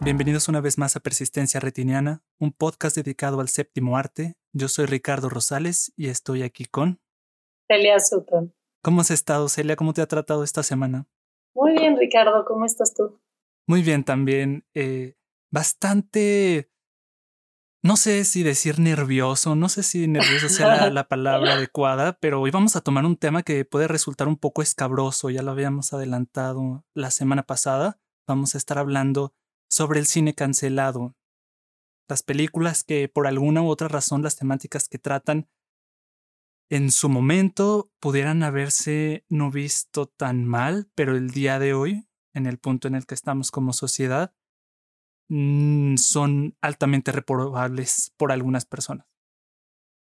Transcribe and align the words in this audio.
Bienvenidos 0.00 0.48
una 0.48 0.60
vez 0.60 0.78
más 0.78 0.96
a 0.96 1.00
Persistencia 1.00 1.60
Retiniana, 1.60 2.22
un 2.38 2.52
podcast 2.52 2.96
dedicado 2.96 3.40
al 3.40 3.48
séptimo 3.48 3.96
arte. 3.96 4.34
Yo 4.52 4.68
soy 4.68 4.86
Ricardo 4.86 5.28
Rosales 5.28 5.92
y 5.96 6.08
estoy 6.08 6.42
aquí 6.42 6.64
con 6.64 7.00
Celia 7.68 7.98
Sutton. 7.98 8.52
¿Cómo 8.82 9.00
has 9.00 9.10
estado, 9.12 9.48
Celia? 9.48 9.76
¿Cómo 9.76 9.94
te 9.94 10.02
ha 10.02 10.06
tratado 10.06 10.42
esta 10.42 10.62
semana? 10.64 11.06
Muy 11.54 11.72
bien, 11.72 11.96
Ricardo. 11.96 12.44
¿Cómo 12.44 12.66
estás 12.66 12.94
tú? 12.94 13.20
Muy 13.66 13.82
bien 13.82 14.04
también. 14.04 14.66
Eh, 14.74 15.14
bastante... 15.50 16.68
No 17.84 17.96
sé 17.96 18.24
si 18.24 18.44
decir 18.44 18.78
nervioso, 18.78 19.56
no 19.56 19.68
sé 19.68 19.82
si 19.82 20.06
nervioso 20.06 20.48
sea 20.48 20.88
la, 20.88 21.08
palabra 21.08 21.54
adecuada, 21.54 22.16
pero 22.20 22.40
hoy 22.40 22.52
vamos 22.52 22.76
a 22.76 22.80
tomar 22.80 23.04
un 23.04 23.16
tema 23.16 23.42
que 23.42 23.64
puede 23.64 23.88
resultar 23.88 24.28
un 24.28 24.36
poco 24.36 24.62
escabroso, 24.62 25.30
ya 25.30 25.42
lo 25.42 25.50
habíamos 25.50 25.92
adelantado 25.92 26.84
la 26.94 27.10
semana 27.10 27.42
pasada. 27.42 27.98
Vamos 28.28 28.54
a 28.54 28.58
estar 28.58 28.78
hablando 28.78 29.34
sobre 29.68 29.98
el 29.98 30.06
cine 30.06 30.32
cancelado. 30.32 31.16
Las 32.08 32.22
películas 32.22 32.84
que 32.84 33.08
por 33.08 33.26
alguna 33.26 33.62
u 33.62 33.68
otra 33.68 33.88
razón 33.88 34.22
las 34.22 34.36
temáticas 34.36 34.88
que 34.88 34.98
tratan 34.98 35.48
en 36.70 36.92
su 36.92 37.08
momento 37.08 37.90
pudieran 37.98 38.44
haberse 38.44 39.24
no 39.28 39.50
visto 39.50 40.06
tan 40.06 40.44
mal, 40.44 40.88
pero 40.94 41.16
el 41.16 41.30
día 41.30 41.58
de 41.58 41.74
hoy, 41.74 42.06
en 42.32 42.46
el 42.46 42.58
punto 42.58 42.86
en 42.86 42.94
el 42.94 43.06
que 43.06 43.14
estamos 43.14 43.50
como 43.50 43.72
sociedad, 43.72 44.32
mm, 45.28 45.96
son 45.96 46.54
altamente 46.60 47.12
reprobables 47.12 48.12
por 48.16 48.32
algunas 48.32 48.66
personas. 48.66 49.06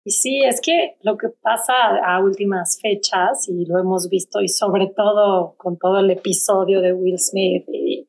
Y 0.05 0.11
sí, 0.13 0.43
es 0.43 0.61
que 0.61 0.97
lo 1.03 1.19
que 1.19 1.29
pasa 1.29 1.75
a 2.05 2.23
últimas 2.23 2.79
fechas, 2.81 3.49
y 3.49 3.67
lo 3.67 3.79
hemos 3.79 4.09
visto, 4.09 4.41
y 4.41 4.49
sobre 4.49 4.87
todo 4.87 5.55
con 5.59 5.77
todo 5.77 5.99
el 5.99 6.11
episodio 6.11 6.81
de 6.81 6.92
Will 6.92 7.19
Smith 7.19 7.67
y 7.69 8.09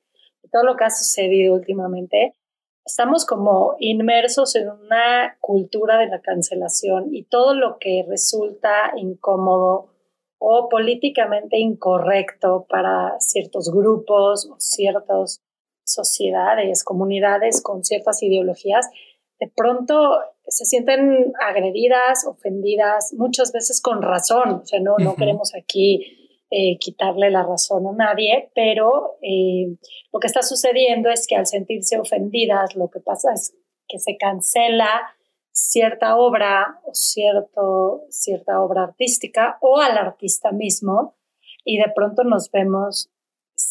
todo 0.51 0.63
lo 0.63 0.75
que 0.75 0.85
ha 0.85 0.89
sucedido 0.89 1.55
últimamente, 1.55 2.35
estamos 2.85 3.25
como 3.25 3.75
inmersos 3.79 4.55
en 4.55 4.69
una 4.69 5.37
cultura 5.39 5.97
de 5.97 6.07
la 6.07 6.21
cancelación 6.21 7.13
y 7.13 7.23
todo 7.23 7.53
lo 7.53 7.77
que 7.79 8.05
resulta 8.07 8.93
incómodo 8.95 9.93
o 10.39 10.69
políticamente 10.69 11.59
incorrecto 11.59 12.65
para 12.69 13.19
ciertos 13.19 13.71
grupos 13.71 14.49
o 14.49 14.55
ciertas 14.57 15.43
sociedades, 15.93 16.83
comunidades 16.83 17.61
con 17.61 17.83
ciertas 17.83 18.21
ideologías, 18.23 18.89
de 19.39 19.51
pronto 19.55 20.19
se 20.47 20.65
sienten 20.65 21.33
agredidas, 21.39 22.25
ofendidas, 22.25 23.13
muchas 23.13 23.51
veces 23.51 23.81
con 23.81 24.01
razón. 24.01 24.61
O 24.61 24.65
sea, 24.65 24.79
no, 24.79 24.95
no 24.97 25.15
queremos 25.15 25.53
aquí 25.55 26.19
eh, 26.51 26.77
quitarle 26.79 27.29
la 27.29 27.43
razón 27.43 27.87
a 27.87 27.91
nadie, 27.93 28.51
pero 28.55 29.17
eh, 29.21 29.77
lo 30.11 30.19
que 30.19 30.27
está 30.27 30.41
sucediendo 30.41 31.09
es 31.09 31.27
que 31.27 31.35
al 31.35 31.45
sentirse 31.45 31.99
ofendidas, 31.99 32.75
lo 32.75 32.89
que 32.89 32.99
pasa 32.99 33.33
es 33.33 33.55
que 33.87 33.99
se 33.99 34.17
cancela 34.17 35.15
cierta 35.51 36.17
obra 36.17 36.79
o 36.85 36.93
cierto, 36.93 38.03
cierta 38.09 38.61
obra 38.61 38.83
artística 38.83 39.57
o 39.61 39.79
al 39.79 39.97
artista 39.97 40.51
mismo 40.51 41.15
y 41.63 41.77
de 41.77 41.91
pronto 41.93 42.23
nos 42.23 42.49
vemos 42.49 43.11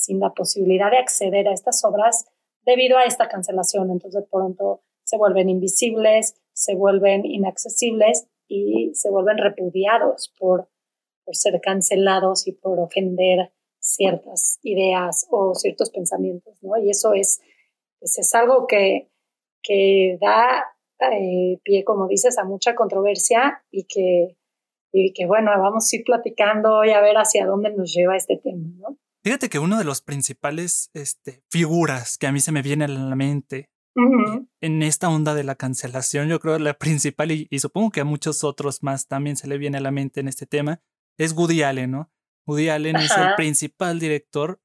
sin 0.09 0.21
la 0.21 0.33
posibilidad 0.35 0.91
de 0.91 0.99
acceder 0.99 1.49
a 1.49 1.53
estas 1.53 1.85
obras 1.85 2.27
debido 2.65 2.99
a 2.99 3.05
esta 3.05 3.29
cancelación. 3.29 3.91
Entonces 3.91 4.23
de 4.23 4.29
pronto 4.29 4.83
se 5.05 5.17
vuelven 5.17 5.49
invisibles, 5.49 6.35
se 6.53 6.75
vuelven 6.75 7.25
inaccesibles 7.25 8.27
y 8.47 8.91
se 8.95 9.11
vuelven 9.11 9.39
repudiados 9.39 10.33
por 10.39 10.69
por 11.29 11.37
ser 11.37 11.61
cancelados 11.61 12.47
y 12.47 12.53
por 12.53 12.81
ofender 12.81 13.53
ciertas 13.79 14.59
ideas 14.63 15.27
o 15.29 15.55
ciertos 15.55 15.91
pensamientos, 15.91 16.57
¿no? 16.63 16.79
Y 16.79 16.89
eso 16.89 17.13
es, 17.13 17.43
pues, 18.01 18.19
es 18.19 18.35
algo 18.35 18.67
que, 18.67 19.11
que 19.63 20.17
da 20.23 20.65
eh, 21.13 21.59
pie, 21.63 21.85
como 21.85 22.09
dices, 22.09 22.39
a 22.39 22.45
mucha 22.45 22.75
controversia 22.75 23.63
y 23.71 23.85
que, 23.85 24.39
y 24.91 25.13
que, 25.13 25.27
bueno, 25.27 25.51
vamos 25.59 25.93
a 25.93 25.97
ir 25.97 26.03
platicando 26.03 26.83
y 26.87 26.93
a 26.93 27.03
ver 27.03 27.17
hacia 27.17 27.45
dónde 27.45 27.75
nos 27.75 27.93
lleva 27.93 28.17
este 28.17 28.39
tema, 28.39 28.67
¿no? 28.79 28.97
Fíjate 29.25 29.49
que 29.49 29.59
uno 29.59 29.79
de 29.79 29.85
los 29.85 30.01
principales 30.01 30.91
este, 30.95 31.43
figuras 31.51 32.19
que 32.19 32.27
a 32.27 32.33
mí 32.33 32.41
se 32.41 32.53
me 32.53 32.63
viene 32.63 32.85
a 32.85 32.89
la 32.89 33.17
mente 33.17 33.71
en 34.61 34.83
esta 34.83 35.09
onda 35.09 35.35
de 35.35 35.43
la 35.43 35.57
cancelación, 35.57 36.29
yo 36.29 36.39
creo 36.39 36.59
la 36.59 36.75
principal 36.79 37.33
y, 37.33 37.49
y, 37.51 37.59
supongo 37.59 37.91
que 37.91 38.01
a 38.01 38.05
muchos 38.05 38.45
otros 38.45 38.83
más 38.83 39.09
también 39.09 39.37
se 39.37 39.49
le 39.49 39.59
viene 39.59 39.79
a 39.79 39.81
la 39.81 39.91
mente 39.91 40.21
en 40.21 40.29
este 40.29 40.47
tema, 40.47 40.81
es 41.19 41.33
Woody 41.33 41.63
Allen, 41.63 41.91
¿no? 41.91 42.13
Woody 42.47 42.69
Allen 42.69 42.97
es 42.97 43.11
el 43.17 43.35
principal 43.37 43.99
director, 43.99 44.61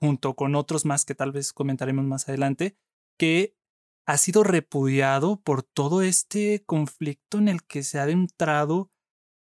junto 0.00 0.34
con 0.34 0.54
otros 0.54 0.86
más 0.86 1.04
que 1.04 1.14
tal 1.14 1.30
vez 1.30 1.52
comentaremos 1.52 2.04
más 2.06 2.28
adelante, 2.28 2.76
que 3.18 3.54
ha 4.06 4.16
sido 4.16 4.42
repudiado 4.42 5.40
por 5.40 5.62
todo 5.62 6.02
este 6.02 6.64
conflicto 6.64 7.38
en 7.38 7.48
el 7.48 7.62
que 7.62 7.82
se 7.82 8.00
ha 8.00 8.08
entrado 8.08 8.90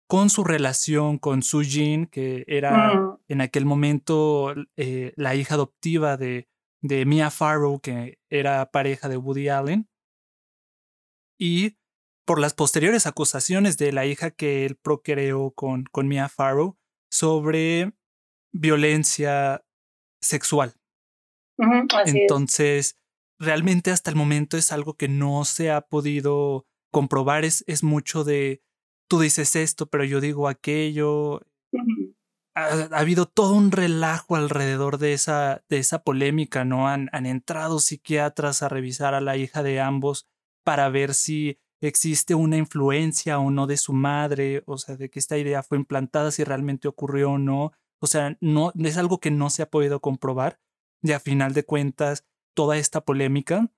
con 0.08 0.30
su 0.30 0.42
relación 0.42 1.18
con 1.18 1.42
Su 1.42 1.60
Jin, 1.60 2.06
que 2.06 2.44
era 2.48 2.94
mm. 2.94 3.18
en 3.28 3.40
aquel 3.42 3.66
momento 3.66 4.54
eh, 4.76 5.12
la 5.16 5.34
hija 5.34 5.54
adoptiva 5.54 6.16
de, 6.16 6.48
de 6.82 7.04
Mia 7.04 7.30
Farrow, 7.30 7.78
que 7.80 8.18
era 8.30 8.70
pareja 8.70 9.10
de 9.10 9.18
Woody 9.18 9.50
Allen. 9.50 9.88
Y 11.38 11.76
por 12.26 12.40
las 12.40 12.54
posteriores 12.54 13.06
acusaciones 13.06 13.76
de 13.76 13.92
la 13.92 14.06
hija 14.06 14.30
que 14.30 14.64
él 14.64 14.76
procreó 14.76 15.50
con, 15.50 15.84
con 15.84 16.08
Mia 16.08 16.28
Farrow 16.28 16.78
sobre 17.10 17.92
violencia 18.50 19.62
sexual. 20.22 20.74
Entonces, 22.06 22.98
realmente 23.38 23.90
hasta 23.90 24.10
el 24.10 24.16
momento 24.16 24.56
es 24.56 24.72
algo 24.72 24.94
que 24.94 25.08
no 25.08 25.44
se 25.44 25.70
ha 25.70 25.82
podido 25.82 26.66
comprobar, 26.90 27.44
es, 27.44 27.62
es 27.66 27.82
mucho 27.82 28.24
de, 28.24 28.62
tú 29.08 29.20
dices 29.20 29.56
esto, 29.56 29.86
pero 29.86 30.04
yo 30.04 30.20
digo 30.20 30.48
aquello. 30.48 31.42
ha, 32.54 32.88
habido 32.92 33.26
todo 33.26 33.54
un 33.54 33.72
relajo 33.72 34.36
alrededor 34.36 34.98
de 34.98 35.14
esa, 35.14 35.64
de 35.68 35.78
esa 35.78 36.02
polémica, 36.02 36.64
¿no? 36.64 36.88
Han, 36.88 37.08
han 37.12 37.26
entrado 37.26 37.80
psiquiatras 37.80 38.62
a 38.62 38.68
revisar 38.68 39.14
a 39.14 39.20
la 39.20 39.36
hija 39.36 39.62
de 39.62 39.80
ambos 39.80 40.28
para 40.64 40.88
ver 40.88 41.14
si 41.14 41.58
existe 41.80 42.34
una 42.34 42.56
influencia 42.56 43.38
o 43.38 43.50
no 43.50 43.66
de 43.66 43.76
su 43.76 43.92
madre, 43.92 44.62
o 44.66 44.78
sea, 44.78 44.96
de 44.96 45.10
que 45.10 45.18
esta 45.18 45.38
idea 45.38 45.62
fue 45.62 45.78
implantada, 45.78 46.30
si 46.30 46.44
realmente 46.44 46.88
ocurrió 46.88 47.32
o 47.32 47.38
no. 47.38 47.72
O 48.00 48.06
sea, 48.06 48.36
no 48.40 48.72
es 48.76 48.96
algo 48.96 49.18
que 49.18 49.30
no 49.30 49.50
se 49.50 49.62
ha 49.62 49.70
podido 49.70 50.00
comprobar. 50.00 50.60
Y 51.02 51.12
a 51.12 51.20
final 51.20 51.54
de 51.54 51.64
cuentas, 51.64 52.26
toda 52.54 52.76
esta 52.76 53.00
polémica 53.02 53.70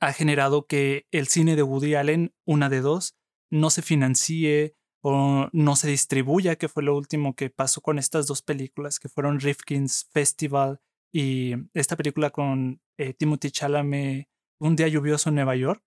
ha 0.00 0.12
generado 0.12 0.66
que 0.66 1.06
el 1.10 1.28
cine 1.28 1.56
de 1.56 1.62
Woody 1.62 1.94
Allen, 1.94 2.34
una 2.44 2.68
de 2.68 2.80
dos, 2.80 3.16
no 3.50 3.70
se 3.70 3.82
financie 3.82 4.76
o 5.02 5.48
no 5.52 5.76
se 5.76 5.88
distribuya, 5.88 6.56
que 6.56 6.68
fue 6.68 6.82
lo 6.82 6.96
último 6.96 7.34
que 7.34 7.50
pasó 7.50 7.80
con 7.80 7.98
estas 7.98 8.26
dos 8.26 8.42
películas, 8.42 9.00
que 9.00 9.08
fueron 9.08 9.40
Rifkin's 9.40 10.08
Festival 10.12 10.80
y 11.12 11.54
esta 11.74 11.96
película 11.96 12.30
con 12.30 12.80
eh, 12.98 13.14
Timothy 13.14 13.50
Chalamet, 13.50 14.28
Un 14.60 14.76
día 14.76 14.88
lluvioso 14.88 15.30
en 15.30 15.36
Nueva 15.36 15.56
York 15.56 15.82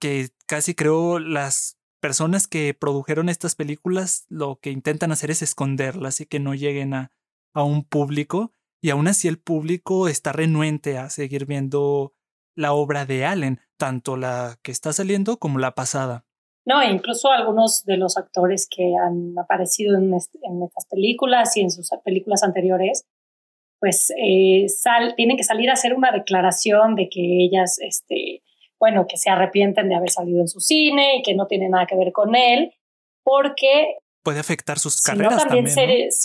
que 0.00 0.30
casi 0.46 0.74
creo 0.74 1.18
las 1.18 1.78
personas 2.00 2.48
que 2.48 2.74
produjeron 2.74 3.28
estas 3.28 3.54
películas 3.54 4.24
lo 4.28 4.58
que 4.60 4.70
intentan 4.70 5.12
hacer 5.12 5.30
es 5.30 5.42
esconderlas 5.42 6.20
y 6.20 6.26
que 6.26 6.40
no 6.40 6.54
lleguen 6.54 6.94
a, 6.94 7.12
a 7.54 7.62
un 7.62 7.84
público 7.84 8.52
y 8.82 8.90
aún 8.90 9.06
así 9.08 9.28
el 9.28 9.38
público 9.38 10.08
está 10.08 10.32
renuente 10.32 10.96
a 10.96 11.10
seguir 11.10 11.44
viendo 11.44 12.14
la 12.56 12.72
obra 12.72 13.04
de 13.04 13.26
Allen, 13.26 13.60
tanto 13.76 14.16
la 14.16 14.58
que 14.62 14.72
está 14.72 14.92
saliendo 14.92 15.38
como 15.38 15.58
la 15.58 15.74
pasada. 15.74 16.26
No, 16.66 16.82
incluso 16.82 17.30
algunos 17.30 17.84
de 17.84 17.96
los 17.96 18.16
actores 18.16 18.68
que 18.70 18.94
han 18.96 19.38
aparecido 19.38 19.96
en, 19.96 20.12
en 20.12 20.62
estas 20.62 20.86
películas 20.88 21.56
y 21.56 21.62
en 21.62 21.70
sus 21.70 21.88
películas 22.04 22.42
anteriores, 22.42 23.06
pues 23.80 24.12
eh, 24.16 24.68
sal, 24.68 25.14
tienen 25.16 25.36
que 25.36 25.44
salir 25.44 25.70
a 25.70 25.72
hacer 25.72 25.94
una 25.94 26.12
declaración 26.12 26.94
de 26.94 27.08
que 27.08 27.20
ellas 27.20 27.78
este, 27.80 28.42
bueno, 28.80 29.06
que 29.06 29.18
se 29.18 29.30
arrepienten 29.30 29.88
de 29.88 29.94
haber 29.94 30.10
salido 30.10 30.40
en 30.40 30.48
su 30.48 30.60
cine 30.60 31.18
y 31.18 31.22
que 31.22 31.34
no 31.34 31.46
tiene 31.46 31.68
nada 31.68 31.86
que 31.86 31.96
ver 31.96 32.12
con 32.12 32.34
él, 32.34 32.72
porque... 33.22 33.98
Puede 34.22 34.40
afectar 34.40 34.78
sus 34.78 35.00
carreras 35.02 35.46
también. 35.46 35.66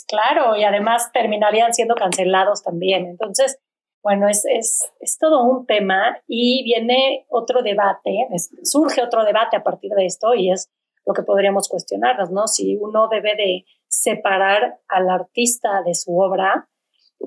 Claro, 0.07 0.55
y 0.57 0.63
además 0.63 1.11
terminarían 1.13 1.73
siendo 1.73 1.95
cancelados 1.95 2.63
también. 2.63 3.05
Entonces, 3.05 3.57
bueno, 4.05 4.29
es, 4.29 4.45
es, 4.45 4.87
es 4.99 5.17
todo 5.17 5.43
un 5.43 5.65
tema 5.65 6.15
y 6.27 6.63
viene 6.63 7.25
otro 7.27 7.63
debate, 7.63 8.27
surge 8.61 9.01
otro 9.01 9.25
debate 9.25 9.57
a 9.57 9.63
partir 9.63 9.89
de 9.97 10.05
esto 10.05 10.35
y 10.35 10.51
es 10.51 10.69
lo 11.07 11.15
que 11.15 11.23
podríamos 11.23 11.67
cuestionarnos, 11.67 12.29
¿no? 12.29 12.45
Si 12.45 12.77
uno 12.77 13.07
debe 13.09 13.35
de 13.35 13.65
separar 13.87 14.77
al 14.89 15.09
artista 15.09 15.81
de 15.83 15.95
su 15.95 16.15
obra 16.19 16.69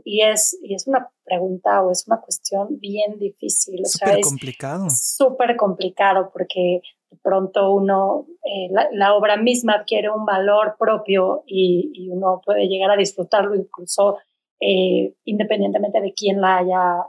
y 0.05 0.23
es, 0.23 0.57
y 0.63 0.77
es 0.77 0.87
una 0.87 1.11
pregunta 1.25 1.83
o 1.83 1.91
es 1.91 2.07
una 2.07 2.21
cuestión 2.21 2.79
bien 2.79 3.19
difícil. 3.19 3.85
Súper 3.85 4.21
complicado. 4.21 4.87
Súper 4.89 5.57
complicado 5.57 6.31
porque 6.33 6.81
de 7.11 7.17
pronto 7.21 7.73
uno, 7.73 8.27
eh, 8.45 8.71
la, 8.93 9.15
obra 9.15 9.37
misma 9.37 9.81
adquiere 9.81 10.11
un 10.11 10.25
valor 10.25 10.77
propio 10.79 11.43
y, 11.45 12.09
uno 12.13 12.41
puede 12.45 12.69
llegar 12.69 12.93
a 12.93 12.97
disfrutarlo 12.97 13.57
incluso 13.57 14.19
eh, 14.61 15.15
independientemente 15.25 16.01
de 16.01 16.13
quién 16.15 16.41
la 16.41 16.59
haya 16.59 17.05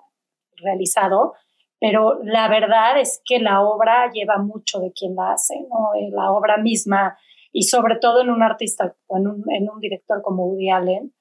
realizado. 0.57 1.33
Pero 1.79 2.19
la 2.23 2.49
verdad 2.49 2.99
es 2.99 3.21
que 3.23 3.39
la 3.39 3.61
obra 3.61 4.11
lleva 4.11 4.37
mucho 4.37 4.79
de 4.79 4.91
quien 4.91 5.15
la 5.15 5.33
hace, 5.33 5.55
¿no? 5.69 5.93
Eh, 5.95 6.09
la 6.11 6.31
obra 6.31 6.57
misma 6.57 7.17
y 7.51 7.63
sobre 7.63 7.95
todo 7.95 8.21
en 8.21 8.29
un 8.29 8.43
artista 8.43 8.95
o 9.07 9.17
en 9.17 9.27
un, 9.27 9.79
director 9.79 10.21
como 10.21 10.45
Woody 10.45 10.69
Allen, 10.69 11.13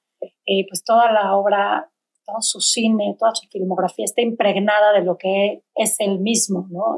pues 0.69 0.85
toda 0.85 1.11
la 1.11 1.35
obra 1.37 1.91
todo 2.29 2.43
su 2.43 2.61
cine, 2.61 3.17
toda 3.19 3.35
su 3.35 3.49
filmografía 3.49 4.05
está 4.05 4.21
impregnada 4.21 4.93
de 4.93 5.03
lo 5.03 5.17
que 5.17 5.63
es 5.75 5.99
él 5.99 6.21
mismo, 6.21 6.67
¿no? 6.71 6.97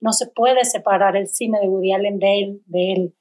No 0.00 0.12
se 0.12 0.26
puede 0.26 0.64
separar 0.64 1.16
el 1.16 1.28
cine 1.28 1.60
de 1.60 1.68
Woody 1.68 1.92
Allen 1.92 2.18
de 2.18 2.40
él, 2.40 2.62
de 2.66 2.92
él. 2.92 3.14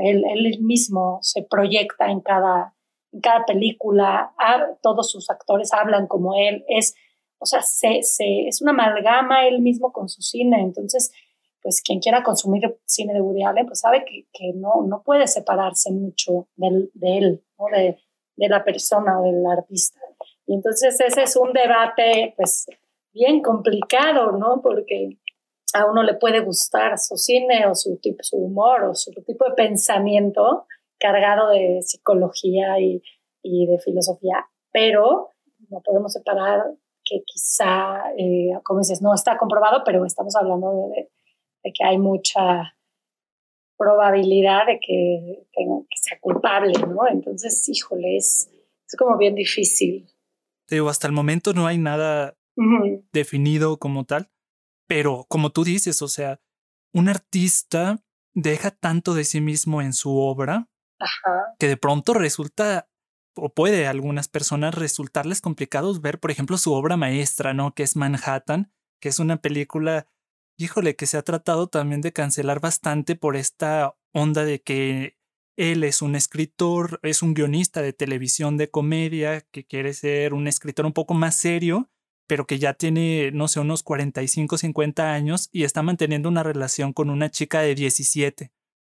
Él, 0.00 0.58
mismo 0.60 1.18
se 1.22 1.42
proyecta 1.42 2.10
en 2.10 2.20
cada, 2.20 2.73
cada 3.22 3.44
película, 3.44 4.34
todos 4.82 5.10
sus 5.10 5.30
actores 5.30 5.72
hablan 5.72 6.06
como 6.06 6.34
él, 6.34 6.64
es, 6.68 6.94
o 7.38 7.46
sea, 7.46 7.62
se, 7.62 8.02
se, 8.02 8.46
es 8.48 8.62
una 8.62 8.72
amalgama 8.72 9.46
él 9.46 9.60
mismo 9.60 9.92
con 9.92 10.08
su 10.08 10.22
cine, 10.22 10.60
entonces, 10.60 11.12
pues 11.62 11.82
quien 11.82 12.00
quiera 12.00 12.22
consumir 12.22 12.78
cine 12.84 13.14
de 13.14 13.20
Woody 13.20 13.42
Allen, 13.42 13.66
pues 13.66 13.80
sabe 13.80 14.04
que, 14.04 14.26
que 14.32 14.52
no, 14.54 14.82
no 14.86 15.02
puede 15.02 15.26
separarse 15.26 15.90
mucho 15.92 16.48
del, 16.56 16.90
de 16.94 17.18
él, 17.18 17.44
¿no? 17.58 17.66
de, 17.74 17.98
de 18.36 18.48
la 18.48 18.64
persona 18.64 19.20
o 19.20 19.24
del 19.24 19.46
artista. 19.46 19.98
Y 20.46 20.54
entonces 20.54 21.00
ese 21.00 21.22
es 21.22 21.36
un 21.36 21.52
debate, 21.52 22.34
pues, 22.36 22.66
bien 23.12 23.40
complicado, 23.40 24.32
¿no? 24.32 24.60
Porque 24.60 25.18
a 25.72 25.86
uno 25.86 26.02
le 26.02 26.14
puede 26.14 26.40
gustar 26.40 26.98
su 26.98 27.16
cine 27.16 27.66
o 27.66 27.74
su, 27.74 27.96
tipo, 27.96 28.22
su 28.22 28.36
humor 28.36 28.84
o 28.84 28.94
su 28.94 29.10
tipo 29.26 29.48
de 29.48 29.54
pensamiento 29.54 30.66
cargado 31.04 31.50
de 31.50 31.80
psicología 31.82 32.80
y, 32.80 33.02
y 33.42 33.66
de 33.66 33.78
filosofía, 33.78 34.46
pero 34.72 35.30
no 35.68 35.80
podemos 35.82 36.12
separar 36.12 36.62
que 37.04 37.22
quizá, 37.26 38.12
eh, 38.16 38.52
como 38.64 38.80
dices, 38.80 39.02
no 39.02 39.12
está 39.14 39.36
comprobado, 39.36 39.82
pero 39.84 40.04
estamos 40.06 40.34
hablando 40.36 40.88
de, 40.94 41.10
de 41.62 41.72
que 41.72 41.84
hay 41.84 41.98
mucha 41.98 42.74
probabilidad 43.76 44.66
de 44.66 44.78
que, 44.80 45.46
que, 45.52 45.64
sea 46.00 46.18
culpable, 46.20 46.72
¿no? 46.88 47.06
Entonces, 47.08 47.68
híjole, 47.68 48.16
es, 48.16 48.50
es 48.86 48.96
como 48.96 49.18
bien 49.18 49.34
difícil 49.34 50.08
digo, 50.68 50.88
hasta 50.88 51.06
el 51.06 51.12
momento 51.12 51.52
no 51.52 51.66
hay 51.66 51.78
nada 51.78 52.36
definido 53.12 53.78
como 53.78 54.04
tal, 54.04 54.30
pero 54.86 55.26
como 55.28 55.50
tú 55.50 55.64
dices, 55.64 56.02
o 56.02 56.08
sea, 56.08 56.40
un 56.92 57.08
artista 57.08 58.04
deja 58.32 58.70
tanto 58.70 59.14
de 59.14 59.24
sí 59.24 59.40
mismo 59.40 59.82
en 59.82 59.92
su 59.92 60.16
obra 60.16 60.68
que 61.58 61.68
de 61.68 61.76
pronto 61.76 62.14
resulta 62.14 62.88
o 63.36 63.52
puede 63.52 63.86
a 63.86 63.90
algunas 63.90 64.28
personas 64.28 64.74
resultarles 64.74 65.40
complicados 65.40 66.00
ver, 66.00 66.20
por 66.20 66.30
ejemplo, 66.30 66.56
su 66.56 66.72
obra 66.72 66.96
maestra, 66.96 67.52
¿no? 67.52 67.74
Que 67.74 67.82
es 67.82 67.96
Manhattan, 67.96 68.72
que 69.00 69.08
es 69.08 69.18
una 69.18 69.38
película, 69.38 70.06
híjole, 70.56 70.96
que 70.96 71.06
se 71.06 71.16
ha 71.16 71.22
tratado 71.22 71.68
también 71.68 72.00
de 72.00 72.12
cancelar 72.12 72.60
bastante 72.60 73.16
por 73.16 73.36
esta 73.36 73.96
onda 74.12 74.44
de 74.44 74.62
que 74.62 75.18
él 75.56 75.84
es 75.84 76.02
un 76.02 76.16
escritor, 76.16 77.00
es 77.02 77.22
un 77.22 77.34
guionista 77.34 77.82
de 77.82 77.92
televisión 77.92 78.56
de 78.56 78.70
comedia 78.70 79.42
que 79.52 79.64
quiere 79.64 79.94
ser 79.94 80.34
un 80.34 80.48
escritor 80.48 80.86
un 80.86 80.92
poco 80.92 81.14
más 81.14 81.36
serio, 81.36 81.90
pero 82.26 82.46
que 82.46 82.58
ya 82.58 82.74
tiene, 82.74 83.30
no 83.32 83.48
sé, 83.48 83.60
unos 83.60 83.82
45, 83.82 84.58
50 84.58 85.12
años 85.12 85.48
y 85.52 85.64
está 85.64 85.82
manteniendo 85.82 86.28
una 86.28 86.42
relación 86.42 86.92
con 86.92 87.10
una 87.10 87.30
chica 87.30 87.60
de 87.60 87.74
17. 87.74 88.52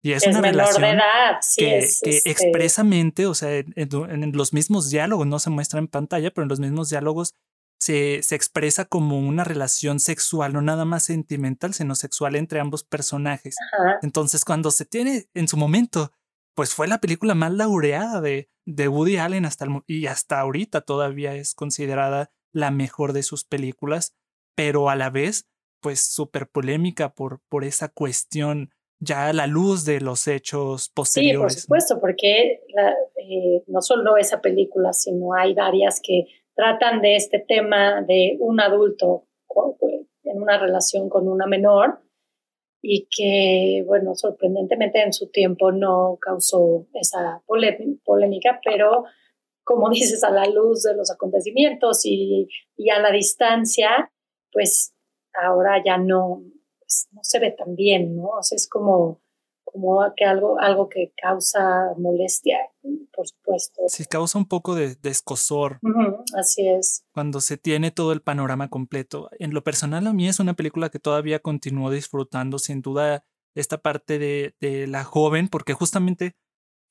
Y 0.06 0.14
es, 0.14 0.28
una 0.28 0.42
relación 0.42 0.84
de 0.84 0.90
edad, 0.92 1.38
sí, 1.42 1.62
que, 1.62 1.78
este 1.80 2.30
expresamente, 2.30 3.26
o 3.26 3.34
sea, 3.34 3.50
en, 3.58 4.32
los 4.34 4.54
mismos 4.54 4.92
diálogos, 4.92 5.26
no 5.26 5.40
se 5.40 5.50
muestra 5.50 5.80
en 5.80 5.88
pantalla, 5.88 6.30
pero 6.30 6.44
en 6.44 6.50
los 6.50 6.60
mismos 6.60 6.90
diálogos 6.90 7.34
se, 7.80 8.22
se 8.22 8.36
expresa 8.36 8.86
como 8.86 9.18
una 9.18 9.44
relación 9.44 10.00
sexual, 10.00 10.54
no 10.54 10.62
nada 10.62 10.86
más 10.86 11.04
sentimental, 11.04 11.74
sino 11.74 11.96
sexual 11.96 12.36
entre 12.36 12.60
ambos 12.60 12.84
personajes. 12.84 13.56
Entonces, 14.04 14.46
cuando 14.46 14.70
se 14.70 14.86
tiene 14.86 15.26
en 15.34 15.48
su 15.48 15.58
momento 15.58 16.12
pues 16.56 16.74
fue 16.74 16.88
la 16.88 17.00
película 17.00 17.36
más 17.36 17.52
laureada 17.52 18.22
de, 18.22 18.50
de 18.66 18.88
Woody 18.88 19.18
Allen 19.18 19.46
hasta 19.46 19.66
el, 19.66 19.84
y 19.86 20.08
hasta 20.08 20.40
ahorita 20.40 20.82
todavía 20.82 21.36
es 21.36 21.54
considerada 21.54 22.32
la 22.54 22.72
mejor 22.72 23.14
de 23.14 23.24
sus 23.24 23.44
películas, 23.44 24.16
pero 24.56 24.90
a 24.90 24.96
la 24.96 25.10
vez, 25.10 25.48
pues 25.82 26.00
súper 26.00 26.50
polémica 26.50 27.14
por, 27.14 27.42
por 27.50 27.66
esa 27.66 27.90
cuestión 27.90 28.74
ya 29.00 29.28
a 29.28 29.34
la 29.34 29.48
luz 29.48 29.86
de 29.86 30.00
los 30.00 30.28
hechos 30.28 30.90
posteriores. 30.90 31.54
Sí, 31.54 31.58
por 31.58 31.62
supuesto, 31.62 32.00
porque 32.00 32.62
eh, 33.18 33.64
no 33.68 33.82
solo 33.82 34.18
esa 34.18 34.42
película, 34.42 34.94
sino 34.94 35.34
hay 35.34 35.54
varias 35.54 36.00
que 36.02 36.26
tratan 36.56 37.02
de 37.02 37.16
este 37.16 37.40
tema 37.40 38.02
de 38.02 38.38
un 38.40 38.60
adulto 38.60 39.28
en 40.24 40.42
una 40.42 40.58
relación 40.58 41.10
con 41.10 41.28
una 41.28 41.46
menor 41.46 42.00
y 42.82 43.08
que, 43.10 43.84
bueno, 43.86 44.16
sorprendentemente 44.16 45.02
en 45.02 45.12
su 45.12 45.30
tiempo 45.30 45.72
no 45.72 46.18
causó 46.22 46.88
esa 46.94 47.42
polémica, 47.48 48.60
pero 48.64 49.06
como 49.64 49.90
dices, 49.92 50.24
a 50.24 50.30
la 50.30 50.46
luz 50.46 50.84
de 50.84 50.96
los 50.96 51.12
acontecimientos 51.12 52.06
y, 52.06 52.48
y 52.78 52.90
a 52.90 53.00
la 53.00 53.12
distancia, 53.12 54.12
pues 54.52 54.94
ahora 55.34 55.82
ya 55.84 55.98
no, 55.98 56.44
pues, 56.86 57.08
no 57.12 57.24
se 57.24 57.40
ve 57.40 57.52
tan 57.52 57.76
bien, 57.76 58.16
¿no? 58.16 58.28
O 58.30 58.44
sea, 58.44 58.56
es 58.56 58.68
como 58.68 59.22
como 59.76 60.00
que 60.16 60.24
algo, 60.24 60.58
algo 60.60 60.88
que 60.88 61.12
causa 61.22 61.94
molestia, 61.98 62.58
por 63.14 63.28
supuesto. 63.28 63.82
Sí, 63.88 64.06
causa 64.06 64.38
un 64.38 64.46
poco 64.46 64.74
de, 64.74 64.98
escosor. 65.04 65.80
así 66.38 66.66
es. 66.68 67.04
Cuando 67.12 67.42
se 67.42 67.58
tiene 67.58 67.92
todo 67.92 68.14
el 68.14 68.22
panorama 68.22 68.70
completo. 68.70 69.30
En 69.38 69.54
lo 69.54 69.64
personal, 69.64 70.08
a 70.08 70.14
mí 70.14 70.30
es 70.30 70.40
una 70.40 70.54
película 70.54 70.90
que 70.90 71.00
todavía 71.00 71.40
continúo 71.40 71.92
disfrutando, 71.92 72.58
sin 72.58 72.82
duda, 72.82 73.26
esta 73.54 73.80
parte 73.80 74.18
de, 74.18 74.56
de 74.62 74.88
la 74.88 75.04
joven, 75.04 75.50
porque 75.50 75.74
justamente 75.74 76.38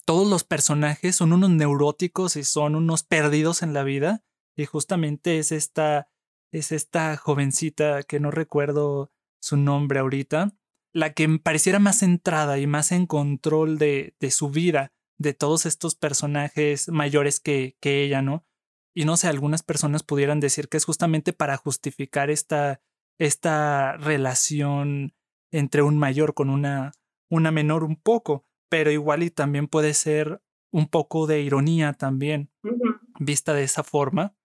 todos 0.04 0.28
los 0.28 0.44
personajes 0.44 1.16
son 1.16 1.32
unos 1.32 1.50
neuróticos 1.50 2.36
y 2.36 2.44
son 2.44 2.74
unos 2.74 3.02
perdidos 3.02 3.62
en 3.62 3.72
la 3.72 3.82
vida. 3.82 4.24
Y 4.56 4.66
justamente 4.66 5.38
es 5.38 5.52
esta, 5.52 6.10
es 6.52 6.70
esta 6.70 7.16
jovencita 7.16 8.02
que 8.02 8.20
no 8.20 8.30
recuerdo 8.30 9.10
su 9.44 9.58
nombre 9.58 9.98
ahorita, 9.98 10.56
la 10.94 11.12
que 11.12 11.28
pareciera 11.38 11.78
más 11.78 11.98
centrada 11.98 12.58
y 12.58 12.66
más 12.66 12.92
en 12.92 13.06
control 13.06 13.76
de, 13.76 14.16
de 14.18 14.30
su 14.30 14.48
vida, 14.48 14.94
de 15.18 15.34
todos 15.34 15.66
estos 15.66 15.96
personajes 15.96 16.88
mayores 16.88 17.40
que, 17.40 17.76
que 17.78 18.02
ella, 18.02 18.22
¿no? 18.22 18.46
Y 18.94 19.04
no 19.04 19.18
sé, 19.18 19.28
algunas 19.28 19.62
personas 19.62 20.02
pudieran 20.02 20.40
decir 20.40 20.70
que 20.70 20.78
es 20.78 20.86
justamente 20.86 21.34
para 21.34 21.58
justificar 21.58 22.30
esta, 22.30 22.80
esta 23.18 23.98
relación 23.98 25.14
entre 25.50 25.82
un 25.82 25.98
mayor 25.98 26.32
con 26.32 26.48
una, 26.48 26.92
una 27.28 27.50
menor 27.50 27.84
un 27.84 27.96
poco, 27.96 28.46
pero 28.70 28.90
igual 28.90 29.24
y 29.24 29.30
también 29.30 29.68
puede 29.68 29.92
ser 29.92 30.42
un 30.72 30.88
poco 30.88 31.26
de 31.26 31.42
ironía 31.42 31.92
también, 31.92 32.50
vista 33.20 33.52
de 33.52 33.64
esa 33.64 33.82
forma. 33.82 34.36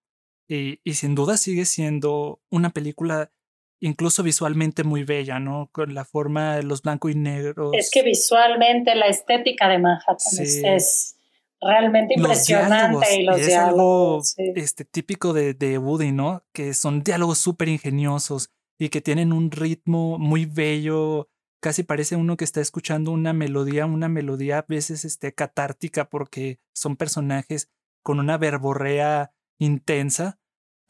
Y, 0.46 0.80
y, 0.84 0.94
sin 0.94 1.14
duda 1.14 1.36
sigue 1.36 1.64
siendo 1.64 2.42
una 2.50 2.70
película 2.70 3.32
incluso 3.80 4.22
visualmente 4.22 4.84
muy 4.84 5.04
bella, 5.04 5.40
¿no? 5.40 5.68
Con 5.72 5.94
la 5.94 6.04
forma 6.04 6.56
de 6.56 6.62
los 6.62 6.82
blancos 6.82 7.12
y 7.12 7.14
negros. 7.14 7.72
Es 7.72 7.90
que 7.90 8.02
visualmente 8.02 8.94
la 8.94 9.06
estética 9.06 9.68
de 9.68 9.78
Manhattan 9.78 10.16
es, 10.38 11.16
realmente 11.62 12.14
impresionante 12.16 13.16
y 13.16 13.24
los 13.24 13.38
es 13.38 13.46
diálogos. 13.46 14.34
Algo, 14.38 14.52
este, 14.56 14.84
típico 14.84 15.32
de, 15.32 15.54
de 15.54 15.78
Woody, 15.78 16.12
¿no? 16.12 16.44
Que 16.52 16.74
son 16.74 17.02
diálogos 17.02 17.38
súper 17.38 17.68
ingeniosos 17.68 18.50
y 18.78 18.88
que 18.88 19.00
tienen 19.00 19.32
un 19.32 19.50
ritmo 19.50 20.18
muy 20.18 20.46
bello. 20.46 21.28
Casi 21.60 21.82
parece 21.82 22.16
uno 22.16 22.38
que 22.38 22.44
está 22.44 22.62
escuchando 22.62 23.10
una 23.10 23.34
melodía, 23.34 23.84
una 23.84 24.08
melodía 24.08 24.58
a 24.58 24.66
veces 24.66 25.04
este, 25.04 25.34
catártica 25.34 26.08
porque 26.08 26.58
son 26.72 26.96
personajes 26.96 27.70
con 28.02 28.18
una 28.18 28.38
verborrea 28.38 29.32
intensa 29.58 30.39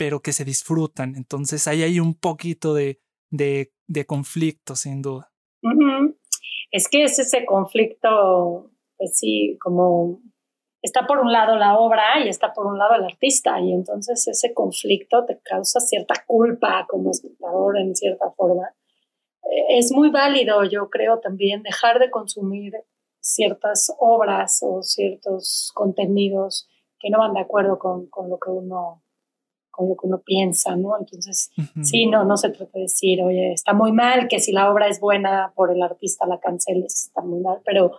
pero 0.01 0.21
que 0.21 0.33
se 0.33 0.47
disfrutan. 0.47 1.15
Entonces 1.15 1.69
hay 1.69 1.83
ahí 1.83 2.01
un 2.01 2.15
poquito 2.15 2.73
de, 2.73 3.03
de, 3.29 4.07
conflicto, 4.07 4.75
sin 4.75 5.03
duda. 5.03 5.31
Es 6.71 6.89
que 6.89 7.05
es 7.05 7.19
ese 7.19 7.45
conflicto, 7.45 8.71
pues 8.97 9.19
sí, 9.19 9.59
como 9.61 10.23
está 10.81 11.07
por 11.07 11.19
un 11.19 11.31
lado 11.31 11.57
la 11.57 11.79
obra 11.79 12.19
y 12.25 12.31
está 12.31 12.55
por 12.55 12.65
un 12.65 12.79
lado 12.79 12.95
el 12.95 13.05
artista, 13.05 13.61
y 13.61 13.75
entonces 13.75 14.27
ese 14.27 14.55
conflicto 14.55 15.27
te 15.27 15.39
causa 15.43 15.81
cierta 15.81 16.15
culpa 16.27 16.87
como 16.89 17.11
espectador 17.11 17.77
en 17.77 17.95
cierta 17.95 18.31
forma. 18.31 18.75
Eh, 19.43 19.77
es 19.77 19.93
muy 19.93 20.09
válido, 20.11 20.65
yo 20.65 20.89
creo, 20.89 21.21
también 21.21 21.63
dejar 21.63 21.99
de 21.99 22.09
consumir 22.09 22.73
ciertas 23.21 23.95
obras 23.99 24.61
o 24.63 24.83
ciertos 24.83 25.73
contenidos 25.75 26.71
que 26.99 27.11
no 27.11 27.19
van 27.19 27.35
de 27.35 27.41
acuerdo 27.41 27.79
con, 27.79 28.07
con 28.07 28.31
lo 28.31 28.39
que 28.39 28.49
uno 28.49 29.03
con 29.71 29.89
lo 29.89 29.97
que 29.97 30.07
uno 30.07 30.21
piensa, 30.25 30.77
¿no? 30.77 30.99
Entonces, 30.99 31.51
sí, 31.83 32.07
no, 32.07 32.25
no 32.25 32.37
se 32.37 32.51
trata 32.51 32.73
de 32.75 32.83
decir, 32.83 33.23
oye, 33.23 33.53
está 33.53 33.73
muy 33.73 33.93
mal, 33.93 34.29
que 34.29 34.39
si 34.41 34.53
la 34.53 34.71
obra 34.71 34.89
es 34.89 35.01
buena 35.01 35.53
por 35.55 35.73
el 35.73 35.83
artista 35.83 36.27
la 36.27 36.39
canceles, 36.41 37.07
está 37.07 37.23
muy 37.23 37.41
mal, 37.41 37.61
pero 37.65 37.93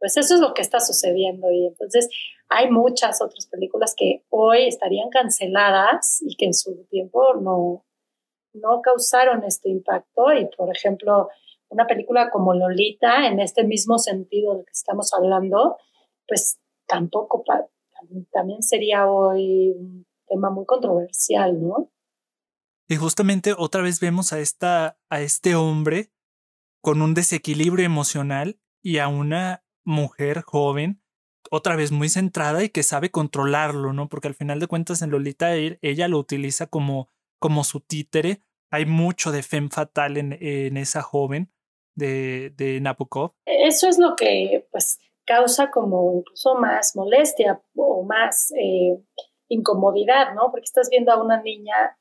pues 0.00 0.16
eso 0.16 0.34
es 0.34 0.40
lo 0.40 0.54
que 0.54 0.62
está 0.62 0.80
sucediendo 0.80 1.50
y 1.52 1.66
entonces 1.66 2.08
hay 2.48 2.70
muchas 2.70 3.20
otras 3.22 3.46
películas 3.46 3.94
que 3.96 4.24
hoy 4.30 4.66
estarían 4.66 5.10
canceladas 5.10 6.20
y 6.22 6.34
que 6.36 6.46
en 6.46 6.54
su 6.54 6.86
tiempo 6.86 7.34
no, 7.34 7.84
no 8.54 8.80
causaron 8.80 9.44
este 9.44 9.68
impacto 9.68 10.32
y 10.32 10.48
por 10.56 10.74
ejemplo 10.74 11.28
una 11.68 11.86
película 11.86 12.30
como 12.30 12.54
Lolita 12.54 13.26
en 13.28 13.40
este 13.40 13.62
mismo 13.62 13.98
sentido 13.98 14.56
del 14.56 14.64
que 14.64 14.72
estamos 14.72 15.12
hablando 15.12 15.76
pues 16.26 16.58
tampoco 16.86 17.44
también 18.32 18.62
sería 18.62 19.08
hoy 19.08 19.70
un 19.70 20.06
tema 20.30 20.50
muy 20.50 20.64
controversial, 20.64 21.60
¿no? 21.60 21.90
Y 22.88 22.96
justamente 22.96 23.54
otra 23.56 23.82
vez 23.82 24.00
vemos 24.00 24.32
a 24.32 24.40
esta 24.40 24.98
a 25.10 25.20
este 25.20 25.54
hombre 25.54 26.10
con 26.80 27.02
un 27.02 27.14
desequilibrio 27.14 27.84
emocional 27.84 28.58
y 28.82 28.98
a 28.98 29.08
una 29.08 29.64
mujer 29.84 30.42
joven, 30.42 31.02
otra 31.50 31.76
vez 31.76 31.92
muy 31.92 32.08
centrada 32.08 32.62
y 32.64 32.70
que 32.70 32.82
sabe 32.82 33.10
controlarlo, 33.10 33.92
¿no? 33.92 34.08
Porque 34.08 34.28
al 34.28 34.34
final 34.34 34.60
de 34.60 34.66
cuentas 34.66 35.02
en 35.02 35.10
Lolita 35.10 35.54
ella 35.54 36.08
lo 36.08 36.18
utiliza 36.18 36.66
como, 36.66 37.08
como 37.38 37.64
su 37.64 37.80
títere. 37.80 38.42
Hay 38.70 38.86
mucho 38.86 39.32
de 39.32 39.42
femme 39.42 39.68
fatal 39.68 40.16
en, 40.16 40.36
en 40.40 40.76
esa 40.76 41.02
joven 41.02 41.52
de, 41.96 42.50
de 42.56 42.80
Nabokov. 42.80 43.32
Eso 43.46 43.88
es 43.88 43.98
lo 43.98 44.16
que 44.16 44.66
pues 44.70 44.98
causa 45.26 45.70
como 45.70 46.14
incluso 46.18 46.54
más 46.54 46.96
molestia 46.96 47.62
o 47.76 48.04
más 48.04 48.52
eh, 48.52 48.98
incomodidad, 49.50 50.34
¿no? 50.34 50.50
Porque 50.50 50.64
estás 50.64 50.88
viendo 50.88 51.12
a 51.12 51.22
una 51.22 51.42
niña 51.42 51.98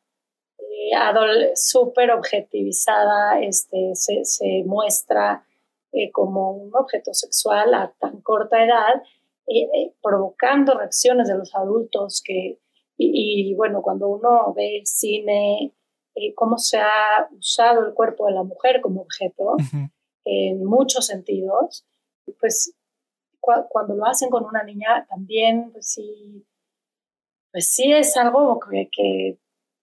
eh, 0.57 1.51
súper 1.55 2.11
objetivizada, 2.11 3.41
este, 3.41 3.91
se, 3.95 4.23
se 4.23 4.63
muestra 4.65 5.43
eh, 5.91 6.11
como 6.11 6.51
un 6.51 6.71
objeto 6.75 7.13
sexual 7.15 7.73
a 7.73 7.91
tan 7.99 8.21
corta 8.21 8.63
edad, 8.63 9.01
eh, 9.47 9.63
eh, 9.73 9.93
provocando 10.03 10.77
reacciones 10.77 11.27
de 11.27 11.35
los 11.35 11.55
adultos 11.55 12.21
que, 12.23 12.59
y, 12.95 13.55
bueno, 13.55 13.81
cuando 13.81 14.07
uno 14.07 14.53
ve 14.53 14.81
cine, 14.83 15.73
cómo 16.35 16.57
se 16.57 16.77
ha 16.77 17.29
usado 17.31 17.87
el 17.87 17.93
cuerpo 17.93 18.25
de 18.25 18.33
la 18.33 18.43
mujer 18.43 18.81
como 18.81 19.01
objeto, 19.01 19.55
en 20.25 20.65
muchos 20.65 21.05
sentidos, 21.05 21.85
pues 22.41 22.75
cuando 23.39 23.95
lo 23.95 24.05
hacen 24.05 24.29
con 24.29 24.43
una 24.43 24.63
niña 24.63 25.07
también, 25.09 25.71
pues 25.71 25.93
sí, 25.93 26.45
pues 27.51 27.69
sí 27.69 27.91
es 27.91 28.15
algo 28.17 28.59
que, 28.59 28.89
que, 28.91 29.39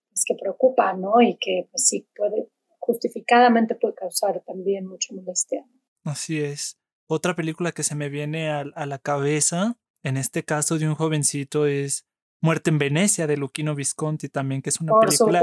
pues 0.08 0.24
que 0.26 0.34
preocupa, 0.40 0.92
¿no? 0.94 1.20
Y 1.20 1.36
que 1.36 1.68
pues 1.70 1.88
sí 1.88 2.08
puede, 2.16 2.48
justificadamente 2.78 3.74
puede 3.74 3.94
causar 3.94 4.42
también 4.46 4.86
mucha 4.86 5.14
molestia. 5.14 5.64
Así 6.04 6.40
es. 6.40 6.78
Otra 7.08 7.36
película 7.36 7.72
que 7.72 7.82
se 7.82 7.94
me 7.94 8.08
viene 8.08 8.50
a, 8.50 8.64
la 8.64 8.98
cabeza, 8.98 9.76
en 10.02 10.16
este 10.16 10.44
caso 10.44 10.78
de 10.78 10.88
un 10.88 10.94
jovencito, 10.94 11.66
es 11.66 12.06
Muerte 12.40 12.70
en 12.70 12.78
Venecia 12.78 13.26
de 13.26 13.36
Luchino 13.36 13.74
Visconti 13.74 14.28
también, 14.28 14.60
que 14.60 14.70
es 14.70 14.80
una 14.80 14.92
película 15.00 15.42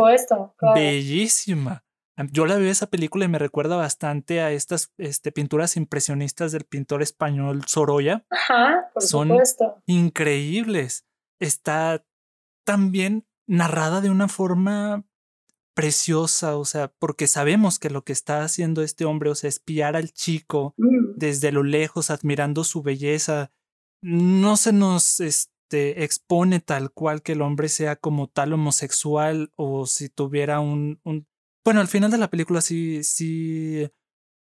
bellísima. 0.75 1.83
Yo 2.31 2.45
la 2.45 2.57
veo 2.57 2.69
esa 2.69 2.87
película 2.87 3.25
y 3.25 3.27
me 3.27 3.39
recuerda 3.39 3.75
bastante 3.75 4.41
a 4.41 4.51
estas 4.51 4.93
este, 4.97 5.31
pinturas 5.31 5.77
impresionistas 5.77 6.51
del 6.51 6.65
pintor 6.65 7.01
español 7.01 7.63
Sorolla. 7.65 8.25
Ajá, 8.29 8.89
por 8.93 9.01
Son 9.01 9.31
increíbles. 9.87 11.05
Está 11.39 12.05
también 12.63 13.25
narrada 13.47 14.01
de 14.01 14.09
una 14.09 14.27
forma 14.27 15.05
preciosa, 15.73 16.55
o 16.57 16.65
sea, 16.65 16.93
porque 16.99 17.27
sabemos 17.27 17.79
que 17.79 17.89
lo 17.89 18.03
que 18.03 18.13
está 18.13 18.43
haciendo 18.43 18.83
este 18.83 19.05
hombre, 19.05 19.29
o 19.29 19.35
sea, 19.35 19.49
espiar 19.49 19.95
al 19.95 20.11
chico 20.11 20.75
mm. 20.77 21.17
desde 21.17 21.51
lo 21.51 21.63
lejos, 21.63 22.09
admirando 22.09 22.63
su 22.63 22.83
belleza, 22.83 23.51
no 24.01 24.57
se 24.57 24.73
nos 24.73 25.19
este, 25.19 26.03
expone 26.03 26.59
tal 26.59 26.91
cual 26.91 27.21
que 27.21 27.31
el 27.31 27.41
hombre 27.41 27.69
sea 27.69 27.95
como 27.95 28.27
tal 28.27 28.53
homosexual 28.53 29.51
o 29.55 29.85
si 29.87 30.09
tuviera 30.09 30.59
un, 30.59 30.99
un... 31.03 31.27
Bueno, 31.65 31.79
al 31.79 31.87
final 31.87 32.11
de 32.11 32.17
la 32.17 32.29
película 32.29 32.61
sí, 32.61 33.03
sí, 33.03 33.89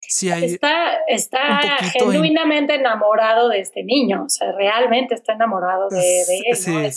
sí 0.09 0.31
hay... 0.31 0.45
Está, 0.45 0.97
está 1.07 1.61
genuinamente 1.93 2.75
enamorado 2.75 3.49
de 3.49 3.61
este 3.61 3.85
niño, 3.85 4.25
o 4.25 4.29
sea, 4.29 4.53
realmente 4.53 5.15
está 5.15 5.35
enamorado 5.35 5.89
de, 5.89 6.23
él, 6.47 6.93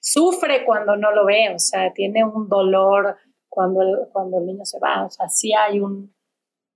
sufre 0.00 0.64
cuando 0.64 0.96
no 0.96 1.12
lo 1.12 1.24
ve, 1.26 1.52
o 1.54 1.58
sea, 1.58 1.92
tiene 1.92 2.24
un 2.24 2.48
dolor 2.48 3.16
cuando 3.48 3.82
el, 3.82 4.08
cuando 4.12 4.38
el 4.38 4.46
niño 4.46 4.64
se 4.64 4.78
va. 4.78 5.04
O 5.04 5.10
sea, 5.10 5.28
sí 5.28 5.52
hay 5.52 5.80
un, 5.80 6.14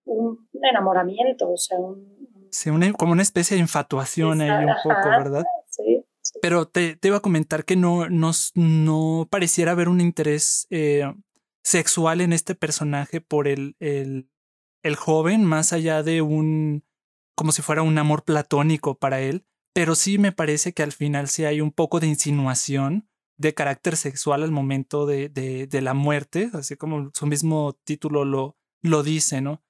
un 0.05 0.49
enamoramiento, 0.63 1.51
o 1.51 1.57
sea, 1.57 1.79
un... 1.79 2.15
Sí, 2.51 2.71
como 2.97 3.13
una 3.13 3.23
especie 3.23 3.57
de 3.57 3.63
infatuación 3.63 4.41
ahí 4.41 4.65
un 4.65 4.75
poco, 4.83 5.09
¿verdad? 5.09 5.45
Sí. 5.71 6.05
Pero 6.41 6.67
te, 6.67 6.97
te, 6.97 7.09
iba 7.09 7.17
a 7.17 7.23
comentar 7.23 7.65
que 7.65 7.75
no, 7.75 8.09
no, 8.09 8.31
no 8.55 9.27
pareciera 9.29 9.73
haber 9.73 9.89
un 9.89 10.01
interés 10.01 10.67
eh, 10.71 11.03
sexual 11.63 12.21
en 12.21 12.33
este 12.33 12.55
personaje 12.55 13.21
por 13.21 13.49
el, 13.49 13.77
el, 13.81 14.29
el 14.85 14.95
joven, 14.95 15.45
más 15.45 15.73
allá 15.73 16.05
de 16.05 16.23
un, 16.23 16.85
como 17.35 17.51
si 17.51 17.63
fuera 17.63 17.83
un 17.83 17.99
amor 17.99 18.23
platónico 18.23 18.97
para 18.97 19.21
él. 19.21 19.45
Pero 19.73 19.97
sí 19.97 20.19
me 20.19 20.31
parece 20.31 20.73
que 20.73 20.85
al 20.85 20.93
final 20.93 21.29
sí 21.29 21.45
hay 21.45 21.61
un 21.61 21.73
poco 21.73 21.99
de 21.99 22.07
insinuación 22.07 23.09
de 23.37 23.55
carácter 23.55 23.97
sexual 23.97 24.45
al 24.45 24.53
momento 24.53 25.07
de, 25.07 25.29
de, 25.29 25.83
la 25.83 25.95
muerte, 25.95 26.51
así 26.53 26.77
como 26.77 27.11
su 27.13 27.27
mismo 27.27 27.77
título 27.83 28.25
lo, 28.25 28.57
lo 28.81 29.03
dice, 29.03 29.41
¿no? 29.41 29.65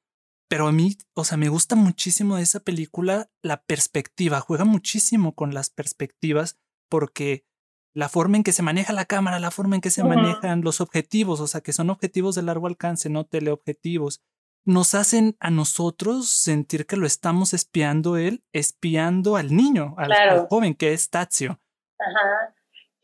Pero 0.48 0.66
a 0.66 0.72
mí, 0.72 0.98
o 1.14 1.24
sea, 1.24 1.38
me 1.38 1.48
gusta 1.48 1.74
muchísimo 1.74 2.36
de 2.36 2.42
esa 2.42 2.60
película 2.60 3.30
la 3.40 3.62
perspectiva, 3.64 4.40
juega 4.40 4.66
muchísimo 4.66 5.34
con 5.34 5.54
las 5.54 5.70
perspectivas 5.70 6.58
porque 6.90 7.46
la 7.94 8.10
forma 8.10 8.36
en 8.36 8.42
que 8.42 8.52
se 8.52 8.62
maneja 8.62 8.92
la 8.92 9.06
cámara, 9.06 9.40
la 9.40 9.50
forma 9.50 9.76
en 9.76 9.80
que 9.80 9.90
se 9.90 10.04
manejan 10.04 10.60
los 10.60 10.82
objetivos, 10.82 11.40
o 11.40 11.46
sea, 11.46 11.62
que 11.62 11.72
son 11.72 11.88
objetivos 11.88 12.34
de 12.34 12.42
largo 12.42 12.66
alcance, 12.66 13.08
no 13.08 13.24
teleobjetivos, 13.24 14.20
nos 14.64 14.94
hacen 14.94 15.36
a 15.40 15.50
nosotros 15.50 16.28
sentir 16.30 16.86
que 16.86 16.96
lo 16.96 17.06
estamos 17.06 17.54
espiando 17.54 18.16
él, 18.16 18.42
espiando 18.52 19.36
al 19.36 19.54
niño, 19.54 19.94
al, 19.98 20.12
al 20.12 20.46
joven 20.48 20.74
que 20.74 20.92
es 20.92 21.10
Tazio. 21.10 21.60
Ajá 21.98 22.54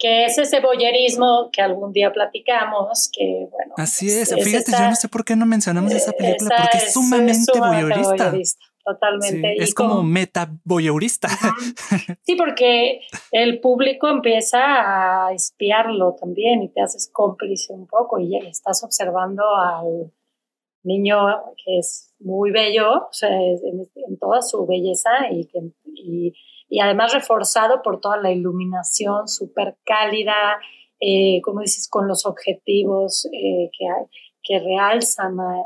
que 0.00 0.25
es 0.25 0.38
ese 0.38 0.61
boyerismo 0.61 1.50
que 1.52 1.61
algún 1.61 1.93
día 1.93 2.11
platicamos, 2.11 3.11
que 3.12 3.47
bueno. 3.50 3.75
Así 3.76 4.11
es, 4.11 4.35
fíjate, 4.35 4.73
yo 4.73 4.88
no 4.88 4.97
sé 4.97 5.09
por 5.09 5.25
qué 5.25 5.37
no 5.37 5.45
mencionamos 5.45 5.93
esa 5.93 6.12
película, 6.12 6.57
porque 6.57 6.79
es 6.79 6.93
sumamente 6.95 7.52
boyerista. 7.57 8.33
Totalmente. 8.83 9.62
es 9.62 9.75
como, 9.75 10.02
meta 10.02 10.50
boyerista. 10.64 11.29
Sí, 12.25 12.35
porque 12.35 13.00
el 13.31 13.61
público 13.61 14.09
empieza 14.09 15.26
a 15.26 15.33
espiarlo 15.33 16.17
también 16.19 16.62
y 16.62 16.73
te 16.73 16.81
haces 16.81 17.11
cómplice 17.12 17.73
un 17.73 17.87
poco 17.87 18.19
y 18.19 18.37
estás 18.37 18.83
observando 18.83 19.43
al 19.55 20.12
niño 20.83 21.17
que 21.65 21.79
es 21.79 22.15
muy 22.19 22.51
bello, 22.51 23.07
o 23.07 23.13
sea, 23.13 23.31
en, 23.31 24.19
toda 24.19 24.43
su 24.43 24.67
belleza 24.67 25.11
y 25.31 25.47
que 25.47 25.73
y 26.71 26.79
además 26.79 27.13
reforzado 27.13 27.83
por 27.83 28.01
toda 28.01 28.17
la 28.17 28.31
iluminación 28.31 29.27
súper 29.29 29.77
cálida, 29.85 30.61
eh, 31.01 31.41
como 31.43 31.61
dices, 31.61 31.89
con 31.89 32.07
los 32.07 32.25
objetivos 32.25 33.27
eh, 33.33 33.71
que, 33.77 33.87
que 34.43 34.61
realzan 34.61 35.39
a, 35.41 35.63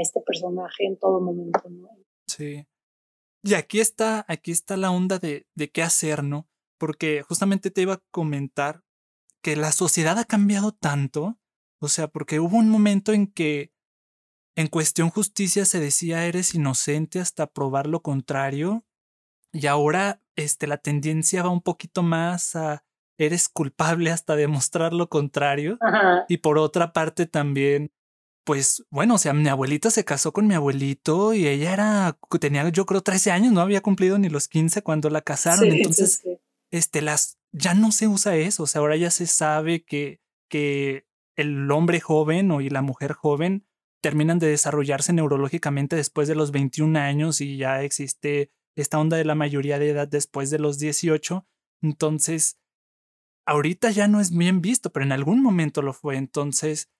este 0.00 0.20
personaje 0.20 0.86
en 0.86 0.96
todo 0.96 1.20
momento. 1.20 1.60
Sí. 2.26 2.64
Y 3.42 3.54
aquí 3.54 3.80
está, 3.80 4.24
aquí 4.28 4.52
está 4.52 4.76
la 4.76 4.90
onda 4.92 5.18
de, 5.18 5.46
de 5.54 5.68
qué 5.68 5.82
hacer, 5.82 6.22
¿no? 6.22 6.48
Porque 6.78 7.22
justamente 7.22 7.70
te 7.70 7.82
iba 7.82 7.94
a 7.94 8.02
comentar 8.10 8.82
que 9.42 9.56
la 9.56 9.72
sociedad 9.72 10.16
ha 10.18 10.24
cambiado 10.24 10.72
tanto, 10.72 11.38
o 11.80 11.88
sea, 11.88 12.08
porque 12.08 12.38
hubo 12.38 12.56
un 12.56 12.70
momento 12.70 13.12
en 13.12 13.26
que 13.26 13.72
en 14.56 14.66
cuestión 14.66 15.10
justicia 15.10 15.64
se 15.64 15.80
decía 15.80 16.26
eres 16.26 16.54
inocente 16.54 17.20
hasta 17.20 17.46
probar 17.46 17.86
lo 17.86 18.02
contrario 18.02 18.84
y 19.52 19.66
ahora 19.66 20.22
este, 20.36 20.66
la 20.66 20.78
tendencia 20.78 21.42
va 21.42 21.50
un 21.50 21.62
poquito 21.62 22.02
más 22.02 22.56
a 22.56 22.84
eres 23.18 23.48
culpable 23.48 24.10
hasta 24.10 24.34
demostrar 24.34 24.92
lo 24.92 25.08
contrario. 25.08 25.78
Y 26.28 26.38
por 26.38 26.58
otra 26.58 26.92
parte 26.92 27.26
también, 27.26 27.92
pues 28.44 28.84
bueno, 28.90 29.16
o 29.16 29.18
sea, 29.18 29.34
mi 29.34 29.48
abuelita 29.48 29.90
se 29.90 30.04
casó 30.04 30.32
con 30.32 30.46
mi 30.46 30.54
abuelito 30.54 31.34
y 31.34 31.46
ella 31.46 31.72
era, 31.72 32.18
tenía 32.40 32.68
yo 32.70 32.86
creo 32.86 33.02
13 33.02 33.30
años, 33.30 33.52
no 33.52 33.60
había 33.60 33.82
cumplido 33.82 34.18
ni 34.18 34.30
los 34.30 34.48
15 34.48 34.82
cuando 34.82 35.10
la 35.10 35.20
casaron. 35.20 35.68
Entonces, 35.68 36.22
este, 36.70 37.02
las, 37.02 37.38
ya 37.52 37.74
no 37.74 37.92
se 37.92 38.08
usa 38.08 38.36
eso, 38.36 38.62
o 38.62 38.66
sea, 38.66 38.80
ahora 38.80 38.96
ya 38.96 39.10
se 39.10 39.26
sabe 39.26 39.84
que, 39.84 40.20
que 40.48 41.06
el 41.36 41.70
hombre 41.70 42.00
joven 42.00 42.50
o 42.50 42.60
y 42.60 42.70
la 42.70 42.82
mujer 42.82 43.12
joven 43.12 43.66
terminan 44.00 44.38
de 44.38 44.48
desarrollarse 44.48 45.12
neurológicamente 45.12 45.96
después 45.96 46.28
de 46.28 46.34
los 46.34 46.50
21 46.50 46.98
años 46.98 47.40
y 47.40 47.56
ya 47.56 47.82
existe 47.82 48.50
esta 48.76 48.98
onda 48.98 49.16
de 49.16 49.24
la 49.24 49.34
mayoría 49.34 49.78
de 49.78 49.90
edad 49.90 50.08
después 50.08 50.50
de 50.50 50.58
los 50.58 50.78
18. 50.78 51.46
Entonces, 51.82 52.58
ahorita 53.46 53.90
ya 53.90 54.08
no 54.08 54.20
es 54.20 54.36
bien 54.36 54.60
visto, 54.60 54.90
pero 54.90 55.04
en 55.04 55.12
algún 55.12 55.42
momento 55.42 55.82
lo 55.82 55.92
fue. 55.92 56.16
Entonces, 56.16 56.90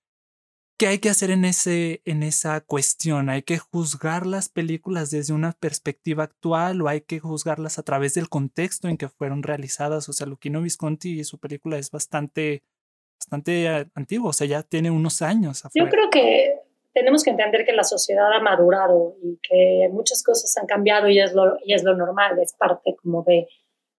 ¿qué 0.79 0.89
hay 0.89 0.99
que 0.99 1.11
hacer 1.11 1.31
en, 1.31 1.45
ese, 1.45 2.03
en 2.05 2.23
esa 2.23 2.61
cuestión? 2.61 3.29
¿Hay 3.29 3.43
que 3.43 3.59
juzgar 3.59 4.27
las 4.27 4.49
películas 4.49 5.11
desde 5.11 5.33
una 5.33 5.53
perspectiva 5.53 6.25
actual 6.25 6.83
o 6.83 6.89
hay 6.89 7.03
que 7.03 7.21
juzgarlas 7.21 7.79
a 7.79 7.83
través 7.83 8.15
del 8.15 8.29
contexto 8.29 8.89
en 8.89 8.97
que 8.97 9.09
fueron 9.09 9.43
realizadas? 9.43 10.09
O 10.09 10.13
sea, 10.13 10.27
Luquino 10.27 10.61
Visconti 10.61 11.21
y 11.21 11.25
su 11.25 11.39
película 11.39 11.79
es 11.79 11.91
bastante, 11.91 12.63
bastante 13.19 13.67
eh, 13.67 13.91
antiguo, 13.95 14.31
o 14.31 14.33
sea, 14.33 14.47
ya 14.47 14.63
tiene 14.63 14.91
unos 14.91 15.23
años. 15.23 15.63
Yo 15.75 15.89
creo 15.89 16.11
que 16.11 16.70
tenemos 16.93 17.23
que 17.23 17.31
entender 17.31 17.65
que 17.65 17.73
la 17.73 17.85
sociedad 17.85 18.33
ha 18.33 18.41
madurado 18.41 19.17
y 19.23 19.39
que 19.43 19.89
muchas 19.93 20.23
cosas 20.23 20.57
han 20.57 20.67
cambiado 20.67 21.09
y 21.09 21.21
es 21.21 21.33
lo, 21.33 21.57
y 21.65 21.75
es 21.75 21.85
lo 21.85 21.97
normal, 21.97 22.39
es 22.41 22.53
parte 22.55 22.95
como 23.01 23.23
de 23.23 23.49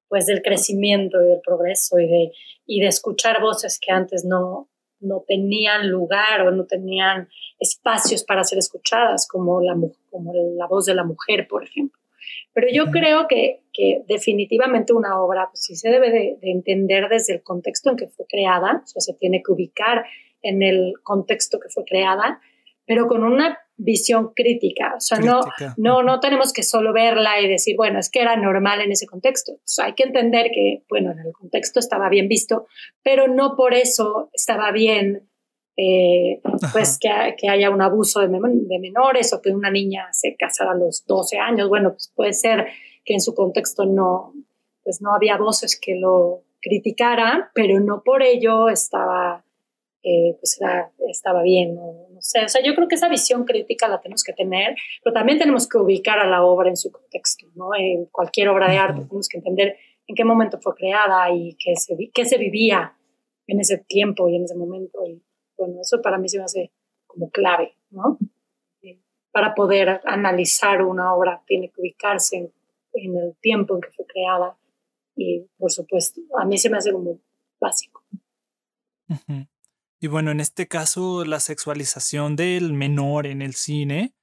pues 0.09 0.25
del 0.25 0.41
crecimiento 0.41 1.21
y 1.21 1.27
del 1.27 1.39
progreso 1.39 1.97
y 1.97 2.05
de, 2.05 2.31
y 2.65 2.81
de 2.81 2.87
escuchar 2.87 3.39
voces 3.39 3.79
que 3.79 3.93
antes 3.93 4.25
no, 4.25 4.69
no 4.99 5.23
tenían 5.25 5.89
lugar 5.89 6.41
o 6.41 6.51
no 6.51 6.65
tenían 6.65 7.29
espacios 7.59 8.25
para 8.25 8.43
ser 8.43 8.57
escuchadas, 8.57 9.25
como 9.25 9.61
la, 9.61 9.73
como 10.09 10.33
la 10.33 10.67
voz 10.67 10.85
de 10.85 10.95
la 10.95 11.05
mujer, 11.05 11.47
por 11.47 11.63
ejemplo. 11.63 11.97
Pero 12.53 12.67
yo 12.73 12.91
creo 12.91 13.27
que, 13.29 13.61
que, 13.71 14.03
definitivamente 14.05 14.91
una 14.91 15.21
obra 15.21 15.47
pues, 15.49 15.63
sí 15.63 15.77
se 15.77 15.89
debe 15.89 16.11
de, 16.11 16.37
de, 16.41 16.51
entender 16.51 17.07
desde 17.07 17.35
el 17.35 17.41
contexto 17.41 17.89
en 17.89 17.95
que 17.95 18.07
fue 18.07 18.25
creada, 18.27 18.81
o 18.83 18.87
sea, 18.87 18.99
se 18.99 19.13
tiene 19.13 19.41
que 19.41 19.53
ubicar 19.53 20.05
en 20.41 20.61
el 20.61 20.93
contexto 21.03 21.57
que 21.57 21.69
fue 21.69 21.85
creada, 21.85 22.41
pero 22.91 23.07
con 23.07 23.23
una 23.23 23.57
visión 23.77 24.33
crítica. 24.35 24.95
O 24.97 24.99
sea, 24.99 25.17
no, 25.19 25.39
no, 25.77 26.03
no 26.03 26.19
tenemos 26.19 26.51
que 26.51 26.61
solo 26.61 26.91
verla 26.91 27.39
y 27.39 27.47
decir, 27.47 27.77
bueno, 27.77 27.99
es 27.99 28.09
que 28.09 28.21
era 28.21 28.35
normal 28.35 28.81
en 28.81 28.91
ese 28.91 29.07
contexto. 29.07 29.53
hay 29.81 29.93
que 29.93 30.03
entender 30.03 30.51
que, 30.53 30.83
bueno, 30.89 31.13
en 31.13 31.19
el 31.19 31.31
contexto 31.31 31.79
estaba 31.79 32.09
bien 32.09 32.27
visto, 32.27 32.67
pero 33.01 33.29
no 33.29 33.55
por 33.55 33.73
eso 33.73 34.29
estaba 34.33 34.73
bien 34.73 35.29
eh, 35.77 36.41
pues 36.73 36.99
que, 36.99 37.09
que, 37.37 37.47
haya 37.47 37.69
un 37.69 37.81
abuso 37.81 38.19
de, 38.19 38.27
de, 38.27 38.79
menores 38.79 39.31
o 39.31 39.41
que 39.41 39.51
una 39.51 39.71
niña 39.71 40.09
se 40.11 40.35
casara 40.35 40.71
a 40.71 40.75
los 40.75 41.05
12 41.05 41.37
años. 41.37 41.69
Bueno, 41.69 41.91
pues 41.91 42.11
puede 42.13 42.33
ser 42.33 42.67
que 43.05 43.13
en 43.13 43.21
su 43.21 43.33
contexto 43.33 43.85
no, 43.85 44.33
pues 44.83 45.01
no 45.01 45.13
había 45.13 45.37
voces 45.37 45.79
que 45.79 45.95
lo 45.95 46.43
criticaran, 46.61 47.45
pero 47.53 47.79
no 47.79 48.03
por 48.03 48.21
ello 48.21 48.67
estaba 48.67 49.45
eh, 50.03 50.35
pues 50.39 50.59
estaba 51.09 51.43
bien, 51.43 51.75
no, 51.75 52.07
sé, 52.21 52.43
o 52.43 52.47
sea, 52.47 52.63
yo 52.63 52.75
creo 52.75 52.87
que 52.87 52.95
esa 52.95 53.09
visión 53.09 53.45
crítica 53.45 53.87
la 53.87 53.99
tenemos 54.01 54.23
que 54.23 54.33
tener, 54.33 54.75
pero 55.03 55.13
también 55.13 55.37
tenemos 55.37 55.67
que 55.67 55.77
ubicar 55.77 56.19
a 56.19 56.27
la 56.27 56.43
obra 56.43 56.69
en 56.69 56.77
su 56.77 56.91
contexto, 56.91 57.47
¿no? 57.55 57.69
En 57.77 58.05
cualquier 58.05 58.49
obra 58.49 58.69
de 58.69 58.77
arte 58.77 59.01
tenemos 59.01 59.27
que 59.27 59.37
entender 59.37 59.77
en 60.07 60.15
qué 60.15 60.23
momento 60.23 60.59
fue 60.59 60.75
creada 60.75 61.33
y 61.33 61.55
qué 61.55 61.75
se, 61.75 61.95
qué 62.13 62.25
se 62.25 62.37
vivía 62.37 62.95
en 63.47 63.59
ese 63.59 63.77
tiempo 63.77 64.27
y 64.27 64.35
en 64.35 64.43
ese 64.43 64.55
momento, 64.55 65.05
y 65.05 65.21
bueno, 65.57 65.81
eso 65.81 66.01
para 66.01 66.17
mí 66.17 66.29
se 66.29 66.37
me 66.37 66.45
hace 66.45 66.71
como 67.05 67.29
clave, 67.29 67.75
¿no? 67.89 68.17
Para 69.31 69.55
poder 69.55 70.01
analizar 70.03 70.81
una 70.81 71.15
obra 71.15 71.41
tiene 71.47 71.69
que 71.69 71.81
ubicarse 71.81 72.37
en, 72.37 72.53
en 72.93 73.17
el 73.17 73.35
tiempo 73.39 73.75
en 73.75 73.81
que 73.81 73.91
fue 73.91 74.05
creada 74.05 74.57
y, 75.15 75.47
por 75.57 75.71
supuesto, 75.71 76.21
a 76.37 76.45
mí 76.45 76.57
se 76.57 76.69
me 76.69 76.77
hace 76.77 76.91
como 76.91 77.19
básico. 77.59 78.03
Y 80.03 80.07
bueno, 80.07 80.31
en 80.31 80.39
este 80.39 80.67
caso, 80.67 81.23
la 81.25 81.39
sexualización 81.39 82.35
del 82.35 82.73
menor 82.73 83.27
en 83.27 83.43
el 83.43 83.53
cine, 83.53 84.15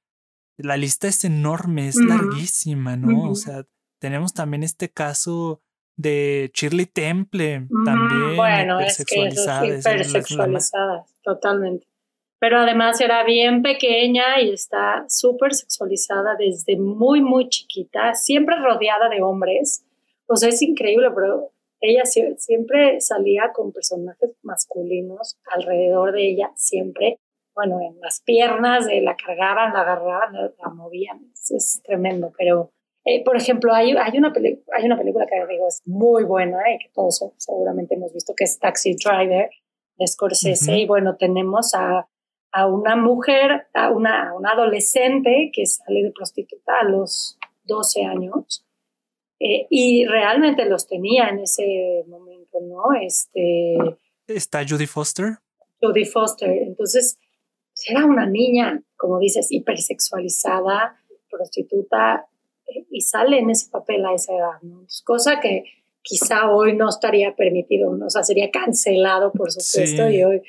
la 0.57 0.75
lista 0.75 1.07
es 1.07 1.23
enorme, 1.23 1.87
es 1.87 1.95
larguísima, 1.95 2.97
¿no? 2.97 3.31
O 3.31 3.35
sea, 3.35 3.65
tenemos 3.97 4.33
también 4.33 4.63
este 4.63 4.89
caso 4.91 5.61
de 5.95 6.51
Shirley 6.53 6.85
Temple, 6.85 7.67
también 7.85 8.35
bueno, 8.35 8.81
es 8.81 9.05
que 9.05 9.29
hipersexualizada, 9.29 11.05
totalmente. 11.23 11.87
Pero 12.39 12.59
además 12.59 12.99
era 12.99 13.23
bien 13.23 13.61
pequeña 13.61 14.41
y 14.41 14.51
está 14.51 15.05
súper 15.07 15.53
sexualizada 15.53 16.35
desde 16.37 16.77
muy, 16.77 17.21
muy 17.21 17.47
chiquita, 17.47 18.13
siempre 18.15 18.57
rodeada 18.57 19.07
de 19.07 19.21
hombres. 19.21 19.85
O 20.25 20.35
sea, 20.35 20.49
es 20.49 20.61
increíble, 20.61 21.09
pero 21.15 21.51
ella 21.81 22.03
siempre 22.05 22.99
salía 22.99 23.51
con 23.53 23.71
personajes 23.71 24.31
masculinos 24.43 25.37
alrededor 25.45 26.13
de 26.13 26.29
ella, 26.29 26.51
siempre, 26.55 27.19
bueno, 27.55 27.79
en 27.81 27.99
las 28.01 28.21
piernas, 28.21 28.85
de 28.85 29.01
la 29.01 29.15
cargaban, 29.15 29.73
la 29.73 29.81
agarraban, 29.81 30.33
la, 30.33 30.69
movían, 30.69 31.31
es, 31.33 31.81
tremendo, 31.83 32.31
pero, 32.37 32.71
eh, 33.05 33.23
por 33.23 33.37
ejemplo, 33.37 33.73
hay, 33.73 33.91
hay, 33.91 34.17
una 34.17 34.33
hay 34.73 34.85
una 34.85 34.97
película 34.97 35.25
que 35.25 35.45
digo 35.47 35.67
es 35.67 35.81
muy 35.85 36.23
buena 36.23 36.57
y 36.73 36.77
que 36.79 36.89
todos 36.93 37.23
seguramente 37.37 37.95
hemos 37.95 38.13
visto, 38.13 38.33
que 38.35 38.43
es 38.43 38.59
Taxi 38.59 38.95
Driver, 38.95 39.49
de 39.97 40.07
Scorsese, 40.07 40.77
y 40.77 40.87
bueno, 40.87 41.17
tenemos 41.17 41.73
a, 41.75 42.07
a 42.51 42.67
una 42.67 42.95
mujer, 42.95 43.67
a 43.73 43.89
una, 43.89 44.29
a 44.29 44.33
una 44.33 44.51
adolescente 44.51 45.51
que 45.53 45.65
sale 45.65 46.03
de 46.03 46.11
prostituta 46.11 46.73
a 46.81 46.85
los 46.85 47.37
12 47.63 48.05
años, 48.05 48.65
eh, 49.39 49.67
y 49.69 50.05
realmente 50.05 50.65
los 50.65 50.87
tenía 50.87 51.29
en 51.29 51.39
ese 51.39 52.03
momento, 52.07 52.59
¿no? 52.61 52.93
Este, 53.01 53.77
¿Está 54.27 54.65
Judy 54.67 54.85
Foster? 54.85 55.37
Judy 55.81 56.05
Foster. 56.05 56.49
Entonces, 56.49 57.17
pues, 57.71 57.89
era 57.89 58.05
una 58.05 58.25
niña, 58.25 58.81
como 58.97 59.19
dices, 59.19 59.47
hipersexualizada, 59.51 60.99
prostituta, 61.29 62.27
eh, 62.67 62.85
y 62.91 63.01
sale 63.01 63.39
en 63.39 63.49
ese 63.49 63.69
papel 63.69 64.05
a 64.05 64.13
esa 64.13 64.33
edad, 64.33 64.61
¿no? 64.61 64.85
cosa 65.05 65.39
que 65.39 65.63
quizá 66.01 66.51
hoy 66.51 66.75
no 66.75 66.89
estaría 66.89 67.35
permitido, 67.35 67.95
¿no? 67.95 68.07
o 68.07 68.09
sea, 68.09 68.23
sería 68.23 68.51
cancelado, 68.51 69.31
por 69.31 69.51
supuesto, 69.51 70.09
y, 70.09 70.23
hoy, 70.23 70.41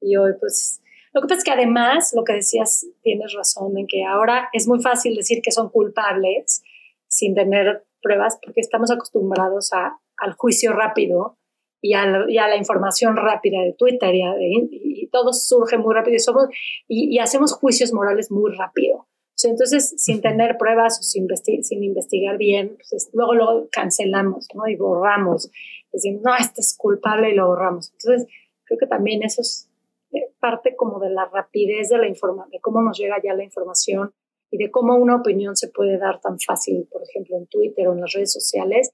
y 0.00 0.16
hoy, 0.16 0.32
pues, 0.38 0.82
lo 1.14 1.20
que 1.20 1.28
pasa 1.28 1.38
es 1.38 1.44
que 1.44 1.52
además, 1.52 2.12
lo 2.14 2.24
que 2.24 2.34
decías, 2.34 2.86
tienes 3.02 3.32
razón 3.32 3.78
en 3.78 3.86
que 3.86 4.04
ahora 4.04 4.48
es 4.52 4.66
muy 4.66 4.82
fácil 4.82 5.14
decir 5.14 5.40
que 5.42 5.52
son 5.52 5.70
culpables 5.70 6.62
sin 7.06 7.34
tener 7.34 7.84
pruebas 8.04 8.38
porque 8.44 8.60
estamos 8.60 8.90
acostumbrados 8.90 9.72
a, 9.72 9.98
al 10.18 10.34
juicio 10.34 10.72
rápido 10.72 11.38
y 11.80 11.94
a, 11.94 12.06
la, 12.06 12.56
información 12.56 13.16
rápida 13.16 13.60
de 13.60 13.74
Twitter 13.74 14.14
y, 14.14 15.08
todo 15.12 15.32
surge 15.32 15.76
muy 15.76 15.94
rápido 15.94 16.16
y, 16.16 16.18
somos, 16.18 16.48
y, 16.88 17.18
hacemos 17.18 17.52
juicios 17.52 17.92
morales 17.92 18.30
muy 18.30 18.52
rápido. 18.56 19.06
entonces, 19.42 19.94
sin 19.98 20.22
tener 20.22 20.56
pruebas 20.56 20.98
o 20.98 21.02
sin, 21.02 21.26
sin 21.62 21.84
investigar 21.84 22.38
bien, 22.38 22.78
pues 22.90 23.10
luego 23.12 23.34
lo 23.34 23.68
cancelamos 23.70 24.48
¿no? 24.54 24.66
y 24.66 24.76
borramos. 24.76 25.50
Decimos, 25.92 26.22
no, 26.22 26.34
este 26.36 26.62
es 26.62 26.74
culpable 26.76 27.30
y 27.30 27.34
lo 27.34 27.48
borramos. 27.48 27.92
Entonces, 27.92 28.28
creo 28.64 28.78
que 28.78 28.86
también 28.86 29.22
eso 29.22 29.42
es 29.42 29.70
eh, 30.12 30.32
parte 30.40 30.74
como 30.76 30.98
de 31.00 31.10
la 31.10 31.26
rapidez 31.26 31.90
de 31.90 31.98
la 31.98 32.08
información, 32.08 32.50
de 32.50 32.60
cómo 32.60 32.80
nos 32.80 32.98
llega 32.98 33.20
ya 33.22 33.34
la 33.34 33.44
información 33.44 34.12
y 34.54 34.56
de 34.56 34.70
cómo 34.70 34.94
una 34.94 35.16
opinión 35.16 35.56
se 35.56 35.66
puede 35.66 35.98
dar 35.98 36.20
tan 36.20 36.38
fácil, 36.38 36.86
por 36.88 37.02
ejemplo, 37.02 37.36
en 37.36 37.48
Twitter 37.48 37.88
o 37.88 37.92
en 37.92 38.00
las 38.02 38.12
redes 38.12 38.32
sociales, 38.32 38.92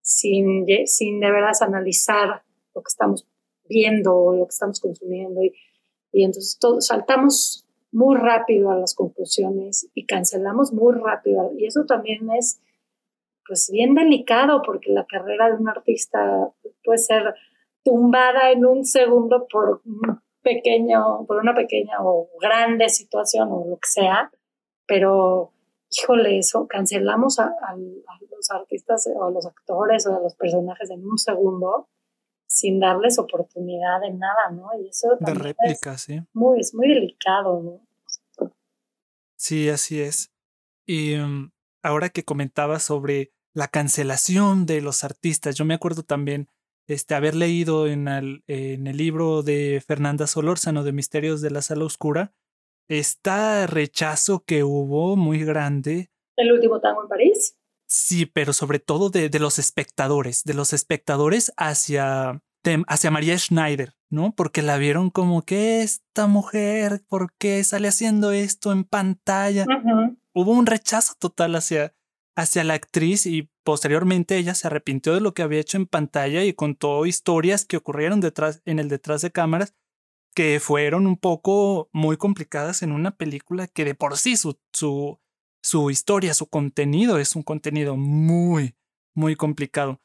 sin, 0.00 0.64
sin 0.86 1.20
de 1.20 1.30
veras 1.30 1.60
analizar 1.60 2.42
lo 2.74 2.80
que 2.80 2.88
estamos 2.88 3.28
viendo 3.68 4.16
o 4.16 4.34
lo 4.34 4.46
que 4.46 4.54
estamos 4.54 4.80
consumiendo. 4.80 5.42
Y, 5.42 5.52
y 6.12 6.24
entonces 6.24 6.56
todo, 6.58 6.80
saltamos 6.80 7.68
muy 7.90 8.16
rápido 8.16 8.70
a 8.70 8.78
las 8.78 8.94
conclusiones 8.94 9.86
y 9.92 10.06
cancelamos 10.06 10.72
muy 10.72 10.94
rápido. 10.94 11.52
Y 11.58 11.66
eso 11.66 11.84
también 11.84 12.30
es 12.30 12.62
pues 13.46 13.68
bien 13.70 13.94
delicado 13.94 14.62
porque 14.64 14.92
la 14.92 15.04
carrera 15.04 15.50
de 15.50 15.56
un 15.60 15.68
artista 15.68 16.54
puede 16.82 16.98
ser 16.98 17.34
tumbada 17.84 18.50
en 18.50 18.64
un 18.64 18.86
segundo 18.86 19.46
por 19.46 19.82
un 19.84 20.22
pequeño, 20.40 21.26
por 21.26 21.36
una 21.36 21.54
pequeña 21.54 21.98
o 22.00 22.30
grande 22.40 22.88
situación 22.88 23.48
o 23.52 23.66
lo 23.68 23.76
que 23.76 23.88
sea 23.88 24.30
pero 24.86 25.52
híjole, 25.90 26.38
eso, 26.38 26.66
cancelamos 26.68 27.38
a, 27.38 27.54
los 28.30 28.50
artistas 28.50 29.08
o 29.14 29.24
a 29.24 29.30
los 29.30 29.46
actores 29.46 30.06
o 30.06 30.16
a 30.16 30.20
los 30.20 30.34
personajes 30.34 30.90
en 30.90 31.04
un 31.04 31.18
segundo 31.18 31.88
sin 32.46 32.80
darles 32.80 33.18
oportunidad 33.18 34.00
de 34.00 34.12
nada, 34.12 34.50
¿no? 34.52 34.68
Y 34.78 34.88
eso 34.88 35.16
de 35.18 35.34
réplica, 35.34 35.96
sí. 35.96 36.20
Muy, 36.34 36.60
es 36.60 36.74
muy 36.74 36.88
delicado, 36.88 37.62
¿no? 37.62 38.50
Sí, 39.36 39.70
así 39.70 40.00
es. 40.00 40.30
Y 40.86 41.16
mm, 41.16 41.50
ahora 41.82 42.10
que 42.10 42.24
comentaba 42.24 42.78
sobre 42.78 43.32
la 43.54 43.68
cancelación 43.68 44.66
de 44.66 44.82
los 44.82 45.02
artistas, 45.02 45.56
yo 45.56 45.64
me 45.64 45.74
acuerdo 45.74 46.02
también 46.02 46.48
este, 46.86 47.14
haber 47.14 47.34
leído 47.34 47.86
en 47.86 48.08
el, 48.08 48.44
en 48.46 48.86
el 48.86 48.96
libro 48.96 49.42
de 49.42 49.82
Fernanda 49.86 50.26
Solórzano 50.26 50.84
de 50.84 50.92
Misterios 50.92 51.40
de 51.40 51.50
la 51.50 51.62
Sala 51.62 51.84
Oscura, 51.84 52.34
este 52.88 53.66
rechazo 53.66 54.44
que 54.44 54.64
hubo 54.64 55.16
muy 55.16 55.44
grande. 55.44 56.10
¿El 56.36 56.52
último 56.52 56.80
tango 56.80 57.02
en 57.02 57.08
París? 57.08 57.56
Sí, 57.86 58.26
pero 58.26 58.52
sobre 58.52 58.78
todo 58.78 59.10
de, 59.10 59.28
de 59.28 59.38
los 59.38 59.58
espectadores, 59.58 60.44
de 60.44 60.54
los 60.54 60.72
espectadores 60.72 61.52
hacia, 61.56 62.42
hacia 62.86 63.10
María 63.10 63.38
Schneider, 63.38 63.94
¿no? 64.08 64.32
Porque 64.34 64.62
la 64.62 64.78
vieron 64.78 65.10
como 65.10 65.42
que 65.42 65.82
esta 65.82 66.26
mujer, 66.26 67.02
¿por 67.08 67.34
qué 67.34 67.62
sale 67.64 67.88
haciendo 67.88 68.32
esto 68.32 68.72
en 68.72 68.84
pantalla? 68.84 69.66
Hubo 70.32 70.52
un 70.52 70.64
rechazo 70.66 71.14
total 71.18 71.54
hacia, 71.54 71.94
hacia 72.34 72.64
la 72.64 72.74
actriz 72.74 73.26
y 73.26 73.50
posteriormente 73.62 74.38
ella 74.38 74.54
se 74.54 74.68
arrepintió 74.68 75.14
de 75.14 75.20
lo 75.20 75.34
que 75.34 75.42
había 75.42 75.60
hecho 75.60 75.76
en 75.76 75.86
pantalla 75.86 76.44
y 76.44 76.54
contó 76.54 77.04
historias 77.04 77.66
que 77.66 77.76
ocurrieron 77.76 78.20
detrás, 78.20 78.62
en 78.64 78.78
el 78.78 78.88
detrás 78.88 79.20
de 79.20 79.30
cámaras 79.32 79.74
que 80.34 80.60
fueron 80.60 81.06
un 81.06 81.16
poco 81.16 81.88
muy 81.92 82.16
complicadas 82.16 82.82
en 82.82 82.92
una 82.92 83.16
película 83.16 83.66
que 83.66 83.84
de 83.84 83.94
por 83.94 84.16
sí 84.16 84.36
su, 84.36 84.58
su, 84.72 85.20
su 85.62 85.90
historia, 85.90 86.34
su 86.34 86.48
contenido 86.48 87.18
es 87.18 87.36
un 87.36 87.42
contenido 87.42 87.96
muy, 87.96 88.74
muy 89.14 89.36
complicado. 89.36 90.00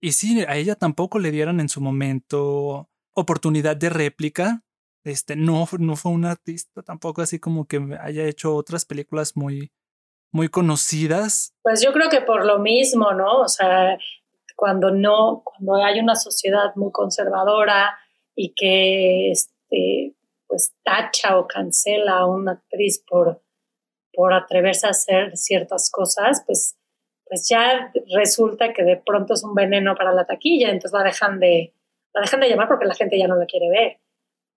Y 0.00 0.12
sí, 0.12 0.44
a 0.46 0.56
ella 0.56 0.74
tampoco 0.74 1.18
le 1.18 1.30
dieron 1.30 1.60
en 1.60 1.68
su 1.68 1.80
momento 1.80 2.90
oportunidad 3.14 3.76
de 3.76 3.88
réplica. 3.88 4.62
Este, 5.04 5.36
no, 5.36 5.66
no 5.78 5.96
fue 5.96 6.12
un 6.12 6.24
artista 6.24 6.82
tampoco 6.82 7.22
así 7.22 7.38
como 7.38 7.66
que 7.66 7.80
haya 8.00 8.24
hecho 8.24 8.54
otras 8.54 8.84
películas 8.84 9.36
muy, 9.36 9.72
muy 10.32 10.48
conocidas. 10.48 11.54
Pues 11.62 11.82
yo 11.82 11.92
creo 11.92 12.10
que 12.10 12.20
por 12.20 12.44
lo 12.44 12.58
mismo, 12.58 13.12
¿no? 13.12 13.40
O 13.40 13.48
sea, 13.48 13.96
cuando 14.54 14.90
no, 14.90 15.42
cuando 15.44 15.76
hay 15.76 16.00
una 16.00 16.16
sociedad 16.16 16.74
muy 16.74 16.92
conservadora 16.92 17.96
y 18.36 18.54
que 18.54 19.32
este, 19.32 20.14
pues 20.46 20.74
tacha 20.84 21.38
o 21.38 21.48
cancela 21.48 22.18
a 22.18 22.26
una 22.26 22.52
actriz 22.52 23.02
por, 23.08 23.42
por 24.12 24.32
atreverse 24.32 24.86
a 24.86 24.90
hacer 24.90 25.36
ciertas 25.36 25.90
cosas, 25.90 26.44
pues, 26.46 26.78
pues 27.24 27.48
ya 27.48 27.92
resulta 28.14 28.72
que 28.72 28.84
de 28.84 28.98
pronto 28.98 29.34
es 29.34 29.42
un 29.42 29.54
veneno 29.54 29.96
para 29.96 30.12
la 30.12 30.26
taquilla, 30.26 30.68
entonces 30.68 30.92
la 30.92 31.02
dejan 31.02 31.40
de, 31.40 31.74
la 32.14 32.20
dejan 32.20 32.40
de 32.40 32.48
llamar 32.48 32.68
porque 32.68 32.86
la 32.86 32.94
gente 32.94 33.18
ya 33.18 33.26
no 33.26 33.36
la 33.36 33.46
quiere 33.46 33.68
ver. 33.70 33.98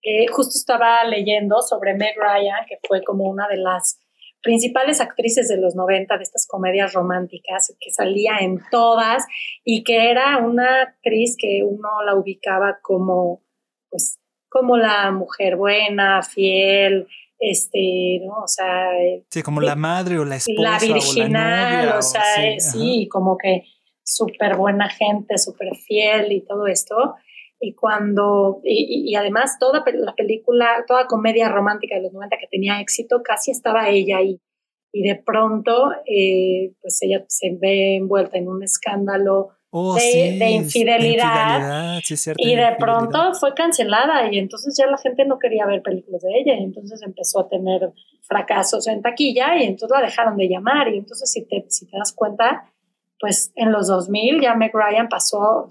Eh, 0.02 0.28
justo 0.28 0.58
estaba 0.58 1.04
leyendo 1.06 1.62
sobre 1.62 1.94
Meg 1.94 2.16
Ryan, 2.16 2.66
que 2.68 2.78
fue 2.88 3.04
como 3.04 3.26
una 3.26 3.48
de 3.48 3.58
las 3.58 4.00
principales 4.42 5.02
actrices 5.02 5.50
de 5.50 5.58
los 5.58 5.76
90 5.76 6.18
de 6.18 6.24
estas 6.24 6.48
comedias 6.48 6.94
románticas, 6.94 7.76
que 7.80 7.92
salía 7.92 8.38
en 8.40 8.62
todas 8.72 9.26
y 9.66 9.84
que 9.84 10.10
era 10.10 10.38
una 10.38 10.84
actriz 10.84 11.36
que 11.38 11.64
uno 11.64 12.02
la 12.06 12.16
ubicaba 12.16 12.80
como, 12.82 13.42
pues, 13.90 14.20
como 14.50 14.78
la 14.78 15.12
mujer 15.12 15.56
buena, 15.56 16.22
fiel, 16.24 17.08
este, 17.40 18.22
¿no? 18.26 18.44
O 18.44 18.48
sea... 18.48 18.90
Sí, 19.30 19.42
como 19.42 19.62
la 19.62 19.76
madre 19.76 20.20
o 20.20 20.26
la 20.26 20.38
esposa. 20.38 20.62
La 20.62 20.80
virginal, 20.80 21.98
o, 21.98 22.02
sea, 22.02 22.24
sí, 22.60 23.08
como 23.10 23.38
que 23.38 23.64
súper 24.04 24.56
buena 24.56 24.90
gente, 24.90 25.38
súper 25.38 25.76
fiel 25.76 26.32
y 26.32 26.42
todo 26.42 26.68
esto. 26.68 27.16
Y 27.62 27.74
cuando, 27.74 28.62
y, 28.64 29.14
además 29.16 29.58
toda 29.60 29.84
la 29.94 30.16
película, 30.16 30.86
toda 30.88 31.08
comedia 31.08 31.50
romántica 31.50 31.96
de 31.96 32.04
los 32.04 32.14
90 32.14 32.38
que 32.38 32.48
tenía 32.48 32.80
éxito, 32.80 33.22
casi 33.24 33.52
estaba 33.52 33.90
ella 33.90 34.18
ahí. 34.18 34.40
Y 34.92 35.04
de 35.08 35.16
pronto, 35.16 35.92
eh, 36.06 36.74
pues 36.82 37.02
ella 37.02 37.24
se 37.28 37.56
ve 37.60 37.98
envuelta 37.98 38.38
en 38.38 38.48
un 38.48 38.64
escándalo 38.64 39.50
oh, 39.72 39.96
de, 39.96 40.50
infidelidad. 40.50 42.00
y 42.38 42.56
de 42.56 42.76
pronto 42.78 43.34
fue 43.34 43.54
cancelada 43.54 44.32
y 44.32 44.38
entonces 44.38 44.76
ya 44.78 44.88
la 44.88 44.98
gente 44.98 45.26
no 45.26 45.40
quería 45.40 45.66
ver 45.66 45.82
películas 45.82 46.22
de 46.22 46.40
ella 46.40 46.54
y 46.56 46.64
entonces 46.64 47.02
empezó 47.04 47.42
a 47.42 47.50
tener 47.50 47.92
fracasos 48.22 48.88
en 48.88 49.02
taquilla 49.02 49.58
y 49.58 49.64
entonces 49.64 49.98
la 49.98 50.06
dejaron 50.06 50.38
de 50.38 50.48
llamar 50.48 50.88
y 50.90 50.98
entonces 50.98 51.32
si 51.32 51.46
te, 51.46 51.66
si 51.70 51.86
te 51.88 51.98
das 51.98 52.14
cuenta, 52.14 52.72
pues 53.20 53.52
en 53.56 53.72
los 53.72 53.88
2000 53.88 54.42
ya 54.42 54.56
Meg 54.56 54.72
Ryan 54.74 55.10
pasó 55.10 55.68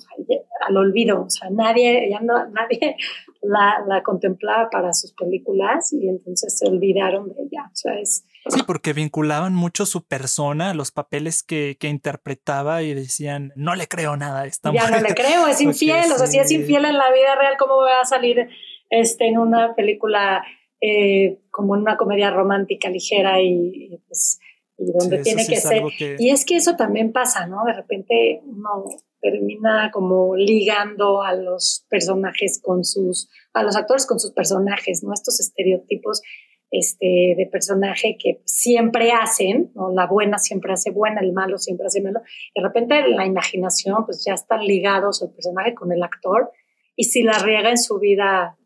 al 0.67 0.77
olvido, 0.77 1.23
o 1.23 1.31
sea, 1.31 1.49
nadie, 1.51 2.11
ya 2.11 2.21
no, 2.21 2.47
nadie 2.51 2.97
la, 3.43 3.85
la, 3.87 4.03
contemplaba 4.03 4.69
para 4.71 4.93
sus 4.93 5.13
películas 5.13 5.93
y 5.93 6.09
entonces 6.09 6.59
se 6.59 6.69
olvidaron 6.69 7.29
de 7.29 7.43
ella, 7.43 7.71
o 7.73 7.77
sea, 7.77 7.95
es... 7.95 8.25
Sí, 8.49 8.63
porque 8.67 8.93
vinculaban 8.93 9.55
mucho 9.55 9.87
su 9.87 10.07
persona 10.07 10.71
a 10.71 10.75
los 10.75 10.91
papeles 10.91 11.43
que, 11.43 11.77
que 11.79 11.89
interpretaba 11.89 12.83
y 12.83 12.95
decían, 12.95 13.53
no 13.57 13.75
le 13.75 13.89
creo 13.89 14.17
nada 14.17 14.43
a 14.43 14.47
esta 14.47 14.73
Ya 14.73 14.89
no 14.91 15.01
le 15.01 15.15
creo, 15.15 15.47
es 15.47 15.61
infiel, 15.61 16.11
o 16.13 16.19
sea, 16.19 16.27
si 16.27 16.39
es 16.39 16.51
infiel 16.51 16.85
en 16.85 16.97
la 16.97 17.13
vida 17.13 17.35
real, 17.35 17.57
¿cómo 17.59 17.77
va 17.77 18.01
a 18.01 18.07
salir 18.07 18.49
este, 18.91 19.29
en 19.29 19.39
una 19.39 19.75
película 19.75 20.45
eh, 20.81 21.41
como 21.51 21.75
en 21.75 21.83
una 21.83 21.97
comedia 21.97 22.31
romántica 22.31 22.89
ligera 22.89 23.41
y 23.43 24.01
pues 24.07 24.39
y 24.79 24.93
donde 24.93 25.19
tiene 25.19 25.45
que 25.47 25.57
ser. 25.57 25.83
Y 26.19 26.31
es 26.31 26.45
que 26.45 26.57
eso 26.57 26.77
también 26.77 27.13
pasa, 27.13 27.47
¿no? 27.47 27.65
De 27.67 27.73
repente 27.73 28.41
uno 28.45 28.85
termina 29.21 29.91
como 29.93 30.37
ligando 30.37 31.23
a 31.23 31.35
los 31.35 31.85
personajes 31.91 32.61
con 32.63 32.85
sus, 32.85 33.29
a 33.53 33.65
los 33.65 33.75
actores 33.75 34.07
con 34.07 34.21
sus 34.21 34.31
personajes, 34.31 35.03
¿no? 35.03 35.13
Estos 35.13 35.41
estereotipos 35.41 36.23
este, 36.71 37.35
de 37.37 37.49
personaje 37.51 38.17
que 38.23 38.41
siempre 38.45 39.11
hacen, 39.13 39.71
¿no? 39.75 39.91
La 39.93 40.07
buena 40.07 40.39
siempre 40.39 40.73
hace 40.73 40.91
buena, 40.91 41.21
el 41.21 41.33
malo 41.33 41.59
siempre 41.59 41.87
hace 41.87 42.03
malo. 42.03 42.21
Y 42.55 42.61
de 42.61 42.67
repente 42.67 43.09
la 43.09 43.27
imaginación, 43.27 44.05
pues 44.05 44.25
ya 44.27 44.35
están 44.35 44.65
ligados 44.65 45.23
el 45.23 45.31
personaje 45.31 45.75
con 45.75 45.93
el 45.93 46.03
actor. 46.03 46.51
Y 46.97 47.05
si 47.05 47.23
la 47.23 47.39
riega 47.39 47.71
en 47.71 47.79
su 47.79 47.99
vida 47.99 48.59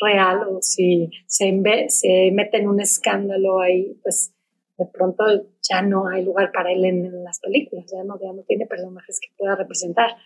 real 0.00 0.40
o 0.48 0.58
si 0.60 1.10
se, 1.26 1.54
se 1.88 2.30
mete 2.32 2.56
en 2.58 2.68
un 2.68 2.80
escándalo 2.80 3.60
ahí, 3.60 3.98
pues 4.02 4.34
de 4.76 4.86
pronto 4.86 5.24
ya 5.62 5.82
no 5.82 6.08
hay 6.08 6.24
lugar 6.24 6.50
para 6.52 6.72
él 6.72 6.84
en, 6.84 7.22
las 7.22 7.40
películas, 7.40 7.86
ya 7.90 8.02
no, 8.04 8.18
ya 8.20 8.32
no 8.32 8.42
tiene 8.42 8.66
personajes 8.66 9.20
que 9.20 9.32
pueda 9.36 9.54
representar. 9.54 10.16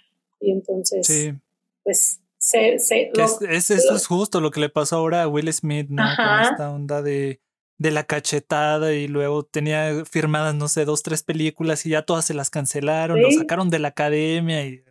Y 0.41 0.53
entonces, 0.53 1.35
pues, 1.83 2.23
se... 2.49 2.79
se 2.79 3.11
es, 3.15 3.71
eso 3.71 3.95
es 3.95 4.07
justo 4.07 4.41
lo 4.41 4.51
que 4.51 4.61
le 4.61 4.69
pasó 4.69 4.97
ahora 4.97 5.23
a 5.23 5.29
Will 5.29 5.53
Smith, 5.53 5.89
¿no? 5.91 6.03
Con 6.17 6.41
esta 6.41 6.71
onda 6.71 7.03
de, 7.03 7.41
de 7.79 7.91
la 7.91 8.05
cachetada 8.05 8.95
y 8.95 9.07
luego 9.07 9.45
tenía 9.45 10.05
firmadas, 10.05 10.55
no 10.55 10.69
sé, 10.69 10.85
dos, 10.85 11.03
tres 11.03 11.23
películas 11.23 11.85
y 11.85 11.91
ya 11.91 12.03
todas 12.03 12.25
se 12.25 12.35
las 12.35 12.51
cancelaron, 12.51 13.21
lo 13.21 13.31
sacaron 13.31 13.71
de 13.71 13.79
la 13.79 13.89
academia 13.89 14.65
y 14.65 14.83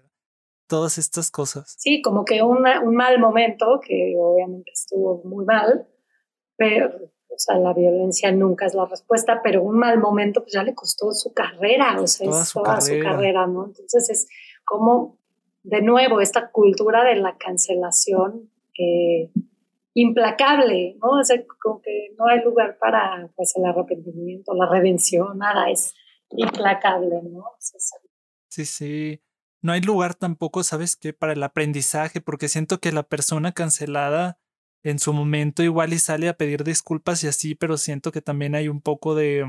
todas 0.67 0.97
estas 0.97 1.31
cosas. 1.31 1.75
Sí, 1.77 2.01
como 2.01 2.25
que 2.25 2.43
una, 2.43 2.81
un 2.81 2.95
mal 2.95 3.19
momento, 3.19 3.79
que 3.85 4.13
obviamente 4.17 4.71
estuvo 4.73 5.23
muy 5.23 5.45
mal, 5.45 5.87
pero 6.57 6.91
o 7.29 7.39
sea, 7.39 7.57
la 7.59 7.73
violencia 7.73 8.31
nunca 8.31 8.65
es 8.65 8.73
la 8.73 8.85
respuesta, 8.85 9.41
pero 9.43 9.61
un 9.61 9.77
mal 9.77 9.99
momento 9.99 10.41
pues 10.41 10.53
ya 10.53 10.63
le 10.63 10.73
costó 10.73 11.11
su 11.13 11.33
carrera, 11.33 11.99
o 12.01 12.07
sea, 12.07 12.27
toda, 12.27 12.41
es 12.41 12.49
su, 12.49 12.59
toda 12.59 12.79
carrera. 12.79 13.03
su 13.03 13.15
carrera, 13.15 13.47
¿no? 13.47 13.65
Entonces 13.67 14.09
es 14.09 14.27
como, 14.65 15.19
de 15.67 15.82
nuevo, 15.82 16.21
esta 16.21 16.49
cultura 16.49 17.03
de 17.03 17.17
la 17.17 17.38
cancelación 17.38 18.49
eh, 18.80 19.30
implacable, 19.93 20.95
¿no? 21.01 21.19
O 21.19 21.23
sea, 21.23 21.43
como 21.62 21.82
que 21.82 22.13
no 22.17 22.25
hay 22.27 22.41
lugar 22.41 22.77
para 22.80 23.30
pues 23.36 23.53
el 23.58 23.65
arrepentimiento, 23.65 24.53
la 24.53 24.69
redención, 24.69 25.38
nada, 25.38 25.69
es 25.69 25.93
implacable, 26.30 27.21
¿no? 27.23 27.43
sí, 28.47 28.65
sí. 28.65 29.21
No 29.62 29.73
hay 29.73 29.82
lugar 29.82 30.15
tampoco, 30.15 30.63
¿sabes 30.63 30.95
qué? 30.95 31.12
Para 31.12 31.34
el 31.34 31.43
aprendizaje, 31.43 32.21
porque 32.21 32.47
siento 32.47 32.80
que 32.80 32.93
la 32.93 33.03
persona 33.03 33.51
cancelada 33.51 34.39
en 34.84 34.99
su 34.99 35.12
momento 35.12 35.63
igual 35.63 35.91
y 35.91 35.99
sale 35.99 36.30
a 36.30 36.38
pedir 36.38 36.63
disculpas 36.63 37.23
y 37.23 37.27
así, 37.27 37.56
pero 37.56 37.75
siento 37.75 38.13
que 38.13 38.21
también 38.21 38.56
hay 38.56 38.69
un 38.69 38.80
poco 38.80 39.15
de, 39.15 39.45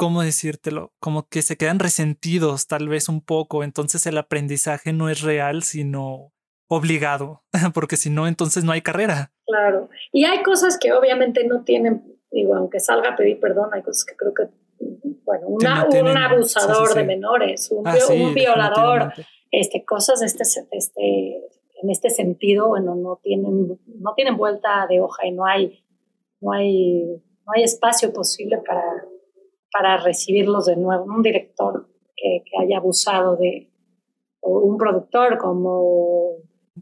¿cómo 0.00 0.22
decírtelo? 0.22 0.94
Como 0.98 1.28
que 1.28 1.42
se 1.42 1.58
quedan 1.58 1.78
resentidos 1.78 2.66
tal 2.66 2.88
vez 2.88 3.10
un 3.10 3.20
poco, 3.20 3.62
entonces 3.62 4.06
el 4.06 4.16
aprendizaje 4.16 4.94
no 4.94 5.10
es 5.10 5.20
real, 5.20 5.62
sino 5.62 6.32
obligado, 6.68 7.42
porque 7.74 7.98
si 7.98 8.08
no, 8.08 8.26
entonces 8.26 8.64
no 8.64 8.72
hay 8.72 8.80
carrera. 8.80 9.34
Claro, 9.46 9.90
y 10.10 10.24
hay 10.24 10.42
cosas 10.42 10.78
que 10.78 10.94
obviamente 10.94 11.46
no 11.46 11.64
tienen, 11.64 12.18
digo, 12.30 12.54
aunque 12.54 12.80
salga 12.80 13.10
a 13.10 13.16
pedir 13.16 13.38
perdón, 13.40 13.68
hay 13.74 13.82
cosas 13.82 14.06
que 14.06 14.16
creo 14.16 14.32
que, 14.32 14.44
bueno, 15.26 15.48
un 15.48 15.66
abusador 15.66 16.94
de 16.94 17.04
menores, 17.04 17.68
un, 17.70 17.86
ah, 17.86 17.94
un 18.10 18.32
violador, 18.32 19.12
este, 19.50 19.84
cosas 19.84 20.20
de 20.20 20.26
este, 20.26 20.44
este 20.72 21.44
en 21.82 21.90
este 21.90 22.08
sentido, 22.08 22.68
bueno, 22.68 22.94
no 22.94 23.20
tienen, 23.22 23.78
no 23.86 24.14
tienen 24.14 24.38
vuelta 24.38 24.86
de 24.88 25.00
hoja 25.00 25.26
y 25.26 25.32
no 25.32 25.44
hay, 25.44 25.84
no 26.40 26.52
hay, 26.52 27.22
no 27.44 27.52
hay 27.54 27.64
espacio 27.64 28.14
posible 28.14 28.58
para, 28.66 28.82
para 29.72 29.96
recibirlos 29.98 30.66
de 30.66 30.76
nuevo. 30.76 31.04
Un 31.04 31.22
director 31.22 31.88
que, 32.16 32.42
que 32.44 32.62
haya 32.62 32.78
abusado 32.78 33.36
de, 33.36 33.70
o 34.40 34.60
un 34.60 34.76
productor 34.78 35.38
como 35.38 36.36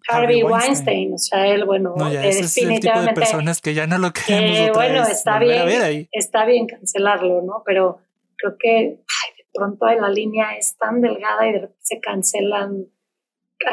Harvey, 0.09 0.43
Weinstein. 0.43 1.15
o 1.15 1.19
sea, 1.19 1.47
él, 1.47 1.65
bueno, 1.65 1.95
definitivamente. 1.97 3.11
Es 3.11 3.15
personas 3.15 3.61
que 3.61 3.75
ya 3.75 3.87
no 3.87 3.99
lo 3.99 4.13
queremos. 4.13 4.77
bueno, 4.77 5.03
está 5.03 5.39
bien, 5.39 6.09
está 6.13 6.45
bien 6.45 6.67
cancelarlo, 6.67 7.43
¿no? 7.43 7.63
Pero 7.65 7.99
creo 8.37 8.57
que 8.59 8.69
de 8.69 9.47
pronto 9.53 9.87
la 9.87 10.09
línea 10.09 10.57
es 10.57 10.77
tan 10.77 11.01
delgada 11.01 11.49
y 11.49 11.53
de 11.53 11.59
repente 11.61 11.81
se 11.81 12.01
cancelan 12.01 12.87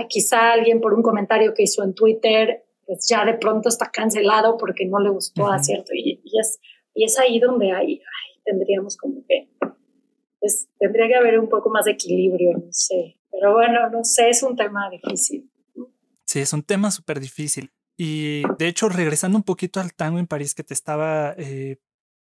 quizá 0.10 0.52
alguien 0.52 0.82
por 0.82 0.94
un 0.94 1.04
comentario 1.04 1.54
que 1.54 1.64
hizo 1.64 1.84
en 1.84 1.94
Twitter, 1.94 2.64
pues 2.86 3.08
ya 3.08 3.24
de 3.26 3.36
pronto 3.36 3.70
está 3.70 3.92
cancelado 3.92 4.58
porque 4.58 4.86
no 4.86 5.00
le 5.00 5.10
gustó 5.10 5.48
a 5.48 5.60
cierto. 5.60 5.92
Y, 5.94 6.22
es, 6.40 6.60
y 6.94 7.06
es 7.06 7.20
ahí 7.20 7.40
donde 7.40 7.72
hay, 7.72 8.02
tendríamos 8.46 8.96
como 8.96 9.26
que, 9.28 9.50
pues 10.40 10.70
tendría 10.80 11.08
que 11.08 11.16
haber 11.16 11.40
un 11.40 11.50
poco 11.50 11.70
más 11.70 11.86
de 11.86 11.92
equilibrio, 11.92 12.54
no 12.54 12.72
sé. 12.72 13.18
Pero 13.32 13.54
bueno, 13.54 13.90
no 13.90 14.04
sé, 14.04 14.30
es 14.30 14.44
un 14.44 14.56
tema 14.56 14.90
difícil. 14.90 15.52
Sí, 16.26 16.40
es 16.40 16.54
un 16.54 16.64
tema 16.64 16.92
súper 16.92 17.20
difícil. 17.20 17.72
Y 17.98 18.44
de 18.58 18.68
hecho, 18.68 18.90
regresando 18.90 19.38
un 19.38 19.44
poquito 19.44 19.80
al 19.80 19.94
tango 19.94 20.20
en 20.20 20.28
París 20.28 20.56
que 20.56 20.64
te 20.64 20.74
estaba 20.74 21.34
eh, 21.38 21.78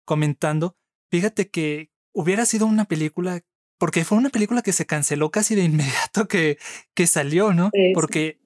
comentando, 0.04 0.76
fíjate 1.10 1.50
que 1.50 1.90
hubiera 2.12 2.46
sido 2.46 2.66
una 2.66 2.84
película 2.86 3.42
porque 3.78 4.04
fue 4.04 4.18
una 4.18 4.30
película 4.30 4.62
que 4.62 4.72
se 4.72 4.86
canceló 4.86 5.30
casi 5.30 5.54
de 5.54 5.64
inmediato 5.64 6.26
que, 6.28 6.58
que 6.94 7.06
salió, 7.06 7.52
¿no? 7.52 7.70
porque 7.92 8.40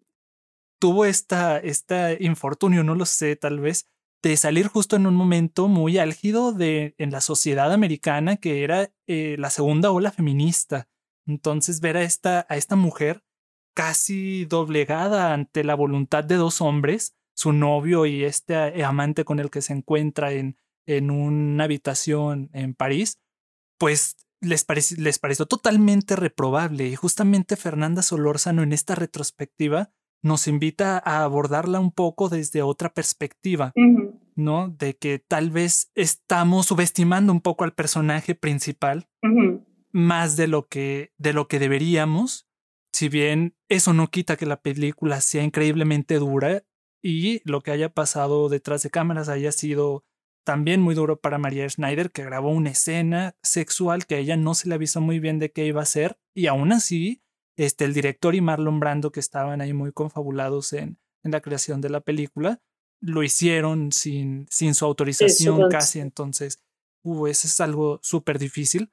tuvo 0.79 1.05
esta, 1.05 1.59
esta 1.59 2.13
infortunio, 2.21 2.85
no 2.85 2.95
lo 2.95 3.05
sé, 3.05 3.37
tal 3.37 3.61
vez, 3.61 3.89
de 4.23 4.37
salir 4.37 4.67
justo 4.67 4.97
en 4.97 5.07
un 5.07 5.15
momento 5.15 5.69
muy 5.69 5.99
álgido 5.99 6.53
de, 6.53 6.95
en 6.99 7.11
la 7.11 7.21
sociedad 7.21 7.73
americana, 7.73 8.37
que 8.37 8.65
era 8.65 8.91
eh, 9.07 9.37
la 9.39 9.51
segunda 9.51 9.91
ola 9.91 10.11
feminista. 10.11 10.89
Entonces, 11.27 11.81
ver 11.81 11.97
a 11.97 12.03
esta, 12.03 12.47
a 12.49 12.57
esta 12.57 12.75
mujer 12.77 13.23
casi 13.75 14.45
doblegada 14.47 15.33
ante 15.33 15.63
la 15.63 15.77
voluntad 15.77 16.25
de 16.25 16.35
dos 16.35 16.61
hombres, 16.61 17.15
su 17.37 17.53
novio 17.53 18.07
y 18.07 18.25
este 18.25 18.55
eh, 18.55 18.85
amante 18.85 19.25
con 19.25 19.39
el 19.39 19.51
que 19.51 19.63
se 19.63 19.73
encuentra 19.73 20.33
en, 20.33 20.59
en 20.87 21.11
una 21.11 21.65
habitación 21.65 22.51
en 22.53 22.75
París, 22.75 23.21
pues 23.79 24.17
les, 24.41 24.67
les 24.99 25.19
pareció 25.21 25.47
totalmente 25.47 26.17
reprobable. 26.17 26.89
Y 26.89 26.97
justamente 26.97 27.57
Fernanda 27.57 28.03
Solórzano 28.03 28.65
en 28.65 28.73
esta 28.73 28.97
retrospectiva 28.97 29.93
nos 30.23 30.49
invita 30.49 31.01
a 31.05 31.23
abordarla 31.23 31.81
un 31.81 31.93
poco 31.93 32.29
desde 32.29 32.63
otra 32.63 32.93
perspectiva, 32.93 33.73
¿no? 34.35 34.69
De 34.69 34.97
que 34.97 35.19
tal 35.19 35.51
vez 35.51 35.91
estamos 35.95 36.67
subestimando 36.67 37.33
un 37.33 37.41
poco 37.41 37.65
al 37.65 37.75
personaje 37.75 38.35
principal 38.35 39.09
más 39.93 40.37
de 40.37 40.49
lo 40.49 40.67
que 40.67 41.13
de 41.19 41.33
lo 41.33 41.49
que 41.49 41.59
deberíamos. 41.59 42.49
Si 42.93 43.09
bien 43.09 43.55
eso 43.69 43.93
no 43.93 44.09
quita 44.09 44.37
que 44.37 44.47
la 44.47 44.61
película 44.61 45.21
sea 45.21 45.43
increíblemente 45.43 46.17
dura 46.17 46.65
y 47.03 47.41
lo 47.45 47.61
que 47.61 47.71
haya 47.71 47.91
pasado 47.91 48.49
detrás 48.49 48.83
de 48.83 48.91
cámaras 48.91 49.29
haya 49.29 49.53
sido 49.53 50.05
también 50.45 50.81
muy 50.81 50.95
duro 50.95 51.21
para 51.21 51.37
María 51.37 51.69
Schneider, 51.69 52.11
que 52.11 52.25
grabó 52.25 52.51
una 52.51 52.71
escena 52.71 53.37
sexual 53.43 54.07
que 54.07 54.15
a 54.15 54.19
ella 54.19 54.37
no 54.37 54.55
se 54.55 54.69
le 54.69 54.75
avisó 54.75 55.01
muy 55.01 55.21
bien 55.21 55.39
de 55.39 55.53
qué 55.53 55.67
iba 55.67 55.83
a 55.83 55.87
ser 55.87 56.19
y 56.35 56.47
aún 56.47 56.73
así 56.73 57.23
este, 57.59 57.85
el 57.85 57.93
director 57.93 58.35
y 58.35 58.41
Marlon 58.41 58.81
Brando, 58.81 59.13
que 59.13 59.21
estaban 59.21 59.61
ahí 59.61 59.75
muy 59.75 59.93
confabulados 59.93 60.73
en, 60.73 60.99
en 61.25 61.33
la 61.33 61.43
creación 61.43 61.83
de 61.83 61.91
la 61.91 62.01
película, 62.01 62.63
lo 63.01 63.23
hicieron 63.23 63.93
sin, 63.93 64.47
sin 64.49 64.75
su 64.75 64.87
autorización 64.87 65.69
casi, 65.69 66.01
entonces, 66.01 66.63
uh, 67.03 67.27
eso 67.27 67.47
es 67.47 67.61
algo 67.61 68.01
súper 68.03 68.39
difícil. 68.39 68.91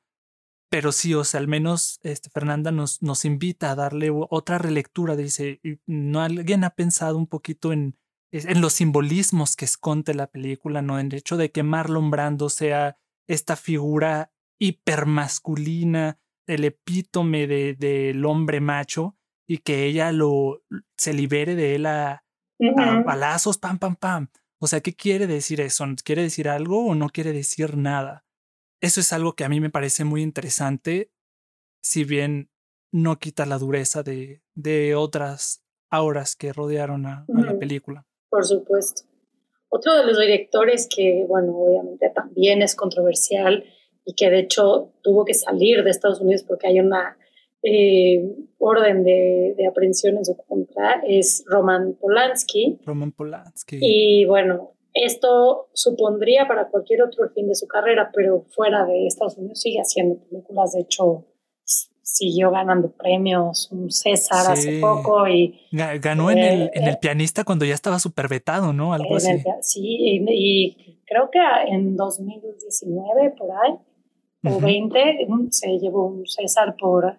Pero 0.69 0.91
sí, 0.91 1.13
o 1.13 1.23
sea, 1.23 1.39
al 1.39 1.47
menos 1.47 1.99
este, 2.01 2.29
Fernanda 2.31 2.71
nos, 2.71 3.01
nos 3.01 3.23
invita 3.23 3.71
a 3.71 3.75
darle 3.75 4.09
otra 4.11 4.57
relectura. 4.57 5.15
Dice, 5.15 5.61
¿no 5.85 6.21
alguien 6.21 6.63
ha 6.63 6.71
pensado 6.71 7.17
un 7.17 7.27
poquito 7.27 7.71
en, 7.71 7.97
en 8.31 8.61
los 8.61 8.73
simbolismos 8.73 9.55
que 9.55 9.65
esconde 9.65 10.15
la 10.15 10.27
película, 10.27 10.81
¿no? 10.81 10.99
En 10.99 11.07
el 11.07 11.19
hecho 11.19 11.37
de 11.37 11.51
que 11.51 11.61
Marlon 11.61 12.09
Brando 12.09 12.49
sea 12.49 12.97
esta 13.27 13.55
figura 13.55 14.33
hipermasculina, 14.59 16.19
el 16.47 16.65
epítome 16.65 17.47
del 17.47 17.77
de, 17.77 18.21
hombre 18.25 18.59
macho 18.59 19.17
y 19.47 19.59
que 19.59 19.85
ella 19.85 20.11
lo 20.11 20.63
se 20.97 21.13
libere 21.13 21.55
de 21.55 21.75
él 21.75 21.85
a, 21.85 22.23
balazos, 23.05 23.57
pam, 23.57 23.79
pam, 23.79 23.95
pam. 23.95 24.29
O 24.59 24.67
sea, 24.67 24.81
¿qué 24.81 24.93
quiere 24.93 25.27
decir 25.27 25.61
eso? 25.61 25.85
¿Quiere 26.03 26.21
decir 26.21 26.49
algo 26.49 26.85
o 26.87 26.95
no 26.95 27.09
quiere 27.09 27.33
decir 27.33 27.77
nada? 27.77 28.25
Eso 28.81 29.01
es 29.01 29.13
algo 29.13 29.33
que 29.33 29.43
a 29.43 29.49
mí 29.49 29.59
me 29.59 29.69
parece 29.69 30.03
muy 30.03 30.21
interesante, 30.21 31.11
si 31.81 32.03
bien 32.03 32.49
no 32.91 33.19
quita 33.19 33.45
la 33.45 33.57
dureza 33.57 34.03
de, 34.03 34.41
de 34.53 34.95
otras 34.95 35.63
auras 35.89 36.35
que 36.35 36.53
rodearon 36.53 37.05
a, 37.05 37.25
a 37.27 37.41
la 37.41 37.57
película. 37.59 38.05
Por 38.29 38.45
supuesto. 38.45 39.03
Otro 39.69 39.95
de 39.97 40.05
los 40.05 40.19
directores 40.19 40.87
que, 40.93 41.25
bueno, 41.27 41.51
obviamente 41.57 42.09
también 42.09 42.61
es 42.61 42.75
controversial 42.75 43.65
y 44.05 44.13
que 44.13 44.29
de 44.29 44.39
hecho 44.39 44.93
tuvo 45.01 45.25
que 45.25 45.33
salir 45.33 45.83
de 45.83 45.89
Estados 45.89 46.21
Unidos 46.21 46.43
porque 46.47 46.67
hay 46.67 46.79
una 46.79 47.17
eh, 47.63 48.23
orden 48.59 49.03
de, 49.03 49.55
de, 49.57 49.67
aprehensión 49.67 50.17
en 50.17 50.25
su 50.25 50.37
contra, 50.37 51.01
es 51.07 51.43
Roman 51.47 51.95
Polanski. 51.99 52.79
Roman 52.85 53.11
Polanski. 53.11 53.79
Y 53.81 54.25
bueno, 54.25 54.75
esto 54.93 55.67
supondría 55.73 56.47
para 56.47 56.69
cualquier 56.69 57.01
otro 57.01 57.27
fin 57.29 57.47
de 57.47 57.55
su 57.55 57.67
carrera, 57.67 58.11
pero 58.13 58.45
fuera 58.55 58.85
de 58.85 59.07
Estados 59.07 59.37
Unidos 59.37 59.59
sigue 59.59 59.79
haciendo 59.79 60.19
películas, 60.29 60.73
de 60.73 60.81
hecho 60.81 61.25
siguió 61.65 62.51
ganando 62.51 62.91
premios, 62.91 63.69
un 63.71 63.91
César 63.91 64.51
hace 64.51 64.79
poco 64.79 65.27
y... 65.27 65.59
Ganó 65.71 66.29
en, 66.29 66.37
el, 66.37 66.71
en 66.73 66.83
el 66.83 66.93
eh, 66.93 66.97
pianista 67.01 67.43
cuando 67.43 67.65
ya 67.65 67.73
estaba 67.73 67.97
súper 67.97 68.27
vetado, 68.29 68.73
¿no? 68.73 68.93
Algo 68.93 69.15
así. 69.15 69.31
sí, 69.61 69.81
y, 69.81 70.25
y, 70.29 71.01
creo 71.05 71.29
que 71.31 71.39
en 71.67 71.95
2019, 71.95 73.31
por 73.31 73.49
ahí, 73.51 73.73
o 74.45 74.59
20, 74.59 75.27
se 75.51 75.79
llevó 75.79 76.07
un 76.07 76.25
César 76.25 76.75
por, 76.79 77.17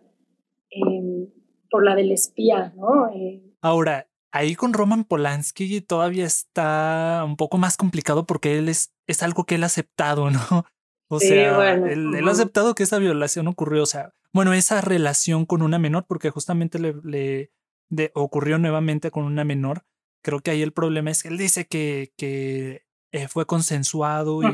em, 0.71 1.29
por 1.71 1.85
la 1.85 1.95
del 1.95 2.12
espía, 2.12 2.73
¿no? 2.77 3.09
Eh, 3.15 3.43
Ahora, 3.61 4.09
ahí 4.33 4.55
con 4.55 4.73
Roman 4.73 5.05
Polanski 5.05 5.81
todavía 5.81 6.25
está 6.25 7.23
un 7.27 7.37
poco 7.37 7.59
más 7.59 7.77
complicado 7.77 8.27
porque 8.27 8.59
él 8.59 8.69
es, 8.69 8.93
es 9.07 9.23
algo 9.23 9.45
que 9.45 9.57
él 9.57 9.62
ha 9.62 9.67
aceptado, 9.67 10.31
¿no? 10.31 10.41
O 11.09 11.21
sea, 11.21 11.75
él, 11.75 12.27
ha 12.27 12.31
aceptado 12.33 12.75
que 12.75 12.83
esa 12.83 12.99
violación 12.99 13.47
ocurrió, 13.47 13.85
o 13.85 13.87
sea, 13.87 14.12
bueno, 14.33 14.53
esa 14.55 14.81
relación 14.81 15.47
con 15.47 15.62
una 15.62 15.79
menor, 15.79 16.05
porque 16.09 16.31
justamente 16.31 16.81
le, 16.81 17.53
le 17.91 18.11
ocurrió 18.15 18.59
nuevamente 18.59 19.12
con 19.12 19.23
una 19.23 19.45
menor. 19.45 19.85
Creo 20.23 20.41
que 20.41 20.51
ahí 20.51 20.62
el 20.62 20.73
problema 20.73 21.12
es 21.12 21.23
que 21.23 21.29
él 21.29 21.39
dice 21.39 21.67
que, 21.67 22.12
que 22.17 22.83
eh, 23.12 23.29
fue 23.29 23.47
consensuado 23.47 24.43
y 24.43 24.47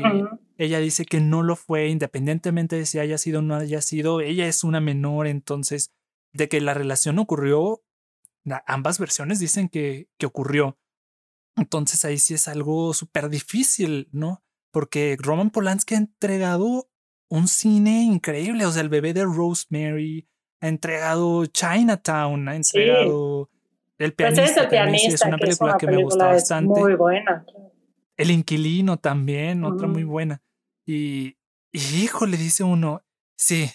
ella 0.57 0.79
dice 0.79 1.05
que 1.05 1.19
no 1.19 1.43
lo 1.43 1.55
fue, 1.55 1.89
independientemente 1.89 2.75
de 2.75 2.85
si 2.85 2.99
haya 2.99 3.17
sido 3.17 3.39
o 3.39 3.41
no 3.41 3.55
haya 3.55 3.81
sido, 3.81 4.21
ella 4.21 4.47
es 4.47 4.63
una 4.63 4.79
menor, 4.79 5.27
entonces, 5.27 5.91
de 6.31 6.49
que 6.49 6.61
la 6.61 6.73
relación 6.73 7.19
ocurrió, 7.19 7.83
ambas 8.65 8.99
versiones 8.99 9.39
dicen 9.39 9.69
que, 9.69 10.07
que 10.17 10.25
ocurrió. 10.25 10.77
Entonces 11.55 12.03
ahí 12.05 12.17
sí 12.17 12.33
es 12.33 12.47
algo 12.47 12.93
súper 12.93 13.29
difícil, 13.29 14.09
¿no? 14.11 14.43
Porque 14.71 15.15
Roman 15.19 15.51
Polanski 15.51 15.95
ha 15.95 15.99
entregado 15.99 16.89
un 17.29 17.47
cine 17.47 18.03
increíble, 18.03 18.65
o 18.65 18.71
sea, 18.71 18.81
el 18.81 18.89
bebé 18.89 19.13
de 19.13 19.23
Rosemary, 19.23 20.27
ha 20.61 20.67
entregado 20.67 21.45
Chinatown, 21.45 22.47
ha 22.47 22.55
entregado 22.55 23.49
El 23.97 24.13
pues 24.13 24.33
pianista, 24.33 25.15
es, 25.15 25.21
una 25.25 25.37
película 25.37 25.77
que, 25.77 25.87
me 25.87 26.01
gusta 26.01 26.27
bastante. 26.27 26.79
Muy 26.79 26.95
buena. 26.95 27.45
El 28.23 28.31
inquilino 28.31 28.97
también, 28.97 29.63
otra 29.65 29.87
muy 29.87 30.03
buena. 30.03 30.41
Y, 30.87 31.37
y 31.71 32.03
hijo, 32.03 32.25
le 32.25 32.37
dice 32.37 32.63
uno, 32.63 33.03
sí, 33.35 33.69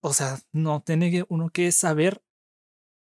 o 0.00 0.12
sea, 0.12 0.38
no, 0.52 0.82
tiene 0.82 1.24
uno 1.28 1.50
que 1.50 1.70
saber 1.70 2.22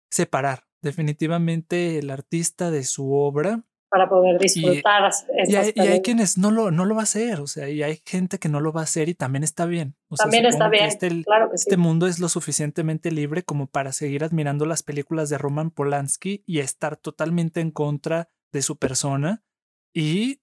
separar 0.10 0.66
definitivamente 0.82 2.00
el 2.00 2.10
artista 2.10 2.70
de 2.72 2.84
su 2.84 3.14
obra. 3.14 3.64
Para 3.90 4.10
poder 4.10 4.40
disfrutar. 4.40 5.12
Y, 5.48 5.56
hay, 5.56 5.74
y 5.76 5.82
hay, 5.82 6.02
quienes 6.02 6.38
no 6.38 6.50
lo, 6.52 6.72
no 6.72 6.86
lo 6.86 6.96
va 6.96 7.02
a 7.02 7.04
hacer, 7.04 7.42
o 7.42 7.48
sea, 7.48 7.70
y 7.70 7.84
hay 7.84 8.02
gente 8.06 8.40
que 8.40 8.50
no 8.50 8.62
lo 8.62 8.72
va 8.72 8.82
a 8.82 8.84
hacer 8.86 9.10
y 9.10 9.16
también 9.16 9.44
está 9.44 9.66
bien. 9.66 9.96
también 10.18 10.46
está 10.46 10.70
bien, 10.70 10.86
este, 10.86 11.24
claro 11.24 11.50
que 11.50 11.56
Este 11.56 11.76
mundo 11.78 12.08
es 12.08 12.20
lo 12.20 12.30
suficientemente 12.30 13.12
libre 13.12 13.44
como 13.44 13.68
para 13.68 13.92
seguir 13.92 14.24
admirando 14.24 14.66
las 14.66 14.82
películas 14.82 15.30
de 15.30 15.38
Roman 15.38 15.72
Polanski 15.72 16.44
y 16.46 16.60
estar 16.60 16.96
totalmente 16.98 17.60
en 17.60 17.72
contra 17.72 18.30
de 18.54 18.62
su 18.62 18.78
persona 18.78 19.44
y 19.94 20.42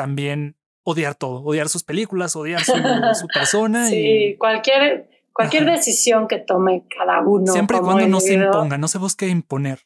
también 0.00 0.56
odiar 0.82 1.14
todo, 1.14 1.42
odiar 1.42 1.68
sus 1.68 1.84
películas, 1.84 2.34
odiar 2.36 2.64
su, 2.64 2.72
persona. 3.34 3.86
Sí, 3.86 4.34
cualquier, 4.38 5.10
cualquier 5.30 5.66
decisión 5.66 6.26
que 6.26 6.38
tome 6.38 6.86
cada 6.88 7.20
uno. 7.20 7.52
Siempre 7.52 7.76
y 7.76 7.80
cuando 7.80 8.08
no 8.08 8.18
se 8.18 8.32
imponga, 8.32 8.78
no 8.78 8.88
se 8.88 8.96
busque 8.96 9.28
imponer. 9.28 9.80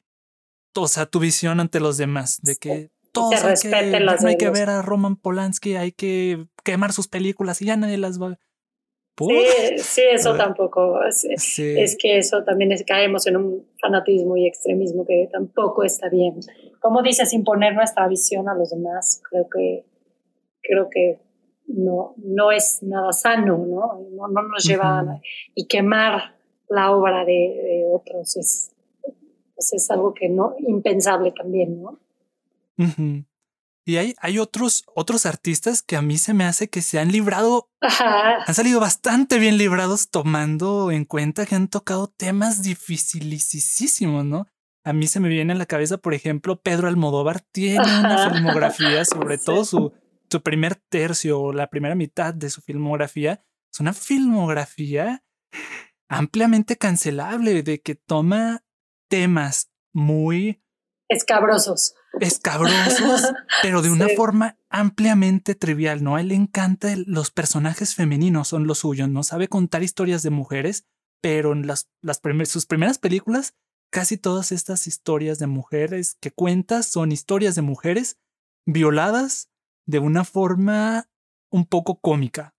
O 0.77 0.87
sea, 0.87 1.07
tu 1.07 1.18
visión 1.18 1.59
ante 1.59 1.81
los 1.81 1.96
demás, 1.96 2.38
de 2.42 2.55
que 2.55 2.90
todos 3.11 3.42
hay 3.42 3.55
que, 3.61 4.00
no 4.00 4.29
hay 4.29 4.37
que 4.37 4.50
ver 4.50 4.70
a 4.70 4.83
Roman 4.83 5.16
Polanski, 5.16 5.74
hay 5.74 5.90
que 5.90 6.46
quemar 6.62 6.92
sus 6.92 7.09
películas 7.09 7.61
y 7.61 7.66
ya 7.66 7.77
nadie 7.77 7.98
las 7.98 8.22
va. 8.22 8.38
Sí, 9.18 9.79
sí, 9.79 10.03
eso 10.12 10.37
tampoco. 10.37 11.03
Es, 11.05 11.24
es, 11.24 11.96
que 12.00 12.18
eso 12.18 12.44
también 12.44 12.70
es, 12.70 12.85
caemos 12.85 13.27
en 13.27 13.37
un 13.37 13.68
fanatismo 13.81 14.37
y 14.37 14.46
extremismo 14.46 15.05
que 15.07 15.29
tampoco 15.33 15.83
está 15.83 16.09
bien. 16.09 16.35
Como 16.81 17.03
dices, 17.03 17.33
imponer 17.33 17.74
nuestra 17.74 18.07
visión 18.07 18.48
a 18.48 18.55
los 18.55 18.70
demás, 18.70 19.20
creo 19.29 19.48
que 19.48 19.85
creo 20.64 20.88
que 20.90 21.20
no, 21.66 22.14
no 22.18 22.53
es 22.53 22.83
nada 22.83 23.12
sano, 23.12 23.59
¿no? 23.59 24.00
No, 24.11 24.29
no 24.29 24.42
nos 24.42 24.64
lleva 24.64 25.00
a, 25.00 25.20
y 25.55 25.66
quemar 25.66 26.37
la 26.68 26.90
obra 26.90 27.24
de, 27.24 27.85
otros 27.92 28.37
es, 28.37 28.72
pues 29.55 29.72
es 29.72 29.90
algo 29.90 30.14
que 30.14 30.29
no, 30.29 30.55
impensable 30.59 31.33
también, 31.33 31.83
¿no? 31.83 31.98
Y 33.87 33.98
hay, 33.98 34.14
hay 34.18 34.38
otros, 34.38 34.85
otros 34.94 35.27
artistas 35.27 35.83
que 35.83 35.96
a 35.96 36.03
mí 36.03 36.16
se 36.16 36.33
me 36.33 36.44
hace 36.44 36.68
que 36.68 36.81
se 36.81 36.98
han 36.98 37.12
librado, 37.12 37.68
han 37.81 38.55
salido 38.55 38.81
bastante 38.81 39.38
bien 39.38 39.59
librados 39.59 40.11
tomando 40.11 40.90
en 40.90 41.05
cuenta 41.05 41.44
que 41.44 41.55
han 41.55 41.68
tocado 41.68 42.09
temas 42.09 42.62
dificilísimos, 42.62 44.24
¿no? 44.24 44.46
A 44.87 44.92
mí 44.92 45.07
se 45.07 45.20
me 45.20 45.29
viene 45.29 45.53
a 45.53 45.57
la 45.57 45.66
cabeza, 45.66 45.98
por 45.98 46.12
ejemplo, 46.12 46.61
Pedro 46.61 46.88
Almodóvar 46.88 47.40
tiene 47.40 47.85
una 48.00 48.31
filmografía, 48.31 49.05
sobre 49.05 49.38
todo 49.38 49.64
su, 49.64 49.92
su 50.34 50.42
primer 50.42 50.74
tercio 50.74 51.40
o 51.40 51.52
la 51.52 51.70
primera 51.70 51.94
mitad 51.94 52.34
de 52.34 52.50
su 52.50 52.60
filmografía 52.60 53.44
es 53.72 53.78
una 53.78 53.92
filmografía 53.92 55.22
ampliamente 56.08 56.76
cancelable, 56.76 57.62
de 57.62 57.80
que 57.80 57.94
toma 57.94 58.64
temas 59.08 59.70
muy 59.92 60.60
escabrosos. 61.08 61.94
Escabrosos, 62.20 63.32
pero 63.62 63.80
de 63.80 63.92
una 63.92 64.08
forma 64.16 64.58
ampliamente 64.70 65.54
trivial, 65.54 66.02
¿no? 66.02 66.16
A 66.16 66.20
él 66.20 66.28
le 66.28 66.34
encanta 66.34 66.96
los 67.06 67.30
personajes 67.30 67.94
femeninos, 67.94 68.48
son 68.48 68.66
los 68.66 68.78
suyos, 68.80 69.08
¿no? 69.08 69.22
Sabe 69.22 69.46
contar 69.46 69.84
historias 69.84 70.24
de 70.24 70.30
mujeres, 70.30 70.84
pero 71.20 71.52
en 71.52 71.68
las, 71.68 71.88
las 72.02 72.20
sus 72.46 72.66
primeras 72.66 72.98
películas, 72.98 73.54
casi 73.88 74.16
todas 74.16 74.50
estas 74.50 74.88
historias 74.88 75.38
de 75.38 75.46
mujeres 75.46 76.16
que 76.20 76.32
cuentas 76.32 76.86
son 76.88 77.12
historias 77.12 77.54
de 77.54 77.62
mujeres 77.62 78.18
violadas 78.66 79.53
de 79.86 79.98
una 79.98 80.24
forma 80.24 81.06
un 81.50 81.66
poco 81.66 82.00
cómica. 82.00 82.54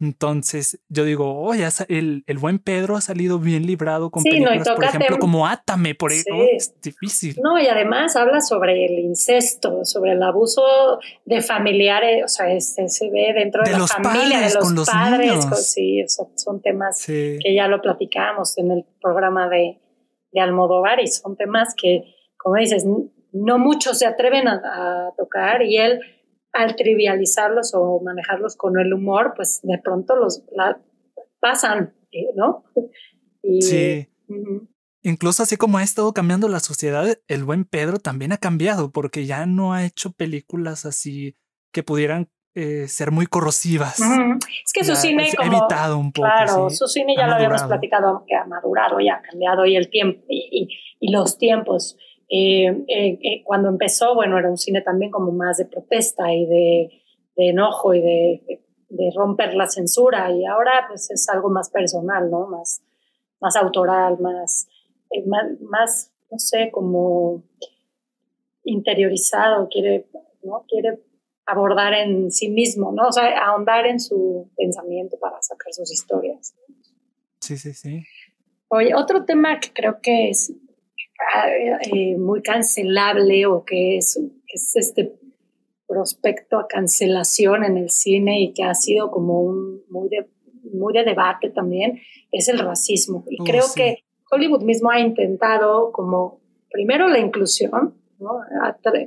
Entonces, 0.00 0.80
yo 0.88 1.04
digo, 1.04 1.40
oye, 1.40 1.66
el, 1.88 2.22
el, 2.26 2.38
buen 2.38 2.60
Pedro 2.60 2.96
ha 2.96 3.00
salido 3.00 3.40
bien 3.40 3.66
librado 3.66 4.10
con 4.10 4.22
películas, 4.22 4.68
por 4.68 4.84
ejemplo, 4.84 5.18
como 5.18 5.46
Átame, 5.46 5.96
por 5.96 6.12
eso 6.12 6.30
es 6.52 6.80
difícil. 6.80 7.36
No, 7.42 7.58
y 7.58 7.66
además 7.66 8.14
habla 8.14 8.40
sobre 8.40 8.86
el 8.86 9.00
incesto, 9.00 9.84
sobre 9.84 10.12
el 10.12 10.22
abuso 10.22 10.62
de 11.24 11.42
familiares, 11.42 12.22
o 12.24 12.28
sea, 12.28 12.46
se, 12.60 13.10
ve 13.10 13.32
dentro 13.34 13.64
de, 13.64 13.72
la 13.72 13.86
familia, 13.88 14.38
de 14.38 14.54
los, 14.54 14.70
los 14.70 14.88
padres, 14.88 15.44
sí, 15.66 16.04
son 16.36 16.62
temas 16.62 17.04
que 17.04 17.54
ya 17.54 17.66
lo 17.66 17.82
platicamos 17.82 18.56
en 18.56 18.70
el 18.70 18.84
programa 19.02 19.48
de, 19.48 19.80
de 20.30 20.40
Almodóvar 20.40 21.00
y 21.00 21.08
son 21.08 21.36
temas 21.36 21.74
que, 21.76 22.04
como 22.36 22.54
dices, 22.54 22.84
no 23.32 23.58
muchos 23.58 23.98
se 23.98 24.06
atreven 24.06 24.48
a 24.48 25.12
tocar 25.16 25.62
y 25.62 25.76
él 25.78 26.00
al 26.52 26.76
trivializarlos 26.76 27.72
o 27.74 28.00
manejarlos 28.00 28.56
con 28.56 28.78
el 28.78 28.92
humor, 28.92 29.34
pues 29.36 29.60
de 29.62 29.78
pronto 29.78 30.16
los 30.16 30.42
pasan, 31.40 31.94
eh, 32.12 32.26
¿no? 32.34 32.64
sí. 33.60 34.08
Incluso 35.02 35.42
así 35.42 35.56
como 35.56 35.78
ha 35.78 35.82
estado 35.82 36.12
cambiando 36.12 36.48
la 36.48 36.60
sociedad, 36.60 37.18
el 37.28 37.44
buen 37.44 37.64
Pedro 37.64 37.98
también 37.98 38.32
ha 38.32 38.36
cambiado 38.36 38.90
porque 38.90 39.26
ya 39.26 39.46
no 39.46 39.72
ha 39.72 39.84
hecho 39.84 40.12
películas 40.12 40.84
así 40.84 41.36
que 41.72 41.82
pudieran 41.82 42.28
eh, 42.54 42.88
ser 42.88 43.12
muy 43.12 43.26
corrosivas. 43.26 44.00
Es 44.00 44.72
que 44.72 44.82
su 44.82 44.96
cine 44.96 45.30
como, 45.36 45.58
evitado 45.58 45.98
un 45.98 46.12
poco. 46.12 46.26
Claro, 46.26 46.70
su 46.70 46.88
cine 46.88 47.14
ya 47.16 47.28
lo 47.28 47.34
habíamos 47.34 47.62
platicado, 47.62 48.24
que 48.26 48.34
ha 48.34 48.44
madurado, 48.44 48.98
ya 49.00 49.14
ha 49.14 49.22
cambiado 49.22 49.64
y 49.64 49.76
el 49.76 49.88
tiempo 49.88 50.24
y, 50.28 50.68
y 50.98 51.12
los 51.12 51.38
tiempos 51.38 51.96
eh, 52.30 52.66
eh, 52.88 53.18
eh, 53.22 53.42
cuando 53.44 53.68
empezó, 53.68 54.14
bueno, 54.14 54.38
era 54.38 54.50
un 54.50 54.58
cine 54.58 54.82
también 54.82 55.10
como 55.10 55.32
más 55.32 55.56
de 55.56 55.64
protesta 55.64 56.32
y 56.32 56.46
de, 56.46 57.02
enojo 57.36 57.94
y 57.94 58.02
de, 58.02 58.60
romper 59.14 59.54
la 59.54 59.66
censura 59.66 60.30
y 60.32 60.44
ahora 60.44 60.86
pues 60.88 61.10
es 61.10 61.28
algo 61.28 61.50
más 61.50 61.70
personal, 61.70 62.30
¿no? 62.30 62.46
Más, 62.46 62.82
más 63.40 63.56
autoral, 63.56 64.18
más, 64.18 64.68
más, 65.70 66.12
no 66.30 66.38
sé, 66.38 66.70
como 66.70 67.42
interiorizado, 68.64 69.68
quiere, 69.68 70.06
¿no? 70.42 70.64
Quiere 70.68 71.00
abordar 71.46 71.94
en 71.94 72.30
sí 72.30 72.48
mismo, 72.48 72.92
¿no? 72.92 73.08
O 73.08 73.12
sea, 73.12 73.28
ahondar 73.46 73.86
en 73.86 74.00
su 74.00 74.50
pensamiento 74.56 75.18
para 75.18 75.40
sacar 75.40 75.72
sus 75.72 75.90
historias. 75.92 76.54
Sí, 77.40 77.56
sí, 77.56 77.72
sí. 77.72 78.04
Oye, 78.68 78.94
otro 78.94 79.24
tema 79.24 79.60
que 79.60 79.72
creo 79.72 80.00
que 80.02 80.28
es 80.28 80.52
eh, 81.92 82.16
muy 82.16 82.42
cancelable 82.42 83.46
o 83.46 83.64
que 83.64 83.96
es, 83.98 84.20
es 84.48 84.76
este 84.76 85.18
prospecto 85.86 86.58
a 86.58 86.68
cancelación 86.68 87.64
en 87.64 87.76
el 87.76 87.90
cine 87.90 88.40
y 88.42 88.52
que 88.52 88.62
ha 88.62 88.74
sido 88.74 89.10
como 89.10 89.40
un 89.40 89.82
muy 89.88 90.08
de, 90.08 90.28
muy 90.72 90.92
de 90.92 91.04
debate 91.04 91.50
también, 91.50 92.00
es 92.30 92.48
el 92.48 92.58
racismo. 92.58 93.24
Y 93.28 93.40
oh, 93.40 93.44
creo 93.44 93.64
que 93.74 94.04
Hollywood 94.30 94.62
mismo 94.62 94.90
ha 94.90 95.00
intentado 95.00 95.90
como 95.92 96.40
primero 96.70 97.08
la 97.08 97.18
inclusión, 97.18 97.94
¿no? 98.18 98.40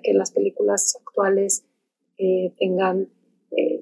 que 0.04 0.14
las 0.14 0.32
películas 0.32 0.98
actuales 1.00 1.66
eh, 2.18 2.52
tengan, 2.58 3.08
eh, 3.56 3.82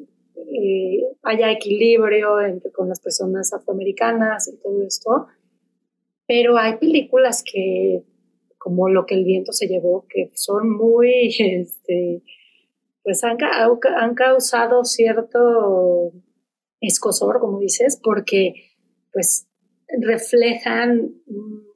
haya 1.23 1.51
equilibrio 1.51 2.41
entre, 2.41 2.71
con 2.71 2.89
las 2.89 2.99
personas 2.99 3.53
afroamericanas 3.53 4.49
y 4.49 4.57
todo 4.57 4.83
esto, 4.83 5.27
pero 6.27 6.57
hay 6.57 6.77
películas 6.77 7.43
que 7.43 8.03
como 8.59 8.89
lo 8.89 9.07
que 9.07 9.15
el 9.15 9.23
viento 9.23 9.51
se 9.51 9.67
llevó, 9.67 10.05
que 10.07 10.29
son 10.35 10.69
muy, 10.69 11.33
este, 11.39 12.21
pues 13.01 13.23
han, 13.23 13.37
han 13.41 14.13
causado 14.13 14.85
cierto 14.85 16.11
escosor, 16.79 17.39
como 17.39 17.59
dices, 17.59 17.99
porque 18.01 18.53
pues 19.11 19.47
reflejan 19.99 21.15
un 21.25 21.67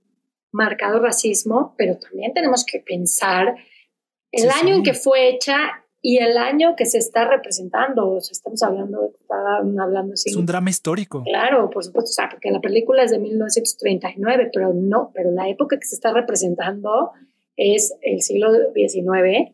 marcado 0.52 1.00
racismo, 1.00 1.74
pero 1.78 1.98
también 1.98 2.34
tenemos 2.34 2.64
que 2.64 2.80
pensar 2.80 3.56
el 4.32 4.50
año 4.50 4.76
en 4.76 4.84
que 4.84 4.94
fue 4.94 5.30
hecha 5.30 5.83
y 6.06 6.18
el 6.18 6.38
año 6.38 6.76
que 6.76 6.86
se 6.86 6.98
está 6.98 7.30
representando, 7.30 8.10
o 8.10 8.20
sea, 8.20 8.34
estamos 8.34 8.62
hablando, 8.62 9.14
hablando 9.30 10.14
así. 10.14 10.32
Es 10.32 10.36
un 10.36 10.46
drama 10.46 10.70
histórico. 10.70 11.24
Claro, 11.24 11.70
por 11.70 11.82
supuesto, 11.82 12.10
o 12.10 12.14
sea, 12.14 12.28
porque 12.30 12.52
la 12.52 12.60
película 12.60 13.04
es 13.04 13.12
de 13.12 13.20
1939, 13.20 14.50
pero 14.52 14.74
no, 14.74 15.12
pero 15.16 15.32
la 15.32 15.48
época 15.48 15.80
que 15.80 15.86
se 15.86 15.96
está 15.96 16.12
representando 16.12 17.12
es 17.56 17.96
el 18.02 18.22
siglo 18.22 18.50
XIX. 18.76 19.54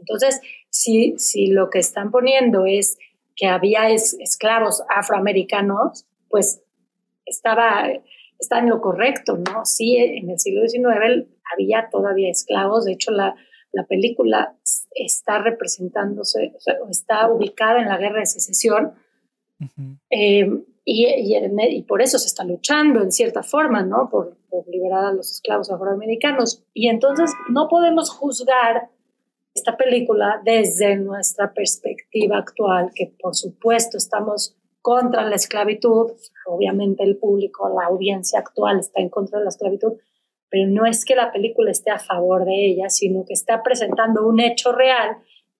Entonces, 0.00 0.40
si, 0.68 1.14
si 1.16 1.46
lo 1.46 1.70
que 1.70 1.78
están 1.78 2.10
poniendo 2.10 2.66
es 2.66 2.98
que 3.36 3.46
había 3.46 3.88
esclavos 3.88 4.82
afroamericanos, 4.88 6.06
pues 6.28 6.60
estaba, 7.24 7.88
está 8.40 8.58
en 8.58 8.68
lo 8.68 8.80
correcto, 8.80 9.36
¿no? 9.36 9.64
Sí, 9.64 9.96
en 9.96 10.28
el 10.28 10.40
siglo 10.40 10.66
XIX 10.66 11.28
había 11.54 11.88
todavía 11.88 12.30
esclavos, 12.30 12.84
de 12.84 12.94
hecho 12.94 13.12
la, 13.12 13.36
la 13.74 13.84
película 13.84 14.56
está 14.94 15.38
representándose, 15.38 16.52
o 16.56 16.60
sea, 16.60 16.74
está 16.90 17.30
ubicada 17.30 17.80
en 17.80 17.88
la 17.88 17.98
guerra 17.98 18.20
de 18.20 18.26
secesión. 18.26 18.94
Eh, 20.10 20.46
y, 20.84 21.06
y, 21.06 21.82
por 21.84 22.02
eso 22.02 22.18
se 22.18 22.26
está 22.26 22.44
luchando 22.44 23.02
en 23.02 23.10
cierta 23.10 23.42
forma, 23.42 23.82
¿no? 23.82 24.08
Por, 24.10 24.36
por, 24.50 24.68
liberar 24.68 25.06
a 25.06 25.12
los 25.12 25.30
esclavos 25.30 25.70
afroamericanos. 25.70 26.62
Y 26.74 26.88
entonces 26.88 27.30
no 27.48 27.68
podemos 27.68 28.10
juzgar 28.10 28.90
esta 29.54 29.76
película 29.76 30.42
desde 30.44 30.96
nuestra 30.96 31.52
perspectiva 31.54 32.38
actual, 32.38 32.90
que 32.94 33.14
por 33.18 33.34
supuesto 33.34 33.96
estamos 33.96 34.56
contra 34.82 35.24
la 35.24 35.36
esclavitud, 35.36 36.12
obviamente 36.46 37.04
el 37.04 37.16
público, 37.16 37.68
la 37.74 37.86
audiencia 37.86 38.40
actual 38.40 38.80
está 38.80 39.00
en 39.00 39.08
contra 39.08 39.38
de 39.38 39.44
la 39.44 39.48
esclavitud, 39.48 39.94
pero 40.50 40.68
no 40.68 40.86
es 40.86 41.04
que 41.04 41.16
la 41.16 41.32
película 41.32 41.70
esté 41.70 41.90
a 41.90 41.98
favor 41.98 42.44
de 42.44 42.66
ella, 42.66 42.88
sino 42.88 43.24
que 43.24 43.34
está 43.34 43.62
presentando 43.62 44.26
un 44.26 44.40
hecho 44.40 44.72
real 44.72 45.16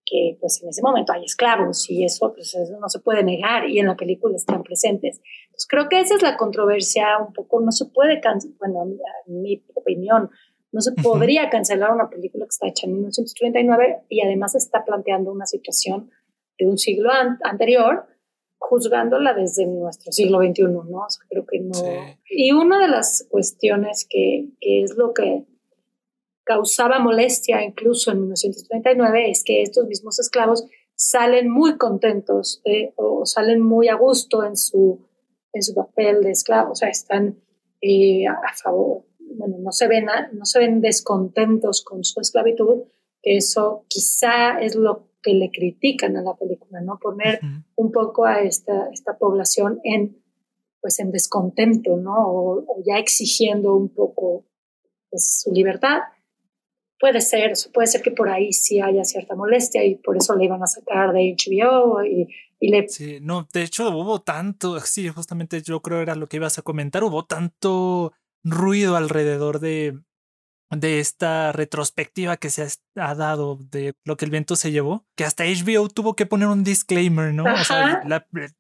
que 0.06 0.36
pues 0.38 0.62
en 0.62 0.68
ese 0.68 0.82
momento 0.82 1.12
hay 1.12 1.24
esclavos 1.24 1.88
y 1.90 2.04
eso 2.04 2.32
pues 2.34 2.54
eso 2.54 2.78
no 2.78 2.88
se 2.88 3.00
puede 3.00 3.24
negar 3.24 3.68
y 3.68 3.78
en 3.78 3.86
la 3.86 3.96
película 3.96 4.36
están 4.36 4.62
presentes. 4.62 5.20
Entonces 5.46 5.66
creo 5.68 5.88
que 5.88 6.00
esa 6.00 6.14
es 6.14 6.22
la 6.22 6.36
controversia 6.36 7.18
un 7.26 7.32
poco, 7.32 7.60
no 7.60 7.72
se 7.72 7.86
puede, 7.86 8.20
bueno, 8.58 8.84
en 9.26 9.42
mi 9.42 9.64
opinión, 9.74 10.30
no 10.72 10.80
se 10.80 10.92
podría 10.92 11.48
cancelar 11.50 11.92
una 11.92 12.10
película 12.10 12.44
que 12.44 12.50
está 12.50 12.66
hecha 12.66 12.86
en 12.86 12.94
1939 12.94 14.02
y 14.08 14.20
además 14.22 14.54
está 14.54 14.84
planteando 14.84 15.30
una 15.32 15.46
situación 15.46 16.10
de 16.58 16.66
un 16.66 16.78
siglo 16.78 17.10
anterior 17.42 18.06
juzgándola 18.68 19.34
desde 19.34 19.66
nuestro 19.66 20.12
siglo 20.12 20.38
XXI, 20.38 20.62
¿no? 20.62 20.80
O 20.82 21.10
sea, 21.10 21.24
creo 21.28 21.44
que 21.46 21.60
no. 21.60 21.78
Y 22.28 22.52
una 22.52 22.80
de 22.80 22.88
las 22.88 23.26
cuestiones 23.30 24.06
que, 24.08 24.48
que, 24.60 24.82
es 24.82 24.96
lo 24.96 25.12
que 25.12 25.44
causaba 26.44 26.98
molestia 26.98 27.62
incluso 27.62 28.10
en 28.10 28.20
1939 28.20 29.30
es 29.30 29.44
que 29.44 29.62
estos 29.62 29.86
mismos 29.86 30.18
esclavos 30.18 30.66
salen 30.96 31.50
muy 31.50 31.76
contentos 31.76 32.62
o 32.96 33.26
salen 33.26 33.60
muy 33.60 33.88
a 33.88 33.94
gusto 33.94 34.44
en 34.44 34.56
su, 34.56 35.06
en 35.52 35.62
su 35.62 35.74
papel 35.74 36.22
de 36.22 36.30
esclavo, 36.30 36.72
o 36.72 36.74
sea, 36.74 36.88
están 36.88 37.36
eh, 37.80 38.26
a, 38.26 38.54
favor, 38.54 39.04
bueno, 39.18 39.56
no 39.58 39.72
se, 39.72 39.88
ven, 39.88 40.06
no 40.32 40.44
se 40.44 40.58
ven 40.58 40.80
descontentos 40.80 41.82
con 41.82 42.04
su 42.04 42.20
esclavitud, 42.20 42.84
que 43.22 43.36
eso 43.36 43.84
quizá 43.88 44.60
es 44.60 44.76
lo 44.76 45.08
que 45.24 45.32
le 45.32 45.50
critican 45.50 46.16
a 46.16 46.22
la 46.22 46.36
película, 46.36 46.82
¿no? 46.82 46.98
Poner 46.98 47.40
un 47.76 47.90
poco 47.90 48.26
a 48.26 48.42
esta, 48.42 48.90
esta 48.92 49.16
población 49.16 49.80
en, 49.82 50.22
pues, 50.80 51.00
en 51.00 51.10
descontento, 51.10 51.96
¿no? 51.96 52.14
O, 52.16 52.66
ya 52.84 52.98
exigiendo 52.98 53.74
un 53.74 53.88
poco 53.88 54.44
pues, 55.10 55.40
su 55.42 55.50
libertad. 55.50 56.00
Puede 57.00 57.22
ser, 57.22 57.54
puede 57.72 57.86
ser 57.86 58.02
que 58.02 58.10
por 58.10 58.28
ahí 58.28 58.52
sí 58.52 58.80
haya 58.80 59.04
cierta 59.04 59.34
molestia 59.34 59.84
y 59.84 59.96
por 59.96 60.16
eso 60.16 60.36
le 60.36 60.44
iban 60.44 60.62
a 60.62 60.66
sacar 60.66 61.12
de 61.12 61.34
HBO 61.34 62.04
y, 62.04 62.28
y 62.60 62.68
le... 62.68 62.88
Sí, 62.88 63.18
no, 63.20 63.48
de 63.52 63.62
hecho 63.62 63.88
hubo 63.90 64.20
tanto, 64.20 64.78
sí, 64.80 65.08
justamente 65.08 65.62
yo 65.62 65.80
creo 65.80 66.00
era 66.00 66.14
lo 66.14 66.28
que 66.28 66.36
ibas 66.36 66.58
a 66.58 66.62
comentar, 66.62 67.02
hubo 67.02 67.24
tanto 67.24 68.12
ruido 68.42 68.96
alrededor 68.96 69.58
de 69.58 69.98
de 70.76 71.00
esta 71.00 71.52
retrospectiva 71.52 72.36
que 72.36 72.50
se 72.50 72.66
ha, 72.96 73.14
dado 73.14 73.58
de 73.70 73.94
lo 74.04 74.16
que 74.16 74.24
el 74.24 74.30
viento 74.30 74.56
se 74.56 74.72
llevó, 74.72 75.06
que 75.16 75.24
hasta 75.24 75.44
HBO 75.44 75.88
tuvo 75.88 76.14
que 76.16 76.26
poner 76.26 76.48
un 76.48 76.64
disclaimer, 76.64 77.32
¿no? 77.32 77.44
O 77.44 77.64
sea, 77.64 78.02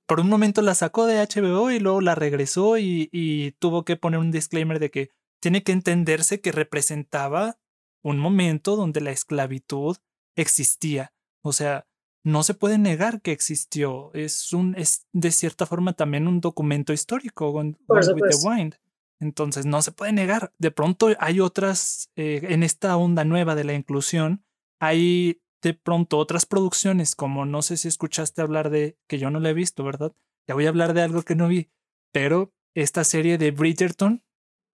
por 0.06 0.20
un 0.20 0.28
momento 0.28 0.62
la 0.62 0.74
sacó 0.74 1.06
de 1.06 1.16
HBO 1.16 1.70
y 1.70 1.80
luego 1.80 2.00
la 2.00 2.14
regresó 2.14 2.78
y, 2.78 3.08
y 3.12 3.52
tuvo 3.52 3.84
que 3.84 3.96
poner 3.96 4.20
un 4.20 4.30
disclaimer 4.30 4.78
de 4.78 4.90
que 4.90 5.10
tiene 5.40 5.62
que 5.62 5.72
entenderse 5.72 6.40
que 6.40 6.52
representaba 6.52 7.58
un 8.02 8.18
momento 8.18 8.76
donde 8.76 9.00
la 9.00 9.10
esclavitud 9.10 9.96
existía. 10.36 11.12
O 11.42 11.52
sea, 11.52 11.86
no 12.24 12.42
se 12.42 12.54
puede 12.54 12.78
negar 12.78 13.20
que 13.20 13.32
existió. 13.32 14.10
Es 14.14 14.52
un, 14.52 14.74
es 14.76 15.06
de 15.12 15.30
cierta 15.30 15.66
forma 15.66 15.92
también 15.92 16.26
un 16.26 16.40
documento 16.40 16.92
histórico 16.92 17.50
with 17.50 17.74
the 17.86 18.48
Wind. 18.48 18.76
Entonces 19.24 19.64
no 19.64 19.80
se 19.80 19.90
puede 19.90 20.12
negar. 20.12 20.52
De 20.58 20.70
pronto 20.70 21.08
hay 21.18 21.40
otras, 21.40 22.10
eh, 22.14 22.42
en 22.50 22.62
esta 22.62 22.96
onda 22.96 23.24
nueva 23.24 23.54
de 23.54 23.64
la 23.64 23.72
inclusión, 23.72 24.44
hay 24.80 25.40
de 25.62 25.72
pronto 25.72 26.18
otras 26.18 26.44
producciones, 26.44 27.14
como 27.14 27.46
no 27.46 27.62
sé 27.62 27.78
si 27.78 27.88
escuchaste 27.88 28.42
hablar 28.42 28.68
de, 28.68 28.98
que 29.08 29.18
yo 29.18 29.30
no 29.30 29.40
la 29.40 29.50
he 29.50 29.54
visto, 29.54 29.82
¿verdad? 29.82 30.12
Ya 30.46 30.54
voy 30.54 30.66
a 30.66 30.68
hablar 30.68 30.92
de 30.92 31.00
algo 31.00 31.22
que 31.22 31.34
no 31.34 31.48
vi, 31.48 31.70
pero 32.12 32.52
esta 32.74 33.02
serie 33.02 33.38
de 33.38 33.50
Bridgerton, 33.50 34.22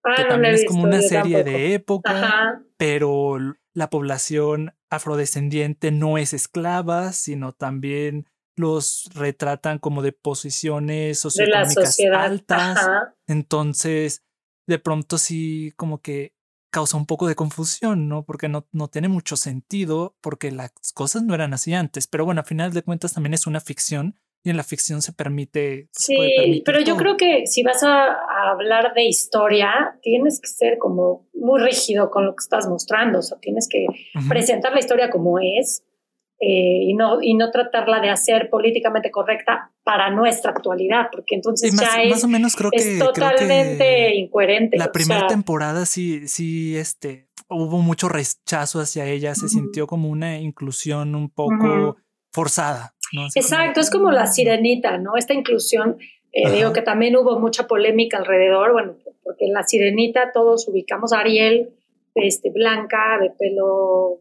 ah, 0.04 0.14
que 0.16 0.24
también 0.24 0.54
es 0.54 0.64
como 0.64 0.82
una 0.82 1.00
serie 1.00 1.44
de 1.44 1.74
época, 1.74 2.60
pero 2.76 3.38
la 3.72 3.88
población 3.88 4.74
afrodescendiente 4.90 5.92
no 5.92 6.18
es 6.18 6.34
esclava, 6.34 7.12
sino 7.12 7.52
también 7.52 8.26
los 8.56 9.08
retratan 9.14 9.78
como 9.78 10.02
de 10.02 10.10
posiciones 10.10 11.20
socioeconómicas 11.20 11.96
altas. 12.12 12.90
Entonces, 13.28 14.24
de 14.70 14.78
pronto 14.78 15.18
sí 15.18 15.72
como 15.76 16.00
que 16.00 16.32
causa 16.70 16.96
un 16.96 17.04
poco 17.04 17.26
de 17.26 17.34
confusión, 17.34 18.08
¿no? 18.08 18.24
Porque 18.24 18.48
no, 18.48 18.66
no 18.70 18.88
tiene 18.88 19.08
mucho 19.08 19.36
sentido, 19.36 20.16
porque 20.20 20.52
las 20.52 20.72
cosas 20.94 21.24
no 21.24 21.34
eran 21.34 21.52
así 21.52 21.74
antes. 21.74 22.06
Pero 22.06 22.24
bueno, 22.24 22.40
a 22.40 22.44
final 22.44 22.72
de 22.72 22.82
cuentas 22.82 23.12
también 23.12 23.34
es 23.34 23.48
una 23.48 23.60
ficción 23.60 24.14
y 24.44 24.50
en 24.50 24.56
la 24.56 24.62
ficción 24.62 25.02
se 25.02 25.12
permite. 25.12 25.88
sí, 25.90 26.62
pero 26.64 26.80
yo 26.80 26.96
creo 26.96 27.16
que 27.16 27.46
si 27.46 27.62
vas 27.62 27.82
a, 27.82 28.06
hablar 28.52 28.94
de 28.94 29.04
historia, 29.04 29.98
tienes 30.00 30.40
que 30.40 30.48
ser 30.48 30.78
como 30.78 31.28
muy 31.34 31.60
rígido 31.60 32.10
con 32.10 32.24
lo 32.24 32.32
que 32.32 32.42
estás 32.42 32.66
mostrando, 32.68 33.18
o 33.18 33.22
sea, 33.22 33.38
tienes 33.38 33.68
que 33.68 33.86
presentar 34.28 34.72
la 34.72 34.78
historia 34.78 35.10
como 35.10 35.38
es 35.40 35.82
eh, 36.42 36.84
y, 36.84 36.94
no, 36.94 37.20
y 37.20 37.34
no 37.34 37.50
tratarla 37.50 38.00
de 38.00 38.08
hacer 38.08 38.48
políticamente 38.48 39.10
correcta 39.10 39.72
para 39.84 40.10
nuestra 40.10 40.52
actualidad, 40.52 41.08
porque 41.12 41.34
entonces 41.34 41.70
ya 41.78 42.02
es, 42.02 42.10
más 42.10 42.24
o 42.24 42.28
menos 42.28 42.56
creo 42.56 42.70
que, 42.70 42.98
totalmente 42.98 44.16
incoherente. 44.16 44.78
La 44.78 44.90
primera 44.90 45.26
temporada 45.26 45.84
sí, 45.84 46.26
sí, 46.28 46.78
este, 46.78 47.28
hubo 47.50 47.80
mucho 47.82 48.08
rechazo 48.08 48.80
hacia 48.80 49.04
ella, 49.04 49.34
se 49.34 49.50
sintió 49.50 49.86
como 49.86 50.08
una 50.08 50.38
inclusión 50.38 51.14
un 51.14 51.28
poco 51.28 51.98
forzada. 52.32 52.94
Exacto, 53.34 53.80
es 53.80 53.90
como 53.90 54.10
la 54.10 54.26
sirenita, 54.26 54.96
¿no? 54.96 55.16
Esta 55.16 55.34
inclusión, 55.34 55.98
eh, 56.32 56.50
digo 56.52 56.72
que 56.72 56.80
también 56.80 57.16
hubo 57.16 57.38
mucha 57.38 57.66
polémica 57.66 58.16
alrededor, 58.16 58.72
bueno, 58.72 58.96
porque 59.22 59.44
en 59.44 59.52
la 59.52 59.64
sirenita 59.64 60.32
todos 60.32 60.66
ubicamos 60.68 61.12
a 61.12 61.18
Ariel, 61.18 61.74
este, 62.14 62.50
blanca, 62.50 63.18
de 63.20 63.30
pelo 63.30 64.20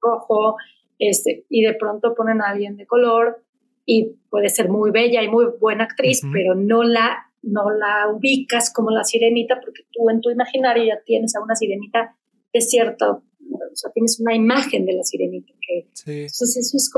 rojo, 0.00 0.56
este, 0.98 1.44
y 1.48 1.62
de 1.62 1.74
pronto 1.74 2.14
ponen 2.14 2.40
a 2.40 2.50
alguien 2.50 2.76
de 2.76 2.86
color 2.86 3.42
y 3.84 4.16
puede 4.30 4.48
ser 4.48 4.68
muy 4.68 4.90
bella 4.90 5.22
y 5.22 5.28
muy 5.28 5.46
buena 5.60 5.84
actriz, 5.84 6.22
pero 6.32 6.54
no 6.54 6.82
la, 6.82 7.30
no 7.42 7.70
la 7.70 8.08
ubicas 8.12 8.72
como 8.72 8.90
la 8.90 9.04
sirenita 9.04 9.60
porque 9.60 9.84
tú 9.92 10.10
en 10.10 10.20
tu 10.20 10.30
imaginario 10.30 10.84
ya 10.84 11.00
tienes 11.04 11.36
a 11.36 11.42
una 11.42 11.54
sirenita 11.54 12.16
de 12.52 12.60
cierto, 12.60 13.22
o 13.40 13.76
sea, 13.76 13.92
tienes 13.92 14.18
una 14.20 14.34
imagen 14.34 14.86
de 14.86 14.94
la 14.94 15.02
sirenita. 15.02 15.52
Que, 15.60 15.78
Entonces 15.80 16.36
eso 16.36 16.44
es, 16.74 16.90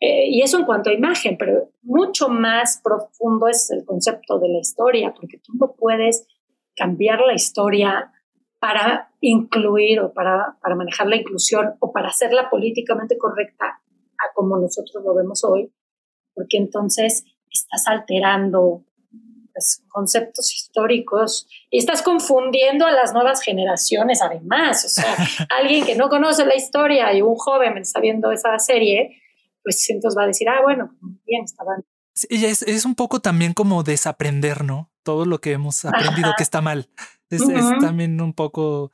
eh, 0.00 0.28
y 0.28 0.42
eso 0.42 0.58
en 0.58 0.64
cuanto 0.64 0.90
a 0.90 0.94
imagen, 0.94 1.36
pero 1.38 1.70
mucho 1.82 2.28
más 2.28 2.80
profundo 2.82 3.46
es 3.46 3.70
el 3.70 3.84
concepto 3.84 4.40
de 4.40 4.48
la 4.48 4.58
historia, 4.58 5.14
porque 5.14 5.38
tú 5.38 5.52
no 5.54 5.74
puedes 5.78 6.26
cambiar 6.74 7.20
la 7.20 7.34
historia 7.34 8.10
para 8.62 9.12
incluir 9.20 9.98
o 9.98 10.12
para, 10.12 10.56
para 10.62 10.76
manejar 10.76 11.08
la 11.08 11.16
inclusión 11.16 11.74
o 11.80 11.90
para 11.90 12.10
hacerla 12.10 12.48
políticamente 12.48 13.18
correcta 13.18 13.64
a 13.66 14.32
como 14.36 14.56
nosotros 14.56 15.02
lo 15.04 15.16
vemos 15.16 15.42
hoy, 15.42 15.74
porque 16.32 16.58
entonces 16.58 17.24
estás 17.50 17.88
alterando 17.88 18.84
pues, 19.52 19.82
conceptos 19.88 20.54
históricos 20.54 21.48
y 21.72 21.78
estás 21.78 22.02
confundiendo 22.02 22.86
a 22.86 22.92
las 22.92 23.12
nuevas 23.12 23.42
generaciones 23.42 24.22
además. 24.22 24.84
O 24.84 24.88
sea, 24.88 25.16
alguien 25.60 25.84
que 25.84 25.96
no 25.96 26.08
conoce 26.08 26.46
la 26.46 26.54
historia 26.54 27.12
y 27.12 27.20
un 27.20 27.34
joven 27.34 27.78
está 27.78 27.98
viendo 27.98 28.30
esa 28.30 28.56
serie, 28.60 29.20
pues 29.64 29.90
entonces 29.90 30.16
va 30.16 30.22
a 30.22 30.28
decir, 30.28 30.48
ah, 30.48 30.62
bueno, 30.62 30.96
bien, 31.26 31.42
estaban. 31.42 31.84
Sí, 32.14 32.28
es, 32.30 32.62
es 32.62 32.84
un 32.84 32.94
poco 32.94 33.18
también 33.18 33.54
como 33.54 33.82
desaprender, 33.82 34.62
¿no? 34.62 34.92
Todo 35.02 35.24
lo 35.24 35.40
que 35.40 35.50
hemos 35.50 35.84
aprendido 35.84 36.32
que 36.36 36.44
está 36.44 36.60
mal. 36.60 36.88
Es, 37.36 37.78
también 37.80 38.20
un 38.20 38.32
poco 38.32 38.92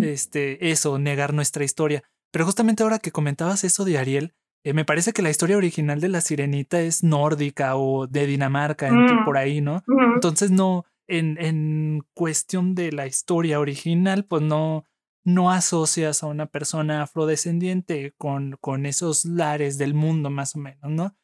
este, 0.00 0.70
eso, 0.70 0.98
negar 0.98 1.34
nuestra 1.34 1.64
historia. 1.64 2.02
Pero 2.30 2.44
justamente 2.44 2.82
ahora 2.82 2.98
que 2.98 3.12
comentabas 3.12 3.64
eso 3.64 3.84
de 3.84 3.98
Ariel, 3.98 4.34
eh, 4.64 4.72
me 4.72 4.84
parece 4.84 5.12
que 5.12 5.22
la 5.22 5.30
historia 5.30 5.56
original 5.56 6.00
de 6.00 6.08
la 6.08 6.20
sirenita 6.20 6.80
es 6.80 7.04
nórdica 7.04 7.76
o 7.76 8.06
de 8.06 8.26
Dinamarca, 8.26 8.90
mm. 8.90 9.24
por 9.24 9.36
ahí, 9.36 9.60
¿no? 9.60 9.84
Entonces 10.14 10.50
no, 10.50 10.84
en, 11.06 11.36
en 11.38 12.06
cuestión 12.14 12.74
de 12.74 12.90
la 12.92 13.06
historia 13.06 13.60
original, 13.60 14.24
pues 14.24 14.42
no, 14.42 14.86
no 15.24 15.50
asocias 15.50 16.22
a 16.22 16.26
una 16.26 16.46
persona 16.46 17.02
afrodescendiente 17.02 18.14
con, 18.16 18.56
con 18.60 18.86
esos 18.86 19.24
lares 19.24 19.78
del 19.78 19.94
mundo, 19.94 20.30
más 20.30 20.56
o 20.56 20.58
menos, 20.58 20.90
¿no? 20.90 21.16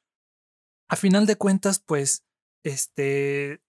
A 0.89 0.97
final 0.97 1.27
de 1.27 1.37
cuentas, 1.37 1.79
pues, 1.79 2.27
este, 2.65 3.63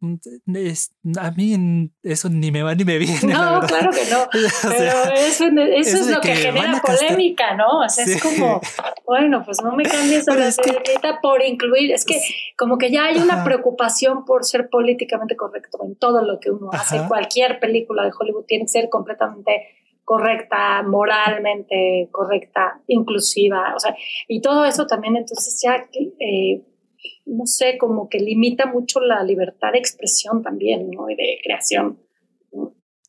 a 0.00 1.30
mí 1.30 1.90
eso 2.02 2.28
ni 2.28 2.50
me 2.50 2.62
va 2.62 2.74
ni 2.74 2.84
me 2.84 2.98
viene. 2.98 3.32
No, 3.32 3.60
claro 3.60 3.90
que 3.90 4.10
no. 4.10 4.28
Pero 4.62 5.14
eso, 5.14 5.44
es 5.46 6.06
lo 6.08 6.20
que, 6.20 6.34
genera 6.34 6.80
polémica, 6.84 7.54
¿no? 7.54 7.80
O 7.80 7.88
sea, 7.88 8.04
es 8.04 8.22
como, 8.22 8.60
bueno, 9.06 9.42
pues 9.44 9.62
no 9.62 9.74
me 9.74 9.84
cambies 9.84 10.28
a 10.28 10.34
la 10.34 10.50
sirenita 10.50 11.20
por 11.20 11.42
incluir. 11.42 11.92
Es 11.92 12.04
que 12.04 12.20
como 12.56 12.78
que 12.78 12.90
ya 12.90 13.06
hay 13.06 13.16
una 13.18 13.44
preocupación 13.44 14.24
por 14.24 14.44
ser 14.44 14.68
políticamente 14.68 15.36
correcto 15.36 15.78
en 15.84 15.96
todo 15.96 16.22
lo 16.22 16.38
que 16.40 16.50
uno 16.50 16.70
hace. 16.72 17.00
Cualquier 17.08 17.60
película 17.60 18.04
de 18.04 18.10
Hollywood 18.18 18.44
tiene 18.44 18.64
que 18.64 18.68
ser 18.68 18.88
completamente 18.88 19.68
correcta, 20.04 20.82
moralmente 20.82 22.08
correcta, 22.10 22.80
inclusiva. 22.88 23.74
O 23.74 23.80
sea, 23.80 23.96
y 24.28 24.40
todo 24.40 24.64
eso 24.64 24.86
también 24.86 25.16
entonces 25.16 25.60
ya... 25.62 25.86
Eh, 26.20 26.62
no 27.26 27.46
sé, 27.46 27.78
como 27.78 28.08
que 28.08 28.18
limita 28.18 28.66
mucho 28.66 29.00
la 29.00 29.22
libertad 29.22 29.72
de 29.72 29.78
expresión 29.78 30.42
también, 30.42 30.90
¿no? 30.90 31.08
Y 31.10 31.16
de 31.16 31.40
creación. 31.42 31.98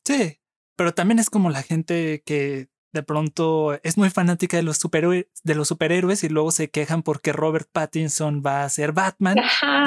Sí, 0.03 0.39
pero 0.75 0.93
también 0.93 1.19
es 1.19 1.29
como 1.29 1.49
la 1.49 1.63
gente 1.63 2.21
que 2.25 2.69
de 2.95 3.03
pronto 3.03 3.77
es 3.83 3.97
muy 3.97 4.09
fanática 4.09 4.57
de 4.57 4.63
los, 4.63 4.77
superhéroes, 4.77 5.25
de 5.43 5.55
los 5.55 5.67
superhéroes 5.67 6.23
y 6.23 6.29
luego 6.29 6.51
se 6.51 6.69
quejan 6.69 7.03
porque 7.03 7.33
Robert 7.33 7.67
Pattinson 7.71 8.41
va 8.43 8.63
a 8.63 8.69
ser 8.69 8.93
Batman. 8.93 9.37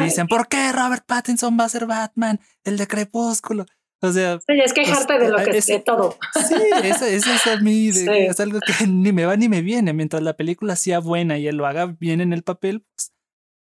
Y 0.00 0.04
dicen, 0.04 0.26
¿por 0.28 0.46
qué 0.48 0.70
Robert 0.72 1.04
Pattinson 1.06 1.56
va 1.58 1.64
a 1.64 1.68
ser 1.70 1.86
Batman? 1.86 2.38
El 2.64 2.76
de 2.76 2.86
Crepúsculo. 2.86 3.64
O 4.00 4.12
sea, 4.12 4.38
sí, 4.38 4.60
es 4.62 4.72
quejarte 4.72 5.14
pues, 5.14 5.20
de 5.20 5.30
lo 5.30 5.38
que 5.38 5.58
es 5.58 5.66
de 5.66 5.80
todo. 5.80 6.16
Sí, 6.48 6.54
eso, 6.84 7.04
es 7.06 7.46
a 7.46 7.56
mí, 7.56 7.88
es 7.88 8.38
algo 8.38 8.60
que 8.60 8.86
ni 8.86 9.10
me 9.10 9.24
va 9.24 9.36
ni 9.36 9.48
me 9.48 9.62
viene. 9.62 9.92
Mientras 9.92 10.22
la 10.22 10.34
película 10.34 10.76
sea 10.76 11.00
buena 11.00 11.38
y 11.38 11.48
él 11.48 11.56
lo 11.56 11.66
haga 11.66 11.96
bien 11.98 12.20
en 12.20 12.32
el 12.32 12.42
papel, 12.42 12.84
pues 12.94 13.12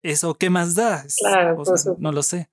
¿eso 0.02 0.34
qué 0.34 0.50
más 0.50 0.74
da? 0.74 1.04
Claro, 1.18 1.62
no 1.98 2.12
lo 2.12 2.22
sé. 2.22 2.48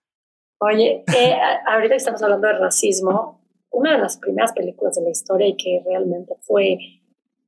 Oye, 0.61 1.03
eh, 1.15 1.35
ahorita 1.67 1.93
que 1.93 1.97
estamos 1.97 2.21
hablando 2.21 2.47
de 2.47 2.53
racismo, 2.53 3.41
una 3.71 3.93
de 3.93 3.99
las 3.99 4.17
primeras 4.17 4.51
películas 4.53 4.95
de 4.95 5.03
la 5.03 5.09
historia 5.09 5.47
y 5.47 5.55
que 5.55 5.81
realmente 5.85 6.33
fue 6.41 6.77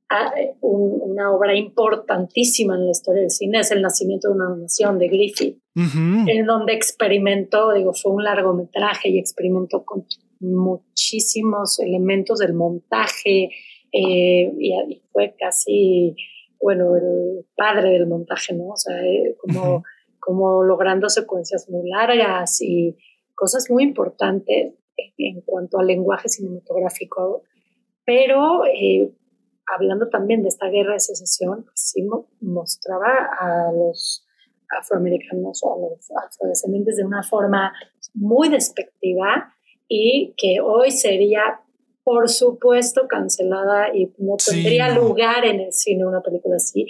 ah, 0.08 0.32
una 0.60 1.30
obra 1.30 1.54
importantísima 1.54 2.74
en 2.74 2.86
la 2.86 2.90
historia 2.92 3.22
del 3.22 3.30
cine 3.30 3.60
es 3.60 3.70
El 3.70 3.82
nacimiento 3.82 4.28
de 4.28 4.34
una 4.34 4.56
nación 4.56 4.98
de 4.98 5.08
Griffith, 5.08 5.58
en 5.74 6.46
donde 6.46 6.72
experimentó, 6.72 7.72
digo, 7.74 7.92
fue 7.92 8.12
un 8.12 8.24
largometraje 8.24 9.10
y 9.10 9.18
experimentó 9.18 9.84
con 9.84 10.06
muchísimos 10.40 11.78
elementos 11.80 12.38
del 12.38 12.54
montaje 12.54 13.50
eh, 13.92 14.52
y, 14.58 15.02
fue 15.12 15.34
casi 15.38 16.16
bueno, 16.60 16.96
el 16.96 17.44
padre 17.56 17.90
del 17.90 18.06
montaje, 18.06 18.54
¿no? 18.54 18.68
O 18.68 18.76
sea, 18.76 18.96
eh, 19.04 19.36
como, 19.38 19.82
como 20.22 20.62
logrando 20.62 21.08
secuencias 21.08 21.68
muy 21.68 21.90
largas 21.90 22.62
y 22.62 22.96
cosas 23.34 23.68
muy 23.68 23.82
importantes 23.82 24.74
en, 25.18 25.40
cuanto 25.40 25.80
al 25.80 25.88
lenguaje 25.88 26.28
cinematográfico, 26.28 27.42
pero 28.06 28.64
eh, 28.66 29.12
hablando 29.66 30.08
también 30.10 30.42
de 30.42 30.48
esta 30.48 30.68
guerra 30.68 30.92
de 30.92 31.00
secesión, 31.00 31.64
pues 31.64 31.74
sí 31.74 32.06
mostraba 32.40 33.30
a 33.36 33.72
los 33.72 34.24
afroamericanos 34.80 35.60
o 35.64 35.74
a 35.74 35.90
los 35.90 36.08
afrodescendientes 36.12 36.98
de 36.98 37.04
una 37.04 37.24
forma 37.24 37.72
muy 38.14 38.48
despectiva 38.48 39.52
y 39.88 40.34
que 40.36 40.60
hoy 40.60 40.92
sería 40.92 41.62
por 42.04 42.28
supuesto 42.28 43.08
cancelada 43.08 43.92
y 43.92 44.14
no 44.18 44.36
tendría 44.36 44.88
lugar 44.94 45.44
en 45.44 45.58
el 45.58 45.72
cine 45.72 46.06
una 46.06 46.22
película 46.22 46.56
así. 46.56 46.86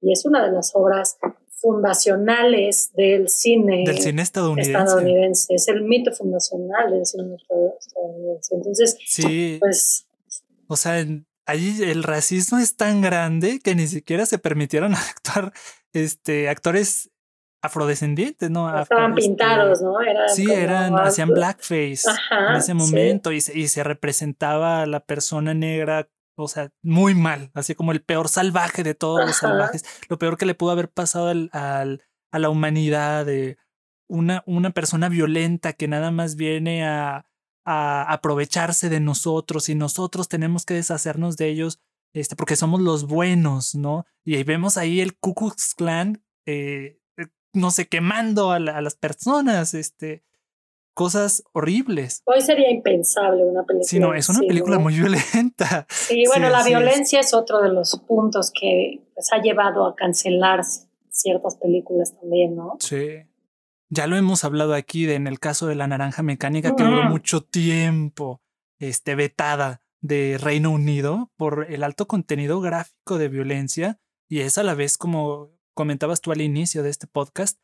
Y 0.00 0.10
es 0.10 0.26
una 0.26 0.44
de 0.44 0.50
las 0.50 0.72
obras 0.74 1.16
fundacionales 1.62 2.92
del 2.94 3.28
cine, 3.28 3.84
del 3.86 3.98
cine 3.98 4.22
estadounidense. 4.22 5.54
Es 5.54 5.68
el 5.68 5.82
mito 5.82 6.12
fundacional 6.12 6.90
del 6.90 7.06
cine 7.06 7.36
estadounidense. 7.78 8.54
Entonces, 8.56 8.98
sí. 9.06 9.56
pues... 9.60 10.06
O 10.66 10.76
sea, 10.76 11.06
allí 11.46 11.82
el 11.84 12.02
racismo 12.02 12.58
es 12.58 12.76
tan 12.76 13.00
grande 13.00 13.60
que 13.62 13.74
ni 13.74 13.86
siquiera 13.86 14.26
se 14.26 14.38
permitieron 14.38 14.94
actuar 15.16 15.52
este, 15.92 16.48
actores 16.48 17.10
afrodescendientes, 17.62 18.50
¿no? 18.50 18.68
Estaban 18.80 19.12
este, 19.12 19.22
pintados, 19.22 19.80
¿no? 19.82 19.94
sí, 20.34 20.50
eran, 20.50 20.98
hacían 20.98 21.28
blackface 21.28 22.02
en 22.50 22.56
ese 22.56 22.74
momento 22.74 23.30
y, 23.30 23.40
se, 23.40 23.56
y 23.56 23.68
se 23.68 23.84
representaba 23.84 24.82
a 24.82 24.86
la 24.86 24.98
persona 24.98 25.54
negra 25.54 26.08
o 26.36 26.48
sea, 26.48 26.70
muy 26.82 27.14
mal, 27.14 27.50
así 27.54 27.74
como 27.74 27.92
el 27.92 28.02
peor 28.02 28.28
salvaje 28.28 28.82
de 28.82 28.94
todos 28.94 29.24
los 29.26 29.36
salvajes, 29.36 29.84
lo 30.08 30.18
peor 30.18 30.36
que 30.36 30.46
le 30.46 30.54
pudo 30.54 30.70
haber 30.70 30.90
pasado 30.90 31.28
al, 31.28 31.50
a 31.52 32.38
la 32.38 32.48
humanidad, 32.48 33.26
de 33.26 33.58
una, 34.08 34.42
una 34.46 34.70
persona 34.70 35.08
violenta 35.08 35.72
que 35.72 35.88
nada 35.88 36.10
más 36.10 36.36
viene 36.36 36.86
a, 36.86 37.26
a 37.64 38.12
aprovecharse 38.12 38.88
de 38.88 39.00
nosotros 39.00 39.68
y 39.68 39.74
nosotros 39.74 40.28
tenemos 40.28 40.64
que 40.64 40.74
deshacernos 40.74 41.36
de 41.36 41.48
ellos 41.48 41.80
este, 42.14 42.36
porque 42.36 42.56
somos 42.56 42.80
los 42.80 43.06
buenos, 43.06 43.74
¿no? 43.74 44.04
Y 44.24 44.36
ahí 44.36 44.44
vemos 44.44 44.76
ahí 44.76 45.00
el 45.00 45.16
Ku 45.16 45.34
Klux 45.34 45.74
Klan, 45.74 46.22
eh, 46.46 47.00
eh, 47.16 47.26
no 47.54 47.70
sé, 47.70 47.88
quemando 47.88 48.52
a, 48.52 48.56
a, 48.56 48.82
las 48.82 48.96
personas, 48.96 49.72
este, 49.74 50.22
cosas 50.94 51.42
horribles. 51.52 52.22
Hoy 52.24 52.40
sería 52.40 52.70
impensable 52.70 53.44
una 53.44 53.64
película. 53.64 53.88
Sí, 53.88 53.98
no, 53.98 54.14
es 54.14 54.28
una 54.28 54.40
película 54.40 54.78
muy 54.78 54.94
violenta. 54.94 55.86
Sí, 55.92 56.24
bueno, 56.26 56.50
la 56.50 56.62
violencia 56.64 57.20
es. 57.20 57.32
otro 57.34 57.62
de 57.62 57.70
los 57.70 57.98
puntos 58.06 58.50
que 58.50 59.02
pues, 59.14 59.32
ha 59.32 59.40
llevado 59.40 59.86
a 59.86 59.94
cancelar 59.94 60.62
ciertas 61.10 61.56
películas 61.56 62.14
también, 62.18 62.56
¿no? 62.56 62.76
Sí. 62.80 63.24
Ya 63.88 64.06
lo 64.06 64.16
hemos 64.16 64.44
hablado 64.44 64.74
aquí 64.74 65.06
de, 65.06 65.14
en 65.14 65.26
el 65.26 65.38
caso 65.38 65.66
de 65.66 65.74
la 65.74 65.86
naranja 65.86 66.22
mecánica, 66.22 66.74
que 66.74 66.82
duró 66.84 67.04
mucho 67.04 67.42
tiempo 67.42 68.40
este, 68.78 69.14
vetada 69.14 69.82
de 70.00 70.38
Reino 70.40 70.70
Unido 70.70 71.30
por 71.36 71.66
el 71.70 71.84
alto 71.84 72.06
contenido 72.06 72.60
gráfico 72.60 73.18
de 73.18 73.28
violencia 73.28 74.00
y 74.28 74.40
es 74.40 74.56
a 74.56 74.62
la 74.62 74.74
vez, 74.74 74.96
como 74.96 75.50
comentabas 75.74 76.22
tú 76.22 76.32
al 76.32 76.40
inicio 76.40 76.82
de 76.82 76.88
este 76.88 77.06
podcast, 77.06 77.58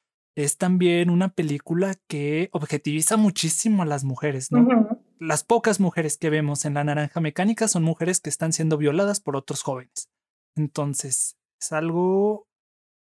es 0.44 0.56
también 0.56 1.10
una 1.10 1.30
película 1.30 1.96
que 2.06 2.48
objetiviza 2.52 3.16
muchísimo 3.16 3.82
a 3.82 3.86
las 3.86 4.04
mujeres, 4.04 4.52
¿no? 4.52 4.88
Las 5.18 5.42
pocas 5.42 5.80
mujeres 5.80 6.16
que 6.16 6.30
vemos 6.30 6.64
en 6.64 6.74
La 6.74 6.84
Naranja 6.84 7.20
Mecánica 7.20 7.66
son 7.66 7.82
mujeres 7.82 8.20
que 8.20 8.30
están 8.30 8.52
siendo 8.52 8.76
violadas 8.76 9.18
por 9.18 9.34
otros 9.34 9.62
jóvenes. 9.62 10.10
Entonces, 10.54 11.36
es 11.60 11.72
algo 11.72 12.46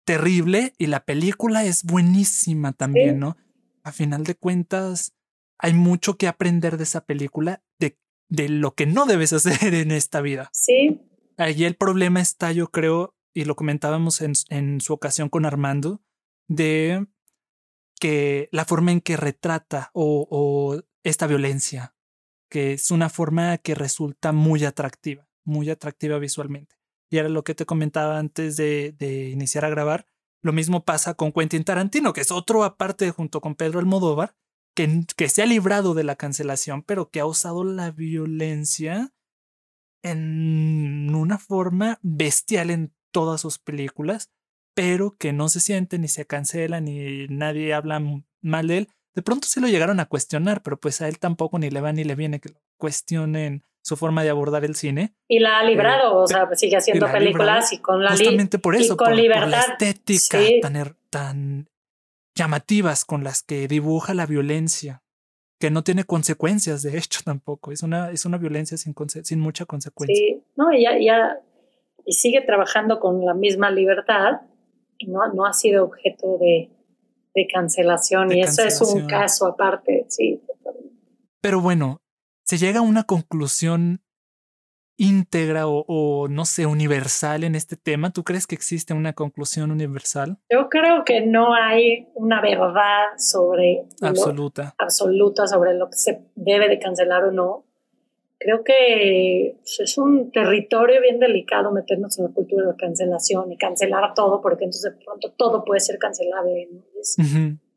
terrible 0.06 0.74
y 0.80 0.88
la 0.88 1.06
película 1.06 1.64
es 1.66 1.84
buenísima 1.84 2.74
también, 2.74 3.20
¿no? 3.20 3.38
A 3.84 3.92
final 3.92 4.24
de 4.24 4.34
cuentas, 4.34 5.14
hay 5.60 5.76
mucho 5.76 6.18
que 6.18 6.28
aprender 6.28 6.78
de 6.78 6.84
esa 6.84 7.06
película, 7.06 7.62
de, 7.78 8.00
de 8.28 8.50
lo 8.50 8.74
que 8.74 8.88
no 8.88 9.06
debes 9.06 9.34
hacer 9.34 9.76
en 9.76 9.92
esta 9.92 10.22
vida. 10.22 10.50
Sí. 10.52 11.00
Allí 11.38 11.66
el 11.66 11.76
problema 11.76 12.22
está, 12.22 12.52
yo 12.54 12.72
creo, 12.72 13.14
y 13.36 13.46
lo 13.46 13.56
comentábamos 13.56 14.22
en, 14.22 14.34
en 14.50 14.82
su 14.82 14.94
ocasión 14.94 15.30
con 15.30 15.46
Armando, 15.46 16.02
de 16.48 17.06
que 18.00 18.50
la 18.52 18.66
forma 18.66 18.92
en 18.92 19.02
que 19.02 19.18
retrata 19.18 19.92
o, 19.94 20.82
esta 21.04 21.28
violencia, 21.28 21.96
que 22.50 22.74
es 22.74 22.92
una 22.92 23.10
forma 23.10 23.58
que 23.58 23.76
resulta 23.76 24.32
muy 24.32 24.66
atractiva, 24.66 25.28
muy 25.46 25.70
atractiva 25.70 26.18
visualmente. 26.18 26.78
Y 27.12 27.18
era 27.18 27.30
lo 27.30 27.44
que 27.44 27.56
te 27.56 27.66
comentaba 27.66 28.18
antes 28.18 28.58
de, 28.58 29.30
iniciar 29.32 29.66
a 29.66 29.70
grabar. 29.70 30.06
Lo 30.42 30.54
mismo 30.54 30.86
pasa 30.86 31.16
con 31.16 31.32
Quentin 31.32 31.64
Tarantino, 31.64 32.14
que 32.14 32.22
es 32.22 32.32
otro 32.32 32.64
aparte 32.64 33.12
junto 33.12 33.42
con 33.42 33.56
Pedro 33.56 33.80
Almodóvar, 33.80 34.36
que 34.76 35.30
se 35.30 35.42
ha 35.42 35.46
librado 35.46 35.94
de 35.94 36.06
la 36.06 36.16
cancelación, 36.16 36.84
pero 36.84 37.10
que 37.10 37.20
ha 37.20 37.26
usado 37.26 37.66
la 37.66 37.92
violencia 37.92 39.14
en 40.04 41.14
una 41.14 41.38
forma 41.38 42.00
bestial 42.02 42.70
en 42.70 42.94
todas 43.12 43.42
sus 43.42 43.60
películas 43.60 44.32
pero 44.74 45.16
que 45.18 45.34
no 45.34 45.50
se 45.50 45.60
siente 45.60 46.00
ni 46.00 46.08
se 46.08 46.26
cancela 46.26 46.80
ni 46.82 47.28
nadie 47.28 47.74
habla 47.74 48.02
mal 48.42 48.68
de 48.68 48.78
él. 48.80 48.88
De 49.16 49.22
pronto 49.22 49.48
se 49.48 49.60
lo 49.60 49.68
llegaron 49.68 50.00
a 50.00 50.06
cuestionar, 50.06 50.62
pero 50.64 50.80
pues 50.80 51.02
a 51.02 51.08
él 51.08 51.20
tampoco 51.20 51.60
ni 51.60 51.70
le 51.70 51.82
va 51.82 51.92
ni 51.92 52.04
le 52.04 52.16
viene 52.16 52.40
que 52.40 52.50
lo 52.50 52.60
cuestionen 52.78 53.64
su 53.82 53.98
forma 53.98 54.24
de 54.24 54.30
abordar 54.30 54.66
el 54.66 54.76
cine. 54.76 55.14
Y 55.28 55.40
la 55.40 55.60
ha 55.60 55.64
librado, 55.64 56.18
o 56.18 56.28
sea, 56.28 56.48
sigue 56.56 56.78
haciendo 56.78 57.12
películas 57.12 57.74
y 57.74 57.80
con 57.80 58.04
la 58.04 58.12
Justamente 58.12 58.60
por 58.60 58.76
eso, 58.76 58.94
y 58.94 58.98
con 58.98 59.16
libertad. 59.16 59.50
la 59.50 59.62
estética 59.62 60.40
tan, 60.62 60.96
tan 61.10 61.70
llamativas 62.36 63.06
con 63.06 63.24
las 63.24 63.44
que 63.44 63.68
dibuja 63.68 64.14
la 64.14 64.26
violencia, 64.26 65.02
que 65.60 65.72
no 65.72 65.84
tiene 65.84 66.04
consecuencias, 66.04 66.84
de 66.84 66.98
hecho, 66.98 67.22
tampoco. 67.26 67.72
Es 67.72 67.84
una, 67.84 68.12
es 68.12 68.26
una 68.26 68.38
violencia 68.38 68.78
sin, 68.78 68.94
sin 69.24 69.40
mucha 69.40 69.66
consecuencia. 69.66 70.16
Sí, 70.16 70.44
no, 70.56 70.72
y 70.74 70.84
ya, 70.84 70.98
ya, 71.00 71.40
y 72.06 72.14
sigue 72.14 72.42
trabajando 72.42 73.00
con 73.00 73.26
la 73.26 73.34
misma 73.34 73.72
libertad 73.72 74.42
no, 75.08 75.32
no 75.34 75.46
ha 75.46 75.54
sido 75.54 75.86
objeto 75.86 76.38
de, 76.40 76.70
de 77.36 77.48
cancelación 77.52 78.32
y 78.32 78.42
eso 78.42 78.64
es 78.64 78.82
un 78.82 79.08
caso 79.08 79.48
aparte, 79.48 80.06
sí. 80.10 80.42
Pero 81.42 81.62
bueno, 81.62 82.02
se 82.44 82.58
llega 82.58 82.80
a 82.80 82.84
una 82.84 83.04
conclusión 83.04 84.02
íntegra 85.00 85.64
o, 85.66 86.28
no 86.30 86.44
sé, 86.44 86.66
universal 86.66 87.46
en 87.46 87.56
este 87.56 87.78
tema? 87.78 88.12
¿Tú 88.12 88.24
crees 88.24 88.46
que 88.46 88.54
existe 88.54 88.94
una 88.94 89.14
conclusión 89.14 89.72
universal? 89.72 90.38
Yo 90.52 90.68
creo 90.70 91.06
que 91.06 91.26
no 91.26 91.54
hay 91.54 92.10
una 92.16 92.42
verdad 92.42 93.06
sobre 93.18 93.86
absoluta, 94.02 94.76
absoluta 94.78 95.48
sobre 95.48 95.74
lo 95.74 95.90
que 95.90 95.98
se 95.98 96.22
debe 96.36 96.68
de 96.68 96.80
cancelar 96.80 97.24
o 97.24 97.32
no 97.32 97.66
creo 98.40 98.64
que 98.64 99.58
pues, 99.58 99.80
es 99.82 99.98
un 99.98 100.32
territorio 100.32 101.02
bien 101.02 101.20
delicado 101.20 101.72
meternos 101.72 102.18
en 102.18 102.26
la 102.26 102.32
cultura 102.32 102.64
de 102.64 102.72
la 102.72 102.78
cancelación 102.78 103.52
y 103.52 103.58
cancelar 103.58 104.14
todo, 104.14 104.42
porque 104.42 104.64
entonces 104.64 104.94
de 104.94 105.04
pronto 105.04 105.34
todo 105.38 105.64
puede 105.66 105.82
ser 105.82 105.98
cancelable, 106.00 106.70
Es 107.00 107.18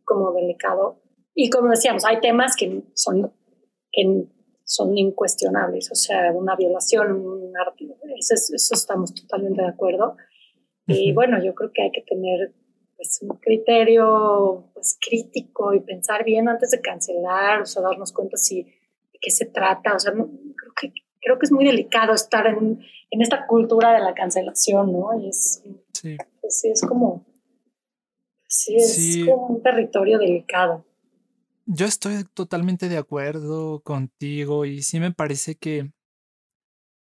como 0.05 0.33
delicado. 0.33 1.01
Y 1.35 1.51
como 1.51 1.69
decíamos, 1.69 2.05
hay 2.05 2.21
temas 2.21 2.57
que 2.57 2.83
son, 2.95 3.33
que 3.91 4.25
son 4.65 4.97
incuestionables, 4.97 5.91
o 5.91 5.95
sea, 5.95 6.33
una 6.33 6.55
violación, 6.57 7.13
un 7.13 7.53
eso, 8.19 8.35
eso 8.55 8.75
estamos 8.75 9.15
totalmente 9.15 9.63
de 9.63 9.69
acuerdo. 9.69 10.17
Y 10.87 11.13
bueno, 11.13 11.43
yo 11.43 11.55
creo 11.55 11.71
que 11.73 11.83
hay 11.83 11.91
que 11.91 12.03
tener 12.03 12.55
pues, 12.97 13.19
un 13.23 13.37
criterio 13.39 14.71
pues, 14.75 14.99
crítico 15.01 15.73
y 15.75 15.81
pensar 15.81 16.25
bien 16.25 16.49
antes 16.49 16.71
de 16.71 16.81
cancelar, 16.81 17.63
o 17.63 17.67
sea, 17.67 17.83
darnos 17.83 18.13
cuenta 18.13 18.37
si 18.37 18.63
de 18.63 19.19
qué 19.21 19.31
se 19.31 19.47
trata, 19.47 19.95
o 19.95 19.99
sea, 19.99 20.13
no, 20.13 20.31
creo 21.23 21.39
que 21.39 21.47
es 21.47 21.53
muy 21.53 21.65
delicado 21.65 22.13
estar 22.13 22.47
en, 22.47 22.85
en 23.11 23.23
esta 23.23 23.47
cultura 23.47 23.93
de 23.93 24.01
la 24.01 24.13
cancelación, 24.13 24.93
¿no? 24.93 25.19
Y 25.19 25.29
es, 25.29 25.63
sí. 25.93 26.17
Es 26.43 26.83
como, 26.87 27.25
sí, 28.47 28.77
es 28.77 29.25
como 29.25 29.47
un 29.47 29.63
territorio 29.63 30.19
delicado. 30.19 30.85
Yo 31.65 31.87
estoy 31.87 32.25
totalmente 32.35 32.89
de 32.89 32.99
acuerdo 32.99 33.81
contigo 33.81 34.65
y 34.65 34.83
sí 34.83 34.99
me 35.01 35.13
parece 35.13 35.55
que, 35.55 35.93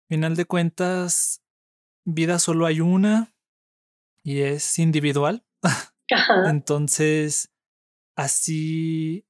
final 0.09 0.37
de 0.37 0.45
cuentas, 0.45 1.43
vida 2.05 2.39
solo 2.39 2.67
hay 2.67 2.81
una 2.81 3.35
y 4.23 4.43
es 4.43 4.79
individual. 4.79 5.45
Entonces, 6.47 7.51
así 8.15 9.27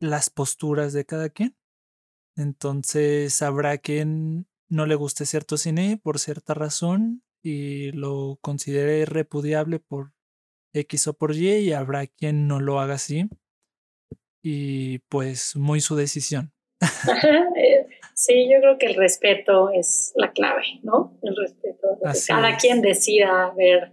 las 0.00 0.30
posturas 0.30 0.92
de 0.92 1.04
cada 1.04 1.28
quien. 1.28 1.56
Entonces 2.36 3.42
habrá 3.42 3.78
quien 3.78 4.46
no 4.68 4.86
le 4.86 4.94
guste 4.94 5.26
cierto 5.26 5.56
cine 5.56 6.00
por 6.02 6.18
cierta 6.18 6.54
razón 6.54 7.22
y 7.42 7.92
lo 7.92 8.38
considere 8.40 9.04
repudiable 9.04 9.78
por 9.78 10.12
X 10.72 11.06
o 11.08 11.14
por 11.14 11.34
Y 11.34 11.48
y 11.56 11.72
habrá 11.72 12.06
quien 12.06 12.48
no 12.48 12.60
lo 12.60 12.80
haga 12.80 12.94
así. 12.94 13.28
Y 14.42 14.98
pues 15.08 15.56
muy 15.56 15.80
su 15.80 15.96
decisión. 15.96 16.52
Sí, 18.14 18.48
yo 18.48 18.60
creo 18.60 18.78
que 18.78 18.86
el 18.86 18.94
respeto 18.94 19.70
es 19.70 20.12
la 20.14 20.32
clave, 20.32 20.62
¿no? 20.82 21.18
El 21.22 21.34
respeto. 21.36 21.98
cada 22.28 22.56
quien 22.56 22.80
decida 22.80 23.52
ver 23.56 23.92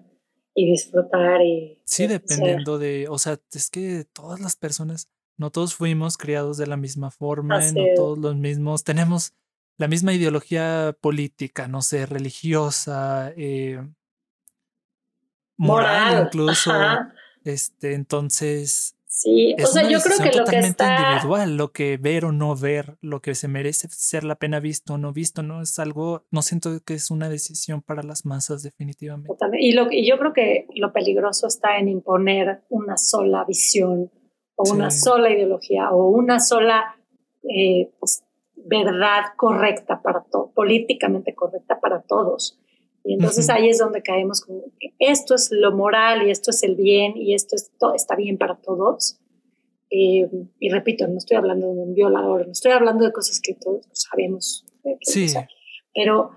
y 0.54 0.70
disfrutar 0.70 1.42
y... 1.42 1.82
Sí, 1.86 2.06
dependiendo 2.06 2.78
de, 2.78 3.08
o 3.10 3.18
sea, 3.18 3.40
es 3.52 3.70
que 3.72 4.06
todas 4.14 4.40
las 4.40 4.56
personas 4.56 5.10
no 5.38 5.50
todos 5.50 5.76
fuimos 5.76 6.18
criados 6.18 6.58
de 6.58 6.68
la 6.68 6.78
misma 6.78 7.12
forma, 7.12 7.60
no 7.60 7.84
todos 7.96 8.18
los 8.18 8.36
mismos, 8.36 8.84
tenemos 8.84 9.34
la 9.78 9.88
misma 9.88 10.14
ideología 10.14 10.96
política, 11.02 11.68
no 11.68 11.82
sé, 11.82 12.06
religiosa, 12.06 13.34
eh, 13.36 13.82
moral, 15.58 16.26
incluso. 16.26 16.72
Este, 17.44 17.94
entonces. 17.94 18.96
Sí, 19.08 19.56
o 19.62 19.68
sea, 19.68 19.88
yo 19.90 20.00
creo 20.00 20.18
que 20.18 20.38
lo 20.38 20.46
que 20.46 20.60
está 20.60 20.98
individual, 21.00 21.58
lo 21.58 21.72
que 21.74 21.98
ver 21.98 22.26
o 22.26 22.32
no 22.32 22.56
ver, 22.56 22.98
lo 23.02 23.22
que 23.22 23.36
se 23.36 23.48
merece 23.48 23.88
ser 23.90 24.24
la 24.24 24.36
pena 24.36 24.60
visto 24.60 24.94
o 24.94 24.98
no 24.98 25.12
visto, 25.14 25.44
no 25.44 25.62
es 25.62 25.78
algo, 25.80 26.26
no 26.32 26.42
siento 26.42 26.80
que 26.84 26.94
es 26.94 27.12
una 27.12 27.28
decisión 27.28 27.82
para 27.82 28.04
las 28.04 28.26
masas 28.26 28.64
definitivamente. 28.64 29.34
Y, 29.60 29.74
lo, 29.74 29.92
y 29.92 30.08
yo 30.08 30.18
creo 30.18 30.34
que 30.34 30.66
lo 30.76 30.94
peligroso 30.94 31.46
está 31.46 31.78
en 31.78 31.90
imponer 31.90 32.62
una 32.70 32.98
sola 32.98 33.44
visión 33.46 34.10
o 34.62 34.74
una 34.74 34.92
sola 34.92 35.30
ideología 35.30 35.92
o 35.92 36.10
una 36.10 36.40
sola 36.40 36.96
eh, 37.44 37.92
pues, 38.00 38.24
verdad 38.56 39.34
correcta 39.38 40.02
para 40.02 40.24
todo, 40.24 40.52
políticamente 40.54 41.34
correcta 41.34 41.80
para 41.80 42.02
todos. 42.02 42.60
Y 43.04 43.14
entonces 43.14 43.50
ahí 43.50 43.68
es 43.68 43.80
donde 43.80 44.04
caemos 44.04 44.46
que 44.46 44.54
esto 45.00 45.34
es 45.34 45.50
lo 45.52 45.72
moral 45.72 46.28
y 46.28 46.32
esto 46.32 46.52
es 46.52 46.62
el 46.62 46.76
bien 46.76 47.18
y 47.18 47.34
esto 47.34 47.56
es 47.56 47.72
todo, 47.80 47.96
está 47.96 48.16
bien 48.16 48.38
para 48.38 48.58
todos. 48.58 49.20
Eh, 49.90 50.30
y 50.60 50.70
repito, 50.70 51.08
no 51.08 51.18
estoy 51.18 51.38
hablando 51.38 51.74
de 51.74 51.82
un 51.82 51.96
violador, 51.96 52.46
no 52.46 52.52
estoy 52.52 52.72
hablando 52.72 53.04
de 53.04 53.12
cosas 53.12 53.42
que 53.42 53.56
todos 53.56 53.88
sabemos. 53.92 54.66
sí. 55.02 55.28
pero, 55.96 56.32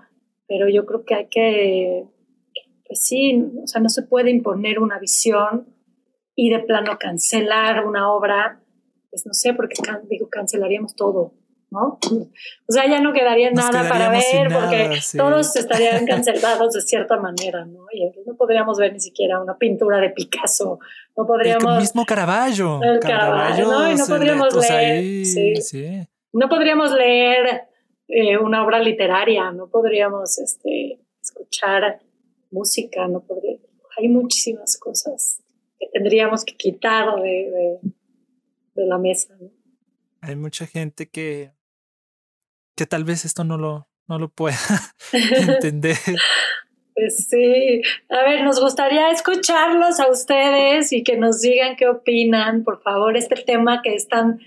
pero 0.47 0.67
yo 0.67 0.85
creo 0.85 1.05
que 1.05 1.15
hay 1.15 1.27
que, 1.27 2.05
pues 2.87 3.03
sí, 3.03 3.45
o 3.63 3.67
sea, 3.67 3.79
no 3.79 3.89
se 3.89 4.01
puede 4.01 4.31
imponer 4.31 4.79
una 4.79 4.99
visión 4.99 5.67
y 6.35 6.49
de 6.49 6.59
plano 6.59 6.97
cancelar 6.99 7.85
una 7.85 8.11
obra, 8.11 8.59
pues 9.09 9.25
no 9.25 9.33
sé, 9.33 9.53
porque 9.53 9.75
digo, 10.09 10.29
cancelaríamos 10.29 10.95
todo. 10.95 11.33
¿no? 11.71 11.99
O 12.67 12.71
sea, 12.71 12.87
ya 12.87 13.01
no 13.01 13.13
quedaría 13.13 13.51
nada 13.51 13.87
para 13.89 14.09
ver 14.09 14.51
porque 14.51 14.99
todos 15.17 15.55
estarían 15.55 16.05
cancelados 16.05 16.73
de 16.73 16.81
cierta 16.81 17.17
manera, 17.17 17.65
¿no? 17.65 17.85
Y 17.91 18.05
no 18.25 18.35
podríamos 18.35 18.77
ver 18.77 18.93
ni 18.93 18.99
siquiera 18.99 19.41
una 19.41 19.57
pintura 19.57 19.99
de 19.99 20.09
Picasso, 20.09 20.79
no 21.17 21.25
podríamos... 21.25 21.73
El 21.73 21.79
mismo 21.81 22.05
Caravaggio. 22.05 22.79
El 22.81 22.99
Caravaggio, 22.99 23.65
¿no? 23.65 23.91
Y 23.91 23.95
no 23.95 24.05
podríamos 24.05 24.69
leer... 24.69 25.25
sí. 25.25 26.07
No 26.33 26.49
podríamos 26.49 26.91
leer 26.91 27.63
eh, 28.09 28.37
una 28.37 28.63
obra 28.63 28.79
literaria, 28.79 29.51
no 29.51 29.67
podríamos 29.69 30.37
este, 30.37 30.99
escuchar 31.21 31.99
música, 32.51 33.07
no 33.07 33.21
podría... 33.21 33.57
Hay 33.97 34.09
muchísimas 34.09 34.77
cosas 34.77 35.41
que 35.85 35.99
tendríamos 35.99 36.43
que 36.43 36.55
quitar 36.55 37.21
de, 37.21 37.79
de 38.75 38.85
la 38.85 38.97
mesa, 38.97 39.35
¿no? 39.39 39.49
hay 40.25 40.35
mucha 40.35 40.65
gente 40.65 41.07
que, 41.07 41.51
que 42.75 42.85
tal 42.85 43.03
vez 43.03 43.25
esto 43.25 43.43
no 43.43 43.57
lo, 43.57 43.87
no 44.07 44.17
lo 44.17 44.29
pueda 44.29 44.57
entender. 45.11 45.97
Pues 46.95 47.27
sí, 47.27 47.81
a 48.09 48.21
ver, 48.23 48.43
nos 48.43 48.59
gustaría 48.59 49.11
escucharlos 49.11 49.99
a 49.99 50.09
ustedes 50.09 50.93
y 50.93 51.03
que 51.03 51.17
nos 51.17 51.41
digan 51.41 51.75
qué 51.75 51.87
opinan, 51.87 52.63
por 52.63 52.81
favor, 52.81 53.17
este 53.17 53.35
tema 53.35 53.81
que 53.83 53.95
es 53.95 54.07
tan, 54.07 54.39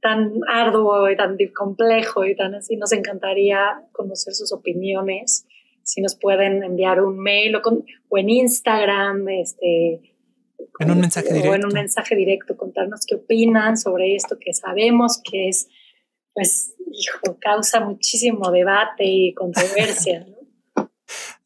tan 0.00 0.40
arduo 0.46 1.10
y 1.10 1.16
tan 1.16 1.36
complejo 1.56 2.24
y 2.26 2.36
tan 2.36 2.54
así, 2.54 2.76
nos 2.76 2.92
encantaría 2.92 3.82
conocer 3.92 4.34
sus 4.34 4.52
opiniones. 4.52 5.46
Si 5.82 6.00
nos 6.00 6.14
pueden 6.14 6.62
enviar 6.62 7.02
un 7.02 7.18
mail 7.18 7.56
o, 7.56 7.62
o 8.08 8.18
en 8.18 8.30
Instagram, 8.30 9.28
este, 9.30 10.13
en 10.78 10.90
un 10.90 11.00
mensaje 11.00 11.28
directo. 11.28 11.50
O 11.50 11.54
en 11.54 11.64
un 11.64 11.72
mensaje 11.72 12.16
directo, 12.16 12.56
contarnos 12.56 13.06
qué 13.06 13.14
opinan 13.16 13.76
sobre 13.76 14.16
esto 14.16 14.38
que 14.40 14.54
sabemos 14.54 15.20
que 15.22 15.48
es, 15.48 15.68
pues, 16.32 16.74
hijo, 16.92 17.38
causa 17.40 17.80
muchísimo 17.80 18.50
debate 18.50 19.04
y 19.04 19.34
controversia, 19.34 20.26
¿no? 20.26 20.38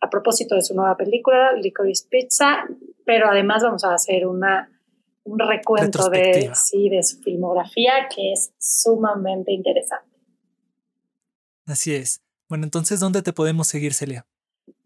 A 0.00 0.08
propósito 0.08 0.54
de 0.54 0.62
su 0.62 0.76
nueva 0.76 0.96
película, 0.96 1.52
Licorice 1.54 2.06
Pizza, 2.08 2.68
pero 3.04 3.28
además 3.28 3.64
vamos 3.64 3.82
a 3.82 3.94
hacer 3.94 4.28
una, 4.28 4.80
un 5.24 5.40
recuento 5.40 6.08
de, 6.08 6.52
sí, 6.54 6.88
de 6.88 7.02
su 7.02 7.18
filmografía 7.18 8.06
que 8.14 8.32
es 8.32 8.54
sumamente 8.56 9.50
interesante. 9.50 10.16
Así 11.66 11.96
es. 11.96 12.22
Bueno, 12.48 12.62
entonces, 12.62 13.00
¿dónde 13.00 13.22
te 13.22 13.32
podemos 13.32 13.66
seguir, 13.66 13.92
Celia? 13.92 14.24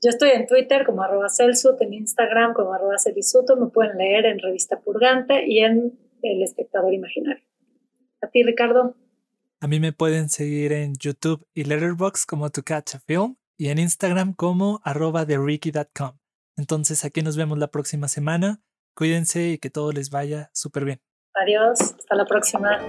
Yo 0.02 0.08
estoy 0.08 0.30
en 0.30 0.46
Twitter 0.46 0.86
como 0.86 1.02
arroba 1.02 1.28
Celsut, 1.28 1.78
en 1.82 1.92
Instagram 1.92 2.54
como 2.54 2.72
arroba 2.72 2.94
Celisuto, 2.96 3.54
me 3.56 3.66
pueden 3.66 3.98
leer 3.98 4.24
en 4.24 4.38
Revista 4.38 4.80
Purgante 4.80 5.46
y 5.46 5.58
en 5.58 6.07
el 6.22 6.42
espectador 6.42 6.92
imaginario. 6.92 7.44
¿A 8.22 8.28
ti, 8.28 8.42
Ricardo? 8.42 8.96
A 9.60 9.66
mí 9.66 9.80
me 9.80 9.92
pueden 9.92 10.28
seguir 10.28 10.72
en 10.72 10.94
YouTube 10.94 11.46
y 11.54 11.64
Letterboxd 11.64 12.26
como 12.26 12.50
To 12.50 12.62
Catch 12.62 12.94
a 12.94 13.00
Film 13.00 13.36
y 13.56 13.68
en 13.68 13.78
Instagram 13.78 14.34
como 14.34 14.80
arroba. 14.84 15.26
Entonces 16.56 17.04
aquí 17.04 17.22
nos 17.22 17.36
vemos 17.36 17.58
la 17.58 17.68
próxima 17.68 18.08
semana. 18.08 18.60
Cuídense 18.94 19.50
y 19.50 19.58
que 19.58 19.70
todo 19.70 19.92
les 19.92 20.10
vaya 20.10 20.50
súper 20.52 20.84
bien. 20.84 21.00
Adiós, 21.34 21.80
hasta 21.80 22.14
la 22.14 22.24
próxima. 22.24 22.80